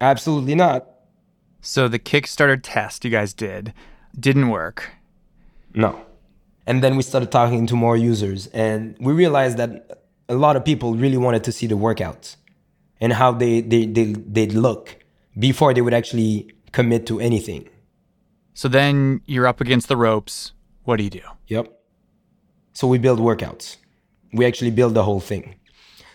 absolutely 0.00 0.54
not. 0.54 0.86
So 1.60 1.88
the 1.88 1.98
Kickstarter 1.98 2.58
test 2.62 3.04
you 3.04 3.10
guys 3.10 3.34
did 3.34 3.74
didn't 4.18 4.48
work. 4.50 4.90
No. 5.74 6.03
And 6.66 6.82
then 6.82 6.96
we 6.96 7.02
started 7.02 7.30
talking 7.30 7.66
to 7.66 7.76
more 7.76 7.96
users, 7.96 8.46
and 8.48 8.96
we 8.98 9.12
realized 9.12 9.58
that 9.58 10.04
a 10.28 10.34
lot 10.34 10.56
of 10.56 10.64
people 10.64 10.94
really 10.94 11.18
wanted 11.18 11.44
to 11.44 11.52
see 11.52 11.66
the 11.66 11.74
workouts 11.74 12.36
and 13.00 13.12
how 13.12 13.32
they 13.32 13.60
they 13.60 13.86
they 13.86 14.14
they'd 14.14 14.52
look 14.52 14.96
before 15.38 15.74
they 15.74 15.82
would 15.82 15.94
actually 15.94 16.50
commit 16.72 17.06
to 17.06 17.20
anything. 17.20 17.68
So 18.54 18.68
then 18.68 19.20
you're 19.26 19.46
up 19.46 19.60
against 19.60 19.88
the 19.88 19.96
ropes. 19.96 20.52
What 20.84 20.96
do 20.96 21.04
you 21.04 21.10
do? 21.10 21.22
Yep. 21.48 21.66
So 22.72 22.86
we 22.86 22.98
build 22.98 23.18
workouts. 23.18 23.76
We 24.32 24.46
actually 24.46 24.70
build 24.70 24.94
the 24.94 25.02
whole 25.02 25.20
thing. 25.20 25.56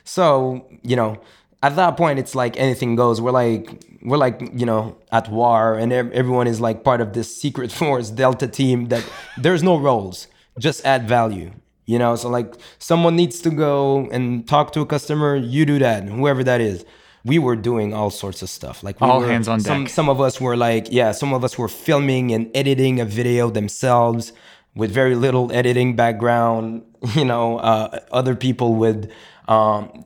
So, 0.03 0.67
you 0.81 0.95
know, 0.95 1.21
at 1.61 1.75
that 1.75 1.97
point 1.97 2.19
it's 2.19 2.35
like 2.35 2.57
anything 2.57 2.95
goes. 2.95 3.21
We're 3.21 3.31
like 3.31 3.83
we're 4.01 4.17
like, 4.17 4.41
you 4.53 4.65
know, 4.65 4.97
at 5.11 5.29
war 5.29 5.75
and 5.75 5.91
everyone 5.91 6.47
is 6.47 6.61
like 6.61 6.83
part 6.83 7.01
of 7.01 7.13
this 7.13 7.35
secret 7.35 7.71
force 7.79 8.09
Delta 8.09 8.47
team 8.47 8.87
that 8.87 9.05
there's 9.37 9.63
no 9.63 9.77
roles. 9.77 10.27
Just 10.59 10.85
add 10.85 11.07
value. 11.07 11.51
You 11.85 11.97
know, 11.97 12.15
so 12.15 12.29
like 12.29 12.53
someone 12.77 13.15
needs 13.15 13.41
to 13.41 13.49
go 13.49 14.07
and 14.11 14.47
talk 14.47 14.73
to 14.73 14.81
a 14.81 14.85
customer, 14.85 15.35
you 15.35 15.65
do 15.65 15.79
that, 15.79 16.03
whoever 16.07 16.43
that 16.43 16.61
is. 16.61 16.85
We 17.25 17.39
were 17.39 17.55
doing 17.55 17.93
all 17.93 18.11
sorts 18.11 18.41
of 18.43 18.49
stuff. 18.49 18.83
Like 18.83 19.01
we 19.01 19.07
All 19.07 19.21
were- 19.21 19.27
hands 19.27 19.47
on 19.47 19.59
some, 19.59 19.83
deck. 19.85 19.91
some 19.93 20.07
of 20.07 20.21
us 20.21 20.39
were 20.39 20.55
like, 20.55 20.87
yeah, 20.91 21.11
some 21.11 21.33
of 21.33 21.43
us 21.43 21.57
were 21.57 21.67
filming 21.67 22.31
and 22.31 22.49
editing 22.53 22.99
a 22.99 23.05
video 23.05 23.49
themselves 23.49 24.33
with 24.75 24.91
very 24.91 25.15
little 25.15 25.51
editing 25.51 25.95
background. 25.95 26.83
You 27.15 27.23
know, 27.25 27.57
uh, 27.59 27.99
other 28.11 28.35
people 28.35 28.75
would, 28.75 29.09
um, 29.47 30.03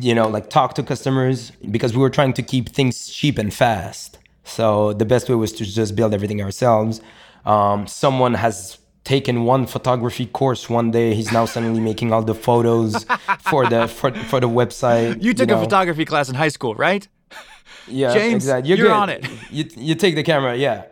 you 0.00 0.14
know, 0.16 0.26
like 0.28 0.50
talk 0.50 0.74
to 0.74 0.82
customers 0.82 1.52
because 1.70 1.94
we 1.94 2.00
were 2.00 2.10
trying 2.10 2.32
to 2.34 2.42
keep 2.42 2.68
things 2.70 3.08
cheap 3.08 3.38
and 3.38 3.54
fast. 3.54 4.18
So 4.42 4.92
the 4.92 5.04
best 5.04 5.28
way 5.28 5.36
was 5.36 5.52
to 5.52 5.64
just 5.64 5.94
build 5.94 6.12
everything 6.12 6.42
ourselves. 6.42 7.00
Um, 7.46 7.86
someone 7.86 8.34
has 8.34 8.78
taken 9.04 9.44
one 9.44 9.66
photography 9.66 10.26
course 10.26 10.68
one 10.70 10.90
day. 10.90 11.14
He's 11.14 11.30
now 11.32 11.44
suddenly 11.46 11.80
making 11.80 12.12
all 12.12 12.22
the 12.22 12.34
photos 12.34 13.04
for 13.40 13.68
the 13.68 13.86
for, 13.88 14.12
for 14.30 14.40
the 14.40 14.48
website. 14.48 15.22
You 15.22 15.34
took 15.34 15.50
a 15.50 15.54
know. 15.54 15.60
photography 15.62 16.04
class 16.04 16.28
in 16.28 16.34
high 16.34 16.48
school, 16.50 16.74
right? 16.74 17.06
Yeah, 17.86 18.14
James, 18.14 18.44
exactly. 18.44 18.68
you're 18.70 18.78
good. 18.88 18.90
on 18.90 19.10
it. 19.10 19.26
You 19.50 19.64
you 19.76 19.94
take 19.94 20.14
the 20.14 20.22
camera, 20.22 20.56
yeah. 20.56 20.84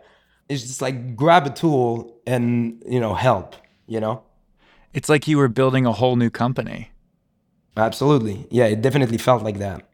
It's 0.47 0.61
just 0.61 0.79
like 0.81 1.15
grab 1.15 1.47
a 1.47 1.49
tool 1.49 2.21
and 2.27 2.83
you 2.87 2.99
know 2.99 3.15
help. 3.15 3.55
You 3.87 3.99
know, 3.99 4.21
It's 4.93 5.09
like 5.09 5.27
you 5.27 5.37
were 5.39 5.47
building 5.49 5.85
a 5.87 5.91
whole 5.91 6.15
new 6.15 6.29
company. 6.29 6.91
absolutely. 7.75 8.45
Yeah, 8.51 8.65
it 8.65 8.81
definitely 8.81 9.17
felt 9.17 9.43
like 9.43 9.57
that. 9.59 9.89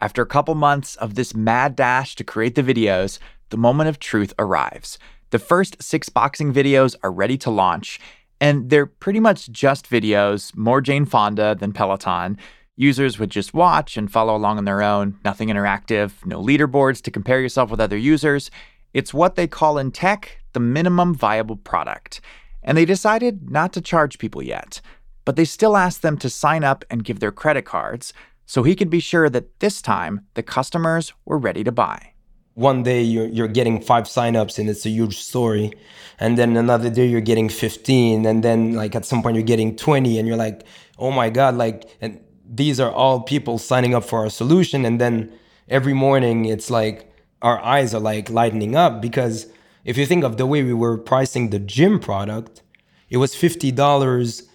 After 0.00 0.22
a 0.22 0.26
couple 0.26 0.54
months 0.54 0.96
of 0.96 1.14
this 1.14 1.34
mad 1.34 1.74
dash 1.76 2.14
to 2.16 2.24
create 2.24 2.54
the 2.54 2.62
videos, 2.62 3.18
the 3.50 3.56
moment 3.56 3.88
of 3.88 3.98
truth 3.98 4.32
arrives. 4.38 4.98
The 5.30 5.38
first 5.38 5.82
six 5.82 6.08
boxing 6.08 6.54
videos 6.54 6.96
are 7.02 7.12
ready 7.12 7.36
to 7.38 7.50
launch, 7.50 8.00
and 8.40 8.70
they're 8.70 8.86
pretty 8.86 9.20
much 9.20 9.50
just 9.50 9.90
videos, 9.90 10.56
more 10.56 10.80
Jane 10.80 11.04
Fonda 11.04 11.54
than 11.54 11.72
Peloton. 11.72 12.38
Users 12.76 13.18
would 13.18 13.30
just 13.30 13.52
watch 13.52 13.96
and 13.96 14.10
follow 14.10 14.34
along 14.34 14.56
on 14.56 14.64
their 14.64 14.82
own, 14.82 15.18
nothing 15.24 15.48
interactive, 15.48 16.24
no 16.24 16.40
leaderboards 16.40 17.02
to 17.02 17.10
compare 17.10 17.40
yourself 17.40 17.70
with 17.70 17.80
other 17.80 17.96
users. 17.96 18.50
It's 18.94 19.12
what 19.12 19.34
they 19.34 19.46
call 19.46 19.76
in 19.76 19.90
tech 19.90 20.38
the 20.54 20.60
minimum 20.60 21.14
viable 21.14 21.56
product. 21.56 22.22
And 22.62 22.78
they 22.78 22.86
decided 22.86 23.50
not 23.50 23.72
to 23.74 23.80
charge 23.80 24.18
people 24.18 24.42
yet, 24.42 24.80
but 25.26 25.36
they 25.36 25.44
still 25.44 25.76
asked 25.76 26.00
them 26.00 26.16
to 26.18 26.30
sign 26.30 26.64
up 26.64 26.84
and 26.88 27.04
give 27.04 27.20
their 27.20 27.32
credit 27.32 27.66
cards 27.66 28.14
so 28.46 28.62
he 28.62 28.74
could 28.74 28.88
be 28.88 29.00
sure 29.00 29.28
that 29.28 29.60
this 29.60 29.82
time 29.82 30.22
the 30.34 30.42
customers 30.42 31.12
were 31.26 31.36
ready 31.36 31.62
to 31.64 31.72
buy. 31.72 32.12
One 32.58 32.82
day 32.82 33.02
you're 33.02 33.28
you're 33.28 33.46
getting 33.48 33.80
five 33.80 34.04
signups 34.04 34.58
and 34.58 34.68
it's 34.68 34.84
a 34.84 34.90
huge 34.90 35.16
story, 35.18 35.72
and 36.18 36.36
then 36.36 36.56
another 36.56 36.90
day 36.90 37.06
you're 37.06 37.20
getting 37.20 37.48
fifteen, 37.48 38.26
and 38.26 38.42
then 38.42 38.72
like 38.72 38.96
at 38.96 39.04
some 39.04 39.22
point 39.22 39.36
you're 39.36 39.44
getting 39.54 39.76
twenty, 39.76 40.18
and 40.18 40.26
you're 40.26 40.36
like, 40.36 40.64
oh 40.98 41.12
my 41.12 41.30
god, 41.30 41.54
like 41.54 41.96
and 42.00 42.20
these 42.44 42.80
are 42.80 42.90
all 42.90 43.20
people 43.20 43.58
signing 43.58 43.94
up 43.94 44.04
for 44.04 44.18
our 44.18 44.30
solution, 44.30 44.84
and 44.84 45.00
then 45.00 45.32
every 45.68 45.94
morning 45.94 46.46
it's 46.46 46.68
like 46.68 47.08
our 47.42 47.62
eyes 47.62 47.94
are 47.94 48.00
like 48.00 48.28
lightening 48.28 48.74
up 48.74 49.00
because 49.00 49.46
if 49.84 49.96
you 49.96 50.04
think 50.04 50.24
of 50.24 50.36
the 50.36 50.46
way 50.46 50.64
we 50.64 50.74
were 50.74 50.98
pricing 50.98 51.50
the 51.50 51.60
gym 51.60 52.00
product, 52.00 52.62
it 53.08 53.18
was 53.18 53.36
fifty 53.36 53.70
dollars 53.70 54.48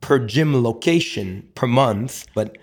per 0.00 0.20
gym 0.20 0.62
location 0.62 1.48
per 1.56 1.66
month, 1.66 2.26
but 2.36 2.56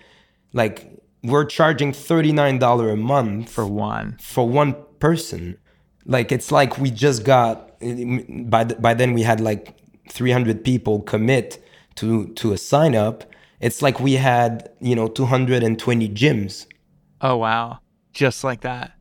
like 0.54 0.96
we're 1.22 1.44
charging 1.44 1.92
$39 1.92 2.92
a 2.92 2.96
month 2.96 3.50
For 3.50 3.66
one. 3.66 4.16
for 4.20 4.48
one 4.48 4.76
person. 5.00 5.58
Like 6.04 6.30
it's 6.32 6.52
like 6.52 6.78
we 6.78 6.90
just 6.90 7.24
got 7.24 7.78
by 7.80 8.64
th- 8.64 8.80
by 8.80 8.94
then 8.94 9.12
we 9.12 9.22
had 9.22 9.40
like 9.40 9.76
300 10.10 10.62
people 10.64 11.00
commit 11.02 11.62
to 11.96 12.28
to 12.34 12.52
a 12.52 12.58
sign 12.58 12.94
up. 12.94 13.24
It's 13.60 13.80
like 13.82 13.98
we 14.00 14.14
had, 14.14 14.70
you 14.80 14.94
know, 14.94 15.08
220 15.08 16.08
gyms 16.10 16.66
Oh, 17.22 17.36
wow. 17.38 17.78
Just 18.12 18.44
like 18.44 18.60
that. 18.60 18.92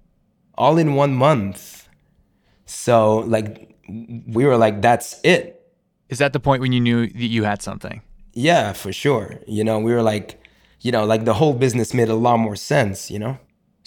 all 0.57 0.77
in 0.77 0.95
one 0.95 1.13
month. 1.13 1.87
So 2.65 3.17
like 3.19 3.75
we 3.87 4.45
were 4.45 4.57
like 4.57 4.81
that's 4.81 5.19
it. 5.23 5.61
Is 6.09 6.19
that 6.19 6.33
the 6.33 6.39
point 6.39 6.61
when 6.61 6.71
you 6.71 6.79
knew 6.81 7.07
that 7.07 7.29
you 7.37 7.43
had 7.43 7.61
something? 7.61 8.01
Yeah, 8.33 8.73
for 8.73 8.91
sure. 8.93 9.39
You 9.47 9.63
know, 9.63 9.79
we 9.79 9.91
were 9.93 10.01
like, 10.03 10.39
you 10.81 10.91
know, 10.91 11.05
like 11.05 11.25
the 11.25 11.33
whole 11.33 11.53
business 11.53 11.93
made 11.93 12.09
a 12.09 12.15
lot 12.15 12.37
more 12.37 12.55
sense, 12.55 13.09
you 13.09 13.17
know? 13.19 13.37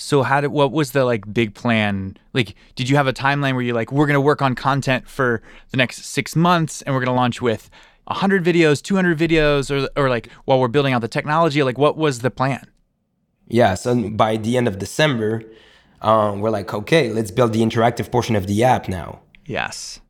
So 0.00 0.22
how 0.22 0.40
did 0.40 0.48
what 0.48 0.70
was 0.70 0.92
the 0.92 1.04
like 1.04 1.32
big 1.34 1.54
plan? 1.54 2.16
Like 2.32 2.54
did 2.76 2.88
you 2.88 2.96
have 2.96 3.08
a 3.08 3.12
timeline 3.12 3.54
where 3.54 3.62
you're 3.62 3.74
like 3.74 3.90
we're 3.90 4.06
going 4.06 4.14
to 4.14 4.20
work 4.20 4.40
on 4.40 4.54
content 4.54 5.08
for 5.08 5.42
the 5.70 5.76
next 5.76 6.04
6 6.04 6.36
months 6.36 6.82
and 6.82 6.94
we're 6.94 7.00
going 7.00 7.14
to 7.14 7.20
launch 7.20 7.42
with 7.42 7.68
100 8.04 8.44
videos, 8.44 8.80
200 8.80 9.18
videos 9.18 9.70
or 9.70 9.88
or 10.00 10.08
like 10.08 10.30
while 10.44 10.60
we're 10.60 10.68
building 10.68 10.94
out 10.94 11.00
the 11.00 11.08
technology 11.08 11.62
like 11.64 11.78
what 11.78 11.96
was 11.96 12.20
the 12.20 12.30
plan? 12.30 12.64
Yeah, 13.48 13.74
so 13.74 14.08
by 14.10 14.36
the 14.36 14.56
end 14.56 14.68
of 14.68 14.78
December, 14.78 15.42
um, 16.02 16.40
we're 16.40 16.50
like, 16.50 16.72
okay, 16.72 17.10
let's 17.10 17.30
build 17.30 17.52
the 17.52 17.62
interactive 17.62 18.12
portion 18.12 18.36
of 18.36 18.46
the 18.46 18.62
app 18.62 18.88
now. 18.88 19.20
Yes. 19.46 20.00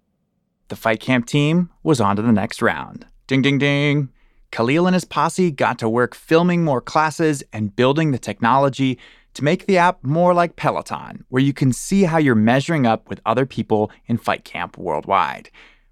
The 0.68 0.76
Fight 0.76 1.00
Camp 1.00 1.26
team 1.26 1.70
was 1.82 2.00
on 2.00 2.16
to 2.16 2.22
the 2.22 2.32
next 2.32 2.60
round. 2.60 3.06
Ding, 3.26 3.40
ding, 3.40 3.58
ding. 3.58 4.10
Khalil 4.50 4.86
and 4.86 4.94
his 4.94 5.04
posse 5.04 5.50
got 5.50 5.78
to 5.78 5.88
work 5.88 6.14
filming 6.14 6.64
more 6.64 6.80
classes 6.80 7.42
and 7.52 7.74
building 7.74 8.10
the 8.10 8.18
technology 8.18 8.98
to 9.38 9.44
make 9.44 9.66
the 9.66 9.78
app 9.78 10.02
more 10.02 10.34
like 10.34 10.56
Peloton, 10.56 11.24
where 11.28 11.42
you 11.42 11.52
can 11.52 11.72
see 11.72 12.02
how 12.02 12.18
you're 12.18 12.34
measuring 12.34 12.86
up 12.86 13.08
with 13.08 13.20
other 13.24 13.46
people 13.46 13.90
in 14.06 14.18
Fight 14.18 14.44
Camp 14.44 14.76
worldwide. 14.76 15.48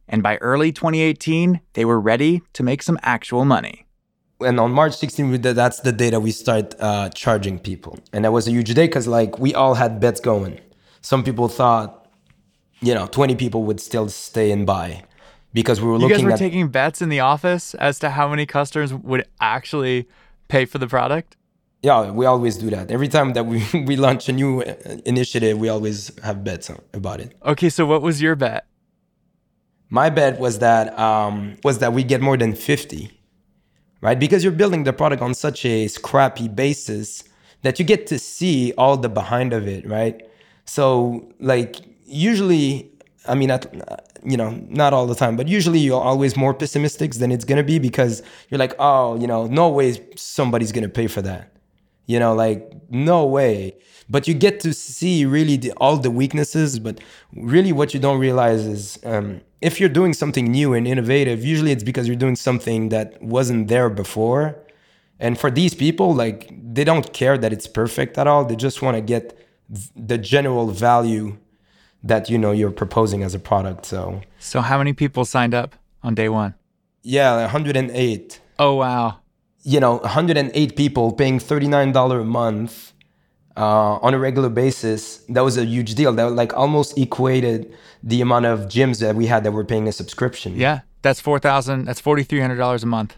And 0.08 0.20
by 0.20 0.36
early 0.38 0.72
2018, 0.72 1.60
they 1.74 1.84
were 1.84 2.00
ready 2.00 2.42
to 2.54 2.62
make 2.64 2.82
some 2.82 2.98
actual 3.02 3.44
money. 3.44 3.86
And 4.40 4.58
on 4.58 4.72
March 4.72 4.92
16th, 4.92 5.40
that's 5.54 5.80
the 5.80 5.92
day 5.92 6.10
that 6.10 6.20
we 6.20 6.32
start 6.32 6.74
uh, 6.80 7.08
charging 7.10 7.60
people. 7.60 7.98
And 8.12 8.24
that 8.24 8.32
was 8.32 8.48
a 8.48 8.50
huge 8.50 8.74
day 8.74 8.86
because, 8.86 9.06
like, 9.06 9.38
we 9.38 9.54
all 9.54 9.74
had 9.74 10.00
bets 10.00 10.18
going. 10.20 10.60
Some 11.00 11.22
people 11.22 11.46
thought, 11.48 12.08
you 12.80 12.94
know, 12.94 13.06
20 13.06 13.36
people 13.36 13.62
would 13.62 13.80
still 13.80 14.08
stay 14.08 14.50
and 14.50 14.66
buy 14.66 15.04
because 15.54 15.80
we 15.80 15.86
were 15.86 15.94
You 15.94 16.00
looking 16.00 16.16
guys 16.16 16.24
were 16.24 16.32
at. 16.32 16.38
taking 16.38 16.68
bets 16.68 17.00
in 17.00 17.08
the 17.10 17.20
office 17.20 17.74
as 17.74 18.00
to 18.00 18.10
how 18.10 18.28
many 18.28 18.44
customers 18.44 18.92
would 18.92 19.24
actually 19.40 20.06
pay 20.48 20.64
for 20.64 20.78
the 20.78 20.88
product? 20.88 21.35
Yeah, 21.82 22.10
we 22.10 22.26
always 22.26 22.56
do 22.56 22.70
that. 22.70 22.90
Every 22.90 23.08
time 23.08 23.32
that 23.34 23.46
we, 23.46 23.64
we 23.86 23.96
launch 23.96 24.28
a 24.28 24.32
new 24.32 24.62
initiative, 25.04 25.58
we 25.58 25.68
always 25.68 26.10
have 26.22 26.42
bets 26.42 26.70
about 26.92 27.20
it. 27.20 27.34
Okay, 27.44 27.68
so 27.68 27.86
what 27.86 28.02
was 28.02 28.20
your 28.20 28.34
bet? 28.34 28.66
My 29.88 30.10
bet 30.10 30.40
was 30.40 30.58
that 30.58 30.98
um, 30.98 31.56
was 31.62 31.78
that 31.78 31.92
we 31.92 32.02
get 32.02 32.20
more 32.20 32.36
than 32.36 32.54
50, 32.54 33.10
right? 34.00 34.18
Because 34.18 34.42
you're 34.42 34.52
building 34.52 34.82
the 34.82 34.92
product 34.92 35.22
on 35.22 35.32
such 35.32 35.64
a 35.64 35.86
scrappy 35.86 36.48
basis 36.48 37.22
that 37.62 37.78
you 37.78 37.84
get 37.84 38.08
to 38.08 38.18
see 38.18 38.72
all 38.76 38.96
the 38.96 39.08
behind 39.08 39.52
of 39.52 39.68
it, 39.68 39.86
right? 39.86 40.20
So 40.64 41.32
like 41.38 41.76
usually, 42.04 42.90
I 43.28 43.36
mean, 43.36 43.52
at, 43.52 43.72
you 44.24 44.36
know, 44.36 44.50
not 44.68 44.92
all 44.92 45.06
the 45.06 45.14
time, 45.14 45.36
but 45.36 45.46
usually 45.46 45.78
you're 45.78 46.02
always 46.02 46.36
more 46.36 46.52
pessimistic 46.52 47.12
than 47.14 47.30
it's 47.30 47.44
gonna 47.44 47.62
be 47.62 47.78
because 47.78 48.24
you're 48.48 48.58
like, 48.58 48.74
oh, 48.80 49.16
you 49.20 49.28
know, 49.28 49.46
no 49.46 49.68
way 49.68 50.04
somebody's 50.16 50.72
gonna 50.72 50.88
pay 50.88 51.06
for 51.06 51.22
that 51.22 51.55
you 52.06 52.18
know 52.18 52.34
like 52.34 52.72
no 52.90 53.24
way. 53.24 53.76
But 54.08 54.28
you 54.28 54.34
get 54.34 54.60
to 54.60 54.72
see 54.72 55.24
really 55.24 55.56
the, 55.56 55.72
all 55.78 55.96
the 55.96 56.10
weaknesses 56.10 56.78
but 56.78 57.00
really 57.34 57.72
what 57.72 57.92
you 57.92 58.00
don't 58.00 58.20
realize 58.20 58.64
is 58.64 58.98
um, 59.04 59.40
if 59.60 59.80
you're 59.80 59.88
doing 59.88 60.12
something 60.12 60.50
new 60.50 60.74
and 60.74 60.86
innovative 60.86 61.44
usually 61.44 61.72
it's 61.72 61.82
because 61.82 62.06
you're 62.06 62.16
doing 62.16 62.36
something 62.36 62.90
that 62.90 63.20
wasn't 63.20 63.68
there 63.68 63.90
before. 63.90 64.56
And 65.18 65.38
for 65.38 65.50
these 65.50 65.74
people 65.74 66.14
like 66.14 66.48
they 66.72 66.84
don't 66.84 67.12
care 67.12 67.36
that 67.38 67.52
it's 67.52 67.66
perfect 67.66 68.16
at 68.18 68.26
all. 68.26 68.44
They 68.44 68.56
just 68.56 68.82
want 68.82 68.96
to 68.96 69.00
get 69.00 69.36
the 69.96 70.18
general 70.18 70.68
value 70.68 71.38
that 72.04 72.30
you 72.30 72.38
know 72.38 72.52
you're 72.52 72.70
proposing 72.70 73.24
as 73.24 73.34
a 73.34 73.40
product 73.40 73.84
so. 73.86 74.20
So 74.38 74.60
how 74.60 74.78
many 74.78 74.92
people 74.92 75.24
signed 75.24 75.54
up 75.54 75.74
on 76.02 76.14
day 76.14 76.28
1? 76.28 76.54
yeah 77.02 77.42
108 77.42 78.40
Oh 78.58 78.74
wow. 78.74 79.18
You 79.66 79.80
know 79.80 79.96
108 79.96 80.76
people 80.76 81.12
paying 81.12 81.38
$39 81.40 82.20
a 82.20 82.24
month 82.24 82.92
uh, 83.56 83.94
on 84.06 84.14
a 84.14 84.18
regular 84.18 84.48
basis 84.48 85.18
that 85.28 85.42
was 85.42 85.56
a 85.58 85.64
huge 85.64 85.94
deal. 85.96 86.12
That 86.12 86.32
like 86.32 86.54
almost 86.56 86.96
equated 86.96 87.74
the 88.02 88.20
amount 88.20 88.46
of 88.46 88.60
gyms 88.68 89.00
that 89.00 89.16
we 89.16 89.26
had 89.26 89.42
that 89.44 89.50
were 89.52 89.64
paying 89.64 89.88
a 89.88 89.92
subscription. 89.92 90.54
Yeah, 90.56 90.80
that's 91.02 91.20
4000 91.20 91.84
that's 91.84 92.00
$4300 92.00 92.82
a 92.82 92.86
month. 92.86 93.16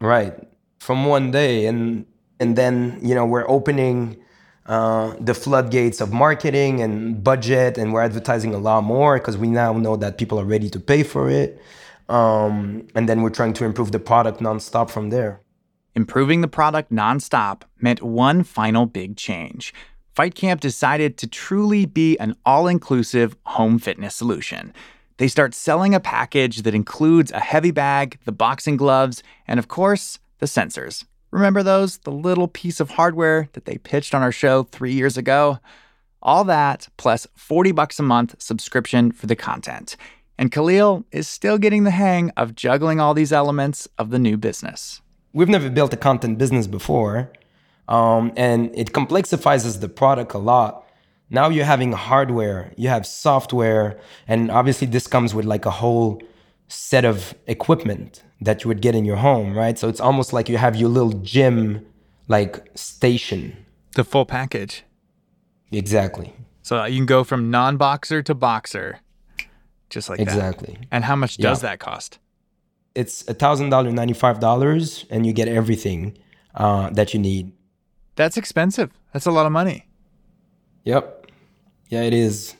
right 0.00 0.34
from 0.80 1.06
one 1.06 1.30
day 1.30 1.66
and 1.66 2.04
and 2.40 2.56
then 2.56 2.98
you 3.00 3.14
know 3.14 3.24
we're 3.24 3.48
opening 3.48 4.16
uh, 4.66 5.14
the 5.20 5.34
floodgates 5.34 6.00
of 6.00 6.12
marketing 6.12 6.82
and 6.82 7.22
budget 7.22 7.78
and 7.78 7.92
we're 7.92 8.02
advertising 8.02 8.52
a 8.54 8.58
lot 8.58 8.82
more 8.82 9.18
because 9.18 9.36
we 9.38 9.48
now 9.48 9.72
know 9.72 9.96
that 9.96 10.18
people 10.18 10.36
are 10.40 10.44
ready 10.44 10.68
to 10.68 10.80
pay 10.80 11.02
for 11.04 11.30
it. 11.30 11.50
Um, 12.08 12.86
and 12.96 13.08
then 13.08 13.22
we're 13.22 13.30
trying 13.40 13.52
to 13.54 13.64
improve 13.64 13.90
the 13.92 13.98
product 13.98 14.40
nonstop 14.40 14.90
from 14.90 15.10
there 15.10 15.40
Improving 15.96 16.42
the 16.42 16.48
product 16.48 16.92
nonstop 16.92 17.62
meant 17.80 18.02
one 18.02 18.42
final 18.42 18.84
big 18.84 19.16
change. 19.16 19.72
Fight 20.14 20.34
Camp 20.34 20.60
decided 20.60 21.16
to 21.16 21.26
truly 21.26 21.86
be 21.86 22.18
an 22.18 22.36
all 22.44 22.68
inclusive 22.68 23.34
home 23.44 23.78
fitness 23.78 24.14
solution. 24.14 24.74
They 25.16 25.26
start 25.26 25.54
selling 25.54 25.94
a 25.94 26.00
package 26.00 26.62
that 26.62 26.74
includes 26.74 27.32
a 27.32 27.40
heavy 27.40 27.70
bag, 27.70 28.18
the 28.26 28.32
boxing 28.32 28.76
gloves, 28.76 29.22
and 29.48 29.58
of 29.58 29.68
course, 29.68 30.18
the 30.38 30.44
sensors. 30.44 31.06
Remember 31.30 31.62
those? 31.62 31.96
The 31.98 32.12
little 32.12 32.48
piece 32.48 32.78
of 32.78 32.90
hardware 32.90 33.48
that 33.54 33.64
they 33.64 33.78
pitched 33.78 34.14
on 34.14 34.22
our 34.22 34.32
show 34.32 34.64
three 34.64 34.92
years 34.92 35.16
ago? 35.16 35.60
All 36.20 36.44
that 36.44 36.88
plus 36.98 37.26
40 37.36 37.72
bucks 37.72 37.98
a 37.98 38.02
month 38.02 38.34
subscription 38.38 39.12
for 39.12 39.28
the 39.28 39.36
content. 39.36 39.96
And 40.36 40.52
Khalil 40.52 41.06
is 41.10 41.26
still 41.26 41.56
getting 41.56 41.84
the 41.84 41.90
hang 41.90 42.32
of 42.36 42.54
juggling 42.54 43.00
all 43.00 43.14
these 43.14 43.32
elements 43.32 43.88
of 43.96 44.10
the 44.10 44.18
new 44.18 44.36
business. 44.36 45.00
We've 45.36 45.52
never 45.56 45.68
built 45.78 45.92
a 45.98 46.00
content 46.08 46.34
business 46.42 46.66
before 46.78 47.16
um, 47.96 48.24
and 48.46 48.60
it 48.82 48.88
complexifies 49.00 49.62
the 49.84 49.88
product 50.02 50.30
a 50.40 50.42
lot 50.52 50.70
now 51.38 51.46
you're 51.54 51.70
having 51.74 51.90
hardware 52.08 52.60
you 52.82 52.88
have 52.96 53.04
software 53.26 53.86
and 54.32 54.40
obviously 54.58 54.86
this 54.96 55.06
comes 55.14 55.30
with 55.36 55.46
like 55.54 55.64
a 55.72 55.74
whole 55.82 56.10
set 56.68 57.04
of 57.12 57.18
equipment 57.56 58.10
that 58.46 58.56
you 58.64 58.68
would 58.70 58.82
get 58.86 58.94
in 58.98 59.04
your 59.10 59.20
home 59.28 59.48
right 59.62 59.76
so 59.80 59.84
it's 59.92 60.00
almost 60.08 60.32
like 60.36 60.46
you 60.52 60.58
have 60.66 60.74
your 60.82 60.88
little 60.98 61.14
gym 61.34 61.84
like 62.36 62.54
station 62.74 63.42
The 63.94 64.04
full 64.12 64.26
package. 64.38 64.74
exactly 65.82 66.28
So 66.62 66.84
you 66.84 66.98
can 67.00 67.06
go 67.16 67.24
from 67.24 67.50
non 67.50 67.76
boxer 67.76 68.22
to 68.28 68.34
boxer. 68.34 68.88
Just 69.94 70.08
like 70.10 70.18
that. 70.18 70.26
exactly 70.28 70.72
And 70.90 71.04
how 71.04 71.16
much 71.22 71.32
does 71.36 71.62
Yeah. 71.62 71.70
that 71.70 71.78
cost? 71.78 72.18
It's 72.96 73.26
a 73.28 73.34
thousand 73.34 73.68
dollar 73.70 73.90
ninety 73.92 74.14
five 74.14 74.40
dollars 74.40 75.04
and 75.10 75.26
you 75.26 75.32
get 75.32 75.48
everything 75.48 76.16
uh, 76.54 76.90
that 76.90 77.12
you 77.14 77.20
need 77.20 77.52
That's 78.16 78.36
expensive. 78.36 78.90
That's 79.12 79.26
a 79.26 79.30
lot 79.38 79.46
of 79.46 79.52
money. 79.52 79.78
yep 80.84 81.04
yeah 81.88 82.02
it 82.02 82.14
is 82.14 82.56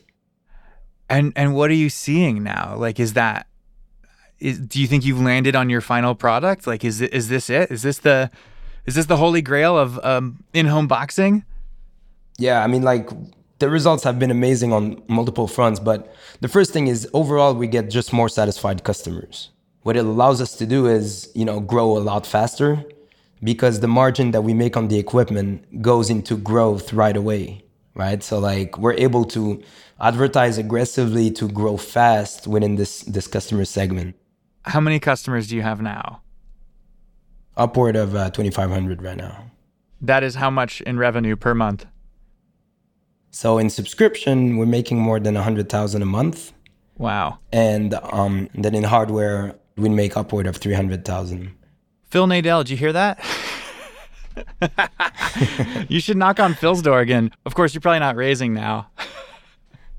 And 1.09 1.33
and 1.37 1.55
what 1.55 1.69
are 1.71 1.81
you 1.85 1.91
seeing 1.91 2.43
now? 2.43 2.75
Like 2.77 2.99
is 3.01 3.13
that 3.15 3.47
is, 4.39 4.59
do 4.59 4.77
you 4.83 4.87
think 4.91 5.05
you've 5.07 5.21
landed 5.33 5.55
on 5.57 5.71
your 5.71 5.81
final 5.81 6.15
product? 6.15 6.67
Like 6.67 6.85
is 6.85 7.01
is 7.01 7.29
this 7.29 7.49
it? 7.49 7.71
Is 7.71 7.83
this 7.83 7.99
the 7.99 8.31
is 8.89 8.95
this 8.97 9.07
the 9.07 9.17
holy 9.17 9.43
grail 9.43 9.75
of 9.85 9.99
um, 10.05 10.45
in-home 10.53 10.87
boxing? 10.89 11.45
Yeah, 12.39 12.63
I 12.63 12.67
mean, 12.67 12.83
like 12.83 13.09
the 13.59 13.69
results 13.71 14.05
have 14.05 14.19
been 14.19 14.31
amazing 14.31 14.73
on 14.73 15.03
multiple 15.09 15.49
fronts, 15.49 15.81
but 15.81 15.99
the 16.41 16.49
first 16.49 16.73
thing 16.75 16.87
is 16.89 17.09
overall 17.13 17.55
we 17.55 17.67
get 17.67 17.85
just 17.91 18.13
more 18.13 18.29
satisfied 18.29 18.79
customers. 18.85 19.51
What 19.87 19.97
it 19.97 20.05
allows 20.05 20.41
us 20.41 20.57
to 20.57 20.67
do 20.67 20.89
is, 20.89 21.31
you 21.37 21.45
know, 21.45 21.61
grow 21.61 21.97
a 21.97 22.01
lot 22.01 22.27
faster 22.27 22.85
because 23.41 23.79
the 23.79 23.87
margin 23.87 24.33
that 24.33 24.43
we 24.43 24.53
make 24.53 24.77
on 24.77 24.89
the 24.89 24.99
equipment 24.99 25.81
goes 25.81 26.11
into 26.11 26.37
growth 26.37 26.93
right 26.93 27.17
away, 27.17 27.63
right? 27.95 28.21
So 28.21 28.41
like 28.41 28.77
we're 28.79 28.95
able 28.95 29.25
to 29.27 29.63
advertise 30.01 30.59
aggressively 30.59 31.31
to 31.39 31.49
grow 31.49 31.77
fast 31.77 32.49
within 32.49 32.75
this 32.75 33.03
this 33.03 33.29
customer 33.29 33.65
segment. 33.65 34.17
How 34.65 34.81
many 34.81 34.99
customers 34.99 35.47
do 35.47 35.55
you 35.55 35.63
have 35.63 35.81
now? 35.81 36.21
Upward 37.57 37.95
of 37.95 38.17
uh, 38.17 38.31
2500 38.31 39.01
right 39.03 39.17
now. 39.17 39.53
That 40.01 40.25
is 40.25 40.35
how 40.35 40.51
much 40.51 40.81
in 40.81 40.99
revenue 40.99 41.37
per 41.37 41.55
month. 41.55 41.87
So 43.31 43.57
in 43.57 43.71
subscription, 43.71 44.57
we're 44.57 44.67
making 44.67 44.99
more 44.99 45.21
than 45.21 45.35
100,000 45.35 46.03
a 46.03 46.07
month. 46.07 46.53
Wow. 46.99 47.39
and 47.53 47.93
um, 47.95 48.49
then 48.55 48.75
in 48.75 48.83
hardware 48.83 49.55
we 49.77 49.89
make 49.89 50.17
upward 50.17 50.47
of 50.47 50.57
300,000. 50.57 51.53
Phil 52.09 52.27
Nadel, 52.27 52.65
did 52.65 52.71
you 52.71 52.77
hear 52.77 52.93
that? 52.93 53.25
you 55.89 56.01
should 56.01 56.17
knock 56.17 56.41
on 56.41 56.55
Phil's 56.55 56.83
door 56.83 57.01
again. 57.01 57.33
Of 57.45 57.55
course, 57.55 57.75
you're 57.75 57.81
probably 57.81 58.01
not 58.01 58.17
raising 58.17 58.55
now. 58.55 58.91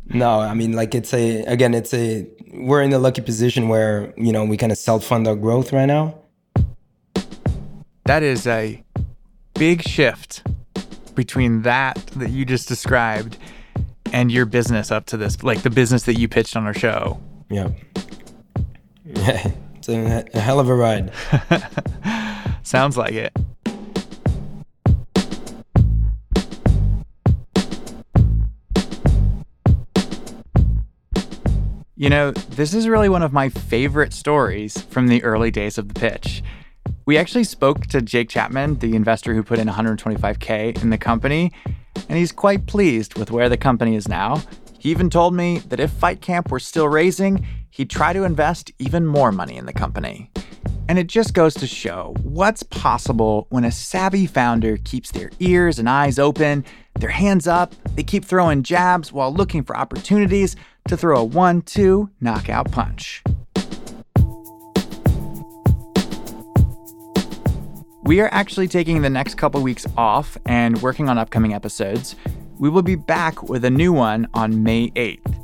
No, 0.10 0.40
I 0.40 0.54
mean, 0.54 0.74
like 0.74 0.96
it's 0.96 1.14
a 1.14 1.44
again, 1.44 1.74
it's 1.74 1.94
a 1.94 2.28
we're 2.54 2.82
in 2.82 2.94
a 2.94 3.00
lucky 3.00 3.22
position 3.22 3.68
where 3.68 4.14
you 4.16 4.32
know 4.32 4.46
we 4.46 4.56
kind 4.58 4.72
of 4.72 4.78
self 4.78 5.04
fund 5.04 5.28
our 5.28 5.36
growth 5.36 5.74
right 5.74 5.86
now. 5.86 6.18
That 8.06 8.24
is 8.24 8.48
a 8.48 8.84
big 9.56 9.82
shift 9.82 10.44
between 11.14 11.64
that 11.64 11.98
that 12.16 12.30
you 12.30 12.46
just 12.46 12.70
described 12.70 13.38
and 14.14 14.32
your 14.32 14.46
business 14.46 14.92
up 14.92 15.06
to 15.08 15.18
this, 15.18 15.44
like 15.44 15.64
the 15.64 15.70
business 15.70 16.04
that 16.04 16.18
you 16.18 16.30
pitched 16.30 16.56
on 16.56 16.66
our 16.66 16.74
show. 16.74 17.20
Yeah, 17.50 17.70
yeah, 19.04 19.52
it's 19.88 20.34
a, 20.34 20.38
a 20.38 20.42
hell 20.42 20.60
of 20.60 20.70
a 20.70 20.76
ride. 20.76 21.12
Sounds 22.64 22.98
like 22.98 23.14
it. 23.14 23.34
You 31.96 32.10
know, 32.10 32.32
this 32.32 32.74
is 32.74 32.88
really 32.88 33.10
one 33.10 33.24
of 33.24 33.34
my 33.34 33.50
favorite 33.50 34.14
stories 34.14 34.82
from 34.84 35.08
the 35.08 35.24
early 35.24 35.50
days 35.50 35.78
of 35.78 35.88
the 35.88 36.00
pitch. 36.00 36.44
We 37.06 37.18
actually 37.18 37.46
spoke 37.46 37.88
to 37.88 38.02
Jake 38.02 38.30
Chapman, 38.30 38.80
the 38.80 38.96
investor 38.96 39.34
who 39.34 39.42
put 39.42 39.58
in 39.58 39.68
125K 39.68 40.82
in 40.82 40.90
the 40.92 40.98
company, 40.98 41.52
and 42.08 42.18
he's 42.18 42.32
quite 42.32 42.68
pleased 42.68 43.18
with 43.18 43.32
where 43.32 43.50
the 43.50 43.58
company 43.58 43.96
is 43.96 44.08
now. 44.08 44.44
He 44.88 44.92
even 44.92 45.10
told 45.10 45.34
me 45.34 45.60
that 45.68 45.82
if 45.82 45.92
Fight 45.92 46.22
Camp 46.22 46.50
were 46.50 46.62
still 46.62 46.88
raising, 46.88 47.46
he'd 47.72 47.90
try 47.90 48.14
to 48.14 48.24
invest 48.24 48.72
even 48.80 49.06
more 49.06 49.34
money 49.34 49.58
in 49.58 49.66
the 49.66 49.74
company. 49.74 50.32
And 50.88 50.98
it 50.98 51.08
just 51.08 51.34
goes 51.34 51.54
to 51.56 51.68
show 51.68 52.16
what's 52.24 52.64
possible 52.64 53.48
when 53.50 53.66
a 53.66 53.72
savvy 53.74 54.26
founder 54.26 54.78
keeps 54.78 55.12
their 55.12 55.30
ears 55.42 55.78
and 55.78 55.90
eyes 55.90 56.18
open, 56.18 56.64
their 56.98 57.10
hands 57.10 57.48
up, 57.48 57.76
they 57.98 58.04
keep 58.04 58.24
throwing 58.24 58.64
jabs 58.64 59.12
while 59.12 59.34
looking 59.34 59.62
for 59.62 59.76
opportunities 59.76 60.56
to 60.88 60.96
throw 60.96 61.20
a 61.20 61.26
1 61.26 61.64
2 61.64 62.10
knockout 62.22 62.72
punch. 62.72 63.22
We 68.04 68.22
are 68.22 68.30
actually 68.32 68.70
taking 68.70 69.02
the 69.02 69.10
next 69.10 69.36
couple 69.36 69.62
weeks 69.62 69.86
off 69.98 70.38
and 70.46 70.82
working 70.82 71.10
on 71.10 71.18
upcoming 71.18 71.54
episodes. 71.54 72.16
We 72.60 72.70
will 72.70 72.82
be 72.82 72.96
back 72.96 73.44
with 73.44 73.64
a 73.66 73.70
new 73.70 73.94
one 73.94 74.28
on 74.34 74.64
May 74.64 74.90
8th. 74.90 75.36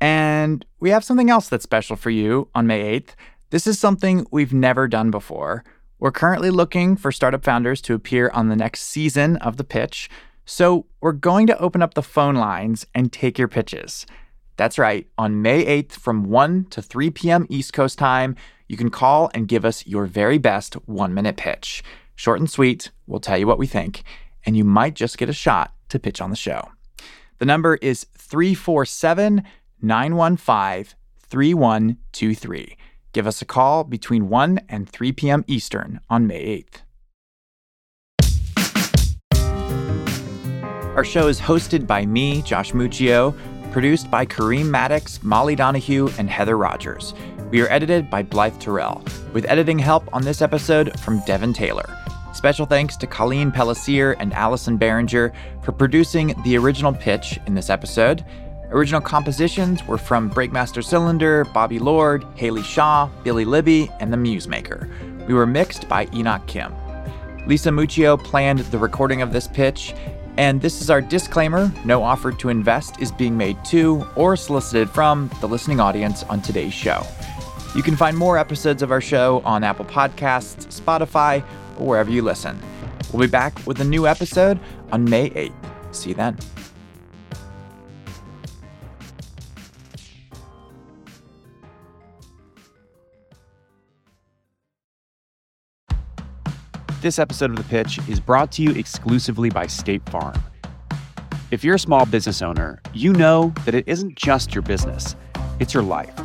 And 0.00 0.64
we 0.78 0.90
have 0.90 1.02
something 1.02 1.28
else 1.28 1.48
that's 1.48 1.64
special 1.64 1.96
for 1.96 2.10
you 2.10 2.48
on 2.54 2.68
May 2.68 3.00
8th. 3.00 3.14
This 3.50 3.66
is 3.66 3.78
something 3.78 4.26
we've 4.30 4.52
never 4.52 4.86
done 4.86 5.10
before. 5.10 5.64
We're 5.98 6.12
currently 6.12 6.50
looking 6.50 6.96
for 6.96 7.10
startup 7.10 7.42
founders 7.42 7.80
to 7.82 7.94
appear 7.94 8.30
on 8.30 8.48
the 8.48 8.54
next 8.54 8.82
season 8.82 9.36
of 9.38 9.56
The 9.56 9.64
Pitch, 9.64 10.08
so 10.44 10.86
we're 11.00 11.12
going 11.12 11.46
to 11.48 11.58
open 11.58 11.82
up 11.82 11.94
the 11.94 12.02
phone 12.02 12.34
lines 12.36 12.86
and 12.94 13.12
take 13.12 13.38
your 13.38 13.48
pitches. 13.48 14.06
That's 14.56 14.78
right, 14.78 15.08
on 15.18 15.42
May 15.42 15.64
8th 15.82 15.92
from 15.92 16.24
1 16.24 16.66
to 16.66 16.82
3 16.82 17.10
p.m. 17.10 17.46
East 17.48 17.72
Coast 17.72 17.98
time, 17.98 18.36
you 18.68 18.76
can 18.76 18.90
call 18.90 19.30
and 19.34 19.48
give 19.48 19.64
us 19.64 19.86
your 19.86 20.06
very 20.06 20.38
best 20.38 20.74
one 20.86 21.12
minute 21.12 21.36
pitch. 21.36 21.82
Short 22.14 22.38
and 22.38 22.48
sweet, 22.48 22.92
we'll 23.06 23.18
tell 23.18 23.38
you 23.38 23.46
what 23.46 23.58
we 23.58 23.66
think, 23.66 24.04
and 24.46 24.56
you 24.56 24.64
might 24.64 24.94
just 24.94 25.18
get 25.18 25.28
a 25.28 25.32
shot 25.32 25.72
to 25.88 25.98
pitch 25.98 26.20
on 26.20 26.30
the 26.30 26.36
show. 26.36 26.70
The 27.38 27.46
number 27.46 27.76
is 27.76 28.06
347 28.16 29.42
915 29.82 30.96
3123. 31.18 32.76
Give 33.12 33.26
us 33.26 33.42
a 33.42 33.44
call 33.44 33.84
between 33.84 34.28
1 34.28 34.60
and 34.68 34.88
3 34.88 35.12
p.m. 35.12 35.44
Eastern 35.46 36.00
on 36.10 36.26
May 36.26 36.64
8th. 36.64 36.80
Our 40.96 41.04
show 41.04 41.26
is 41.28 41.40
hosted 41.40 41.86
by 41.86 42.06
me, 42.06 42.42
Josh 42.42 42.72
Muccio, 42.72 43.34
produced 43.72 44.10
by 44.10 44.24
Kareem 44.24 44.66
Maddox, 44.66 45.22
Molly 45.24 45.56
Donahue, 45.56 46.08
and 46.18 46.30
Heather 46.30 46.56
Rogers. 46.56 47.14
We 47.50 47.60
are 47.62 47.68
edited 47.70 48.08
by 48.08 48.22
Blythe 48.22 48.60
Terrell, 48.60 49.04
with 49.32 49.44
editing 49.46 49.78
help 49.78 50.08
on 50.14 50.22
this 50.22 50.40
episode 50.40 50.98
from 51.00 51.20
Devin 51.26 51.52
Taylor. 51.52 52.03
Special 52.34 52.66
thanks 52.66 52.96
to 52.96 53.06
Colleen 53.06 53.52
Pellissier 53.52 54.16
and 54.18 54.34
Allison 54.34 54.76
Behringer 54.76 55.32
for 55.62 55.70
producing 55.70 56.34
the 56.42 56.58
original 56.58 56.92
pitch 56.92 57.38
in 57.46 57.54
this 57.54 57.70
episode. 57.70 58.24
Original 58.70 59.00
compositions 59.00 59.86
were 59.86 59.96
from 59.96 60.28
Breakmaster 60.28 60.82
Cylinder, 60.82 61.44
Bobby 61.44 61.78
Lord, 61.78 62.24
Haley 62.34 62.64
Shaw, 62.64 63.08
Billy 63.22 63.44
Libby, 63.44 63.88
and 64.00 64.12
The 64.12 64.16
Musemaker. 64.16 65.26
We 65.28 65.34
were 65.34 65.46
mixed 65.46 65.88
by 65.88 66.08
Enoch 66.12 66.44
Kim. 66.48 66.74
Lisa 67.46 67.70
Muccio 67.70 68.22
planned 68.22 68.58
the 68.58 68.78
recording 68.78 69.22
of 69.22 69.32
this 69.32 69.46
pitch, 69.46 69.94
and 70.36 70.60
this 70.60 70.82
is 70.82 70.90
our 70.90 71.00
disclaimer 71.00 71.72
no 71.84 72.02
offer 72.02 72.32
to 72.32 72.48
invest 72.48 73.00
is 73.00 73.12
being 73.12 73.36
made 73.36 73.64
to 73.66 74.04
or 74.16 74.34
solicited 74.34 74.90
from 74.90 75.30
the 75.40 75.46
listening 75.46 75.78
audience 75.78 76.24
on 76.24 76.42
today's 76.42 76.74
show. 76.74 77.06
You 77.76 77.82
can 77.82 77.96
find 77.96 78.16
more 78.16 78.38
episodes 78.38 78.82
of 78.82 78.90
our 78.90 79.00
show 79.00 79.40
on 79.44 79.62
Apple 79.62 79.84
Podcasts, 79.84 80.80
Spotify, 80.80 81.44
or 81.78 81.86
wherever 81.86 82.10
you 82.10 82.22
listen. 82.22 82.58
We'll 83.12 83.26
be 83.26 83.30
back 83.30 83.66
with 83.66 83.80
a 83.80 83.84
new 83.84 84.06
episode 84.06 84.58
on 84.92 85.04
May 85.04 85.30
8th. 85.30 85.52
See 85.94 86.10
you 86.10 86.14
then. 86.14 86.36
This 97.04 97.18
episode 97.18 97.50
of 97.50 97.56
The 97.56 97.64
Pitch 97.64 97.98
is 98.08 98.18
brought 98.18 98.50
to 98.52 98.62
you 98.62 98.70
exclusively 98.70 99.50
by 99.50 99.66
State 99.66 100.08
Farm. 100.08 100.42
If 101.50 101.62
you're 101.62 101.74
a 101.74 101.78
small 101.78 102.06
business 102.06 102.40
owner, 102.40 102.80
you 102.94 103.12
know 103.12 103.52
that 103.66 103.74
it 103.74 103.86
isn't 103.86 104.16
just 104.16 104.54
your 104.54 104.62
business, 104.62 105.14
it's 105.60 105.74
your 105.74 105.82
life. 105.82 106.18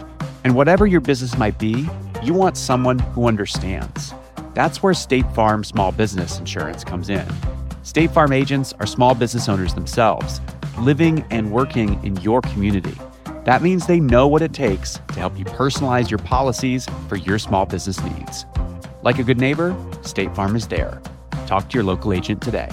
And 0.45 0.56
whatever 0.56 0.88
your 0.88 1.02
business 1.02 1.38
might 1.38 1.60
be, 1.60 1.89
you 2.24 2.34
want 2.34 2.56
someone 2.56 2.97
who 2.97 3.28
understands. 3.28 4.14
That's 4.60 4.84
where 4.84 4.93
State 4.93 5.26
Farm 5.34 5.64
Small 5.64 5.93
Business 5.93 6.38
Insurance 6.38 6.84
comes 6.84 7.07
in. 7.07 7.26
State 7.84 8.12
Farm 8.12 8.34
agents 8.34 8.74
are 8.82 8.86
small 8.86 9.16
business 9.16 9.47
owners 9.47 9.74
themselves, 9.74 10.41
living 10.80 11.26
and 11.30 11.53
working 11.53 11.97
in 12.03 12.18
your 12.18 12.41
community. 12.41 12.93
That 13.45 13.62
means 13.62 13.88
they 13.88 14.01
know 14.01 14.28
what 14.28 14.41
it 14.41 14.51
takes 14.51 14.95
to 14.95 15.14
help 15.14 15.39
you 15.39 15.45
personalize 15.45 16.12
your 16.12 16.18
policies 16.18 16.88
for 17.07 17.16
your 17.16 17.39
small 17.39 17.66
business 17.66 18.03
needs. 18.03 18.45
Like 19.01 19.18
a 19.18 19.24
good 19.24 19.39
neighbor, 19.39 19.74
State 20.01 20.36
Farm 20.36 20.57
is 20.57 20.68
there. 20.68 21.01
Talk 21.47 21.70
to 21.70 21.76
your 21.76 21.86
local 21.86 22.12
agent 22.12 22.41
today. 22.41 22.68